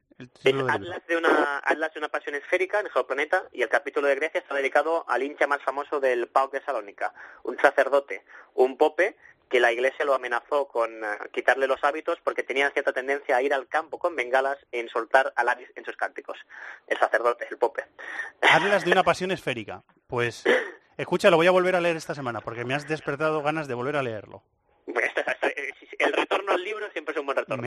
[0.69, 4.16] Atlas, de una, Atlas de una pasión esférica en el geoplaneta y el capítulo de
[4.16, 8.24] Grecia está dedicado al hincha más famoso del PAOK de Salónica, un sacerdote,
[8.55, 9.16] un pope
[9.49, 13.43] que la iglesia lo amenazó con eh, quitarle los hábitos porque tenía cierta tendencia a
[13.43, 16.39] ir al campo con bengalas e insultar a Laris en sus cánticos.
[16.87, 17.85] El sacerdote, el pope.
[18.43, 19.82] Atlas de una pasión esférica.
[20.07, 20.45] Pues
[20.97, 23.74] escucha, lo voy a volver a leer esta semana porque me has despertado ganas de
[23.74, 24.45] volver a leerlo.
[25.99, 27.62] el retorno al libro siempre es un buen retorno.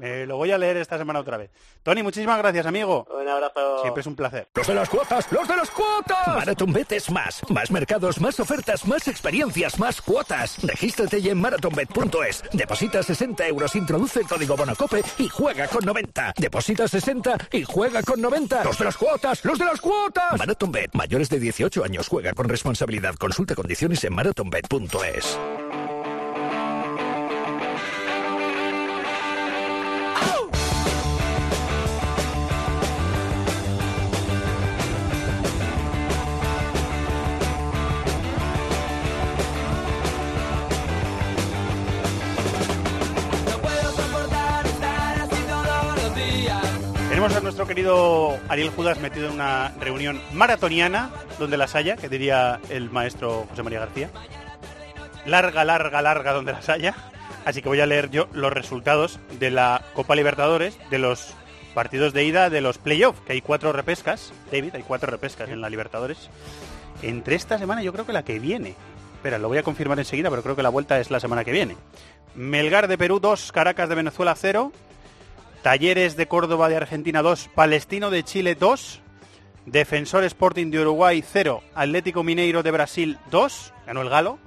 [0.00, 1.50] Me lo, voy a leer esta semana otra vez.
[1.82, 3.06] Tony, muchísimas gracias, amigo.
[3.10, 3.82] Un abrazo.
[3.82, 4.48] Siempre es un placer.
[4.54, 5.30] ¡Los de las cuotas!
[5.32, 6.28] ¡Los de las cuotas!
[6.28, 7.42] MarathonBet es más.
[7.50, 10.62] Más mercados, más ofertas, más experiencias, más cuotas.
[10.62, 12.44] Regístrate ya en marathonbet.es.
[12.52, 16.34] Deposita 60 euros, introduce el código Bonacope y juega con 90.
[16.36, 18.64] Deposita 60 y juega con 90.
[18.64, 19.44] ¡Los de las cuotas!
[19.44, 20.38] ¡Los de las cuotas!
[20.38, 20.94] MarathonBet.
[20.94, 22.08] Mayores de 18 años.
[22.08, 23.14] Juega con responsabilidad.
[23.16, 25.38] Consulta condiciones en marathonbet.es.
[47.80, 53.46] querido Ariel Judas metido en una reunión maratoniana, donde las haya, que diría el maestro
[53.48, 54.10] José María García.
[55.24, 56.94] Larga, larga, larga, donde las haya.
[57.46, 61.32] Así que voy a leer yo los resultados de la Copa Libertadores, de los
[61.72, 64.30] partidos de ida de los playoffs, que hay cuatro repescas.
[64.52, 66.28] David, hay cuatro repescas en la Libertadores.
[67.00, 68.74] Entre esta semana yo creo que la que viene.
[69.14, 71.52] Espera, lo voy a confirmar enseguida, pero creo que la vuelta es la semana que
[71.52, 71.78] viene.
[72.34, 74.70] Melgar de Perú 2, Caracas de Venezuela 0,
[75.62, 79.02] Talleres de Córdoba de Argentina 2, Palestino de Chile 2,
[79.66, 84.38] Defensor Sporting de Uruguay 0, Atlético Mineiro de Brasil 2, ganó el Galo,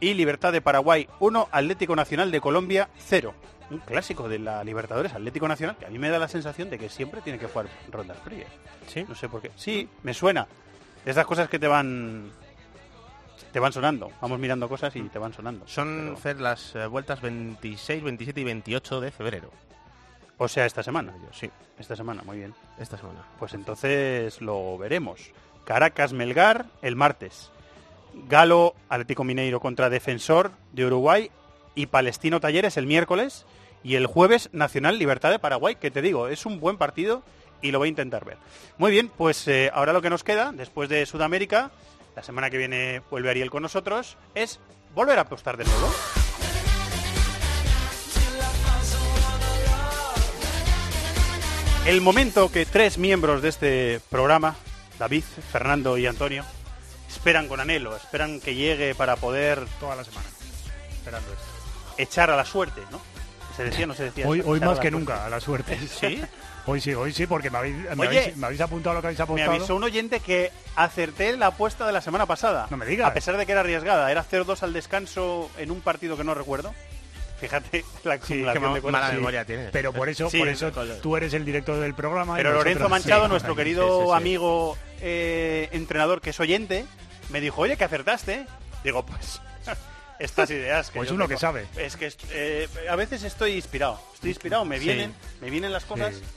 [0.00, 3.34] y Libertad de Paraguay 1, Atlético Nacional de Colombia 0.
[3.70, 6.78] Un clásico de la Libertadores, Atlético Nacional, que a mí me da la sensación de
[6.78, 8.48] que siempre tiene que jugar rondas frías.
[8.86, 9.04] Sí.
[9.06, 9.50] No sé por qué.
[9.56, 10.48] Sí, me suena.
[11.04, 12.32] Esas cosas que te van
[13.52, 14.10] te van sonando.
[14.22, 15.68] Vamos mirando cosas y te van sonando.
[15.68, 19.50] Son las eh, vueltas 26, 27 y 28 de febrero.
[20.42, 21.12] O sea, esta semana.
[21.32, 22.54] Sí, esta semana, muy bien.
[22.78, 23.26] Esta semana.
[23.38, 25.32] Pues entonces lo veremos.
[25.66, 27.50] Caracas Melgar el martes.
[28.26, 31.30] Galo Atlético Mineiro contra Defensor de Uruguay
[31.74, 33.44] y Palestino Talleres el miércoles
[33.84, 37.22] y el jueves Nacional Libertad de Paraguay, que te digo, es un buen partido
[37.60, 38.38] y lo voy a intentar ver.
[38.78, 41.70] Muy bien, pues eh, ahora lo que nos queda, después de Sudamérica,
[42.16, 44.58] la semana que viene vuelve Ariel con nosotros, es
[44.94, 45.90] volver a apostar de nuevo.
[51.86, 54.54] El momento que tres miembros de este programa,
[54.98, 56.44] David, Fernando y Antonio,
[57.08, 60.26] esperan con anhelo, esperan que llegue para poder toda la semana
[60.92, 61.44] esperando esto.
[61.98, 63.00] echar a la suerte, ¿no?
[63.56, 64.26] ¿Se decía no se decía?
[64.28, 64.90] Hoy, más que suerte.
[64.92, 65.78] nunca, a la suerte.
[66.00, 66.22] ¿Sí?
[66.66, 69.08] Hoy sí, hoy sí, porque me habéis, me Oye, habéis, me habéis apuntado lo que
[69.08, 69.52] habéis Me apostado.
[69.52, 72.68] avisó un oyente que acerté la apuesta de la semana pasada.
[72.70, 73.10] No me digas.
[73.10, 74.10] A pesar de que era arriesgada.
[74.12, 76.72] Era 0-2 al descanso en un partido que no recuerdo.
[77.40, 79.46] Fíjate la acumulación de cosas.
[79.46, 80.70] Sí, Pero por eso, por eso
[81.02, 82.36] tú eres el director del programa.
[82.36, 86.84] Pero Lorenzo nosotros- Manchado, nuestro querido amigo eh, entrenador que es oyente,
[87.30, 88.46] me dijo, oye, que acertaste.
[88.84, 89.40] Digo, pues
[90.18, 91.66] estas ideas que Pues uno tengo- que sabe.
[91.76, 93.98] Es que eh, a veces estoy inspirado.
[94.14, 94.84] Estoy inspirado, me Sí.
[94.84, 96.14] vienen, me vienen las cosas.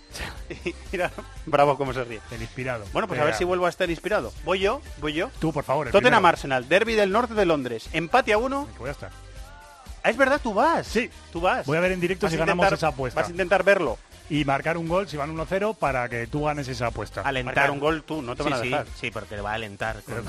[0.63, 1.09] Y mira,
[1.47, 2.19] bravo cómo se ríe.
[2.29, 2.85] El inspirado.
[2.93, 4.31] Bueno, pues a ver si vuelvo a estar inspirado.
[4.43, 5.31] Voy yo, voy yo.
[5.39, 5.87] Tú, por favor.
[5.87, 6.27] Tottenham primero.
[6.27, 7.89] Arsenal, Derby del norte de Londres.
[7.93, 8.67] Empate a uno.
[8.77, 9.09] Voy a estar.
[10.03, 10.85] Ah, es verdad, tú vas.
[10.85, 11.09] Sí.
[11.31, 11.65] Tú vas.
[11.65, 13.19] Voy a ver en directo Vas si a ganamos intentar- esa apuesta.
[13.21, 13.97] Vas a intentar verlo.
[14.29, 17.21] Y marcar un gol si van 1-0 para que tú ganes esa apuesta.
[17.21, 17.53] Alentar.
[17.55, 18.85] Marcar un gol tú, no te Sí, van a sí, dejar.
[18.99, 19.97] Sí, porque le va a alentar.
[20.01, 20.23] con-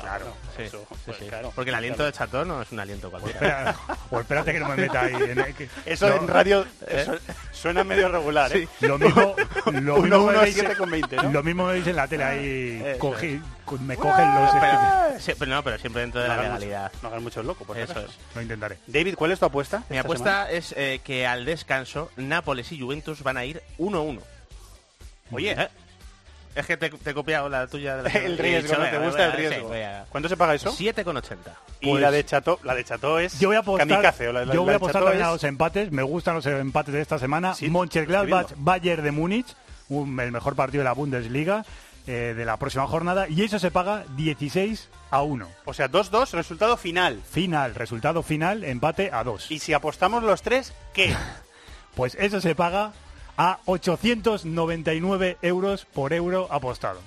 [0.00, 1.26] claro, Sí, eso, sí, pues sí.
[1.28, 1.52] claro.
[1.54, 2.10] Porque el aliento Claro.
[2.12, 3.38] de Chatón no es un aliento cualquiera.
[3.70, 3.76] Espera,
[4.10, 5.14] o espérate que no me meta ahí.
[5.14, 7.02] en- que- Eso no, en radio ¿Eh?
[7.02, 7.14] eso
[7.52, 8.68] suena medio regular, ¿eh?
[8.80, 9.34] Lo mismo,
[9.66, 11.30] lo mismo me uno, veis, siete con veinte, ¿no?
[11.30, 12.82] lo mismo me veis en la tele ahí.
[12.84, 13.40] Eso cogí-
[13.78, 14.50] me cogen los.
[14.52, 16.90] Pero, sí, pero no, pero siempre dentro de No la hagan legalidad.
[16.92, 18.06] mucho- no hagan mucho el loco, por Eso acaso.
[18.08, 18.18] es.
[18.34, 18.78] Lo intentaré.
[18.86, 19.84] David, ¿cuál es tu apuesta?
[19.88, 20.50] Mi esta apuesta semana?
[20.50, 24.20] es eh, que al descanso Nápoles y Juventus van a ir 1-1.
[25.32, 25.68] Oye, ¿Eh?
[26.52, 29.32] Es que te, te he copiado la tuya de la el riesgo, ¿Te gusta el
[29.34, 29.56] riesgo?
[29.56, 30.72] sí, voy a- ¿Cuánto se paga eso?
[30.72, 31.36] 7,80.
[31.80, 34.32] Y Pues- la de Chato, la de Chato es Yo voy a apostar, kamikaze, o
[34.32, 35.92] la- la- yo voy a apostar también a los empates.
[35.92, 37.54] Me gustan los empates de esta semana.
[37.54, 38.48] Sí, Mönchengladbach.
[38.56, 39.46] Bayern de Múnich,
[39.88, 41.64] un- el mejor partido de la Bundesliga
[42.06, 43.28] eh, de la próxima jornada.
[43.28, 45.48] Y eso se paga 16 a 1.
[45.64, 47.20] O sea, 2-2, resultado final.
[47.30, 49.50] Final, resultado final, empate a 2.
[49.50, 51.14] Y si apostamos los tres, ¿qué?
[51.94, 52.92] Pues eso se paga
[53.36, 57.00] a 899 euros por euro apostado.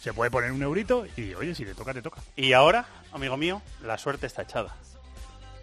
[0.00, 2.20] Se puede poner un eurito y, oye, si te toca, te toca.
[2.34, 4.74] Y ahora, amigo mío, la suerte está echada.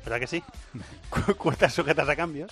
[0.05, 0.43] ¿Verdad que sí?
[1.09, 2.51] Cu- sujetas a cambios.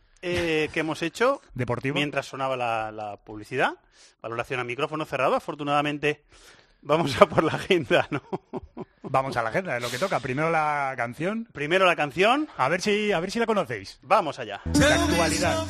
[0.21, 1.95] eh, que hemos hecho, Deportivo.
[1.95, 3.73] mientras sonaba la, la publicidad,
[4.21, 6.23] valoración a micrófono cerrado, afortunadamente
[6.81, 8.21] vamos a por la agenda, ¿no?
[9.03, 10.19] Vamos a la agenda, es lo que toca.
[10.21, 11.47] Primero la canción.
[11.51, 12.47] Primero la canción.
[12.57, 13.99] A ver si, a ver si la conocéis.
[14.03, 14.61] Vamos allá.
[14.79, 15.65] La actualidad.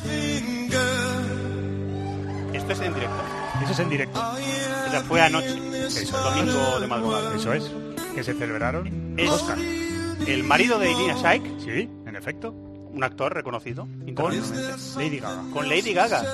[2.52, 3.22] Esto es en directo.
[3.64, 4.20] Eso es en directo.
[4.20, 5.56] O sea, fue anoche,
[5.86, 6.16] Eso.
[6.20, 7.34] domingo de madrugada.
[7.34, 7.70] Eso es.
[8.14, 9.14] Que se celebraron.
[9.18, 9.58] Es Oscar.
[9.58, 12.54] el marido de Irina Shayk, Sí, en efecto.
[12.92, 14.96] Un actor reconocido Con internacionalmente.
[14.96, 15.44] Lady Gaga.
[15.52, 16.24] Con Lady Gaga,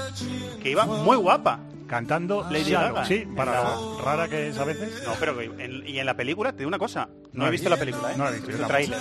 [0.63, 1.61] que iba muy guapa.
[1.89, 2.95] Cantando Lady Shallow.
[2.97, 3.07] Gaga.
[3.07, 3.65] Sí, para
[4.05, 5.03] rara que es a veces.
[5.07, 7.69] No, pero en- y en la película, te digo una cosa, no, No he visto
[7.69, 7.71] vi.
[7.71, 8.15] la película, ¿eh?
[8.17, 8.99] No la he visto, el tráiler.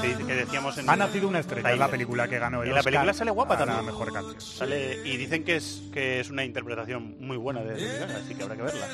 [0.00, 2.74] Que, que decíamos en Ha nacido una estrella, es la película que ganó el En
[2.74, 3.86] la película sale guapa a la también.
[3.86, 4.40] mejor canción.
[4.40, 8.34] Sale, y dicen que es que es una interpretación muy buena de Lady Gaga, así
[8.34, 8.86] que habrá que verla.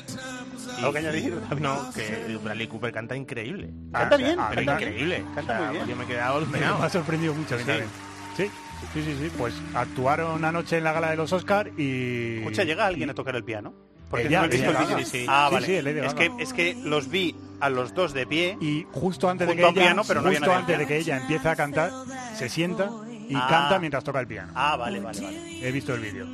[0.78, 1.34] ¿Algo que añadir?
[1.60, 3.70] No, que Bradley Cooper canta increíble.
[3.92, 5.24] Canta O sea, bien, pero canta- increíble.
[5.34, 5.88] canta O sea, muy bien.
[5.88, 7.64] Yo me he quedado Me ha sorprendido mucho Sí.
[7.64, 7.88] también.
[8.36, 8.50] Sí,
[8.94, 9.30] sí, sí, sí.
[9.36, 12.38] Pues actuaron anoche en la gala de los Oscar y.
[12.38, 13.72] Escucha, ¿llega alguien a tocar el piano?
[14.10, 14.96] Porque Ella, no he visto Lady el vídeo.
[14.96, 15.06] Gaga.
[15.10, 15.26] Sí.
[15.28, 15.66] Ah, Sí, vale.
[15.66, 16.36] sí, es Lady es, Gaga.
[16.36, 18.56] que, es que los vi a los dos de pie.
[18.60, 20.86] Y justo antes de que ella, piano, pero no había justo nadie al antes de
[20.86, 20.88] piano.
[20.88, 21.90] que ella empiece a cantar,
[22.34, 22.90] se sienta
[23.28, 23.46] y Ah.
[23.50, 24.52] canta mientras toca el piano.
[24.54, 25.68] Ah, vale, vale, vale.
[25.68, 26.26] He visto el vídeo.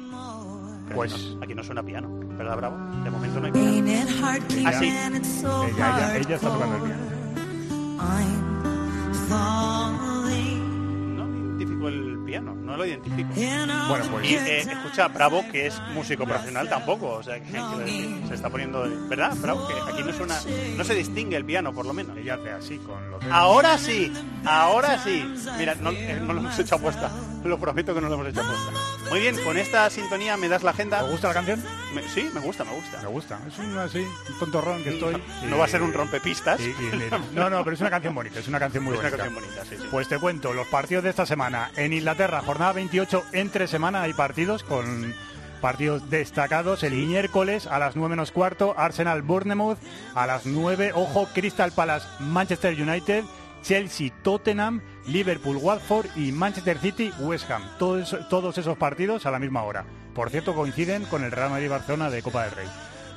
[0.95, 2.09] Pues- aquí no, aquí no suena piano,
[2.39, 2.77] ¿verdad, Bravo?
[3.03, 3.69] De momento no hay piano.
[3.71, 4.05] Ella,
[4.69, 4.87] Ah, sí.
[4.87, 5.09] ella,
[5.69, 7.05] ella, ella está tocando el piano.
[11.17, 11.25] No
[11.59, 13.31] identifico el piano, no lo identifico.
[13.35, 18.23] Bueno, pues Y eh, escucha, Bravo, que es músico profesional tampoco, o sea, que decir,
[18.27, 19.37] se está poniendo, ¿verdad?
[19.37, 20.37] Bravo, que aquí no suena,
[20.77, 22.17] no se distingue el piano, por lo menos.
[22.17, 23.23] ella hace así con los.
[23.31, 24.13] Ahora sí,
[24.45, 25.25] ahora sí.
[25.59, 27.09] Mira, no, eh, no lo hemos hecho apuesta,
[27.45, 28.94] lo prometo que no lo hemos hecho apuesta.
[29.15, 31.05] Muy bien, con esta sintonía me das la agenda.
[31.05, 31.63] ¿Te gusta la canción?
[31.95, 33.01] Me- sí, me gusta, me gusta.
[33.01, 33.39] Me gusta.
[33.47, 35.23] Es un así, un tontorrón que estoy.
[35.49, 36.59] No va a ser un rompepistas.
[36.61, 38.99] y- y le- no, no, pero es una canción bonita, es una canción muy Es
[38.99, 39.25] una bonita.
[39.25, 39.89] canción bonita, sí, sí.
[39.89, 41.71] Pues te cuento, los partidos de esta semana.
[41.77, 45.15] En Inglaterra, jornada 28, entre semana hay partidos con
[45.61, 46.83] partidos destacados.
[46.83, 49.79] El miércoles a las 9 menos cuarto, Arsenal Bournemouth.
[50.17, 53.23] A las 9, ojo, Crystal Palace Manchester United.
[53.63, 57.63] Chelsea Tottenham Liverpool, Watford y Manchester City, West Ham.
[57.79, 59.85] Todos, todos esos partidos a la misma hora.
[60.15, 62.69] Por cierto, coinciden con el Real Madrid-Barcelona de Copa del Rey.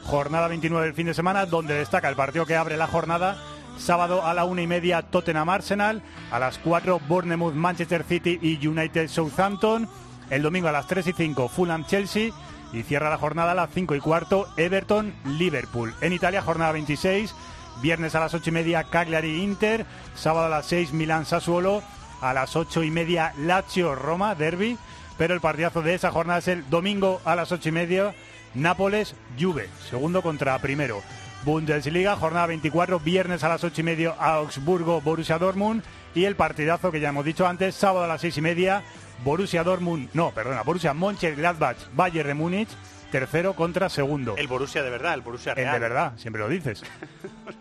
[0.03, 3.37] Jornada 29 del fin de semana, donde destaca el partido que abre la jornada.
[3.77, 6.01] Sábado a la una y media Tottenham Arsenal,
[6.31, 9.87] a las 4 Bournemouth Manchester City y United Southampton.
[10.29, 12.31] El domingo a las 3 y 5 Fulham Chelsea
[12.73, 15.93] y cierra la jornada a las 5 y cuarto Everton Liverpool.
[16.01, 17.33] En Italia jornada 26,
[17.81, 19.85] viernes a las 8 y media Cagliari Inter,
[20.15, 21.83] sábado a las 6 Milán Sassuolo,
[22.21, 24.77] a las 8 y media Lazio Roma Derby,
[25.17, 28.15] pero el partidazo de esa jornada es el domingo a las 8 y media
[28.53, 31.01] Nápoles Juve, segundo contra primero.
[31.43, 35.83] Bundesliga, jornada 24, viernes a las 8 y media Augsburgo Borussia Dortmund.
[36.15, 38.83] Y el partidazo que ya hemos dicho antes, sábado a las 6 y media
[39.23, 42.69] Borussia Dortmund, no, perdona, Borussia Mönchengladbach, Bayern de Múnich,
[43.07, 44.35] tercero contra segundo.
[44.37, 45.67] El Borussia de verdad, el Borussia real.
[45.67, 46.83] El de verdad, siempre lo dices.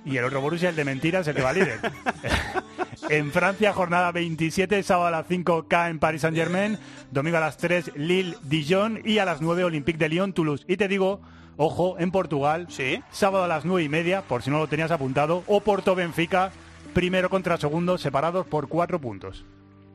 [0.05, 1.81] Y el otro Borussia, el de mentiras, el que va líder.
[3.11, 6.79] en Francia, jornada 27, sábado a las 5 K en Paris Saint-Germain,
[7.11, 10.65] domingo a las 3 Lille Dijon y a las 9 Olympique de Lyon Toulouse.
[10.69, 11.21] Y te digo,
[11.57, 13.03] ojo, en Portugal, ¿Sí?
[13.11, 16.51] sábado a las 9 y media, por si no lo tenías apuntado, Oporto Benfica,
[16.95, 19.45] primero contra segundo, separados por cuatro puntos.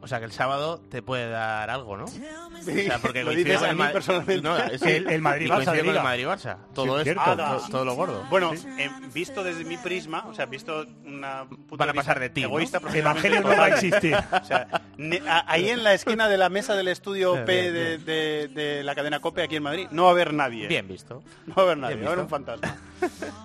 [0.03, 2.07] O sea que el sábado te puede dar algo, ¿no?
[2.07, 4.41] Sí, o sea, porque lo coincide dices con a el mí Ma- personalmente.
[4.41, 6.01] No, es El- el Madrid-Barça el.
[6.01, 6.57] Madrid-Barça.
[6.73, 7.23] Todo Sí, es cierto.
[7.69, 8.25] todo, Ah, lo gordo.
[8.29, 12.29] Bueno, eh, visto desde mi prisma, o sea, visto una punto Van a pasar de
[12.31, 12.47] ti, ¿no?
[12.47, 14.15] egoísta, Evangelio no va a existir.
[14.15, 14.67] O sea,
[14.97, 18.47] ne- a- ahí en la esquina de la mesa del estudio Bien, P de, de-
[18.47, 20.67] de la cadena COPE aquí en Madrid, no va a haber nadie.
[20.67, 21.21] Bien visto.
[21.45, 22.75] No va a haber nadie, va a haber un fantasma.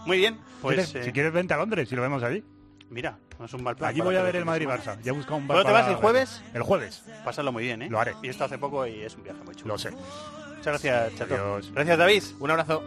[0.07, 2.43] Muy bien, pues ¿Quieres- eh, si quieres, vente a Londres y lo vemos allí.
[2.91, 3.91] Mira, no es un mal plan.
[3.91, 4.45] Allí voy a ver el.
[4.45, 5.01] Madrid-Barça.
[5.03, 6.43] Ya he buscado un bar ¿Cuándo te vas, el jueves?
[6.55, 7.91] El jueves, Pásalo muy bien, ¿eh?
[7.91, 8.15] Lo haré.
[8.23, 9.75] Y esto hace poco y es un viaje muy chulo.
[9.75, 9.91] lo sé.
[9.91, 11.35] Muchas gracias, Chato.
[11.35, 11.71] Adiós.
[11.73, 12.23] Gracias, David.
[12.41, 12.83] Un abrazo.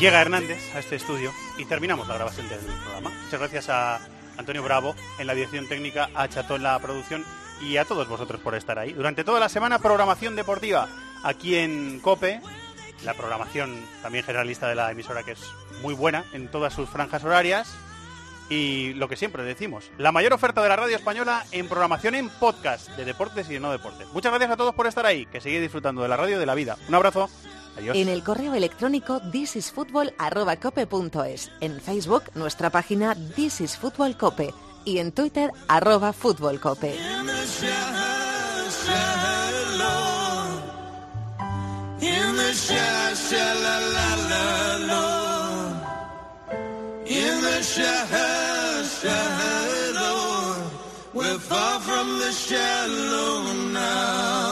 [0.00, 3.10] Llega Hernández a este estudio y terminamos la grabación del programa.
[3.24, 4.00] Muchas gracias a
[4.36, 7.24] Antonio Bravo en la dirección técnica, a Chato en la producción
[7.62, 8.92] y a todos vosotros por estar ahí.
[8.92, 10.88] Durante toda la semana, programación deportiva
[11.22, 12.40] aquí en COPE.
[13.04, 15.40] La programación también generalista de la emisora que es
[15.82, 17.74] muy buena en todas sus franjas horarias.
[18.50, 22.28] Y lo que siempre decimos, la mayor oferta de la radio española en programación en
[22.28, 24.06] podcast de deportes y de no deportes.
[24.12, 26.54] Muchas gracias a todos por estar ahí, que seguís disfrutando de la radio de la
[26.54, 26.76] vida.
[26.88, 27.30] Un abrazo.
[27.76, 27.96] Adiós.
[27.96, 34.54] En el correo electrónico thisisfutbol@cope.es, en Facebook nuestra página This is Fútbol Cope
[34.84, 36.94] y en Twitter arroba Fútbol Cope.
[42.00, 44.46] In the sha sha la la la
[44.90, 45.04] la.
[47.06, 47.94] In the sha
[49.00, 50.70] shallow,
[51.12, 54.43] we're far from the shallow now.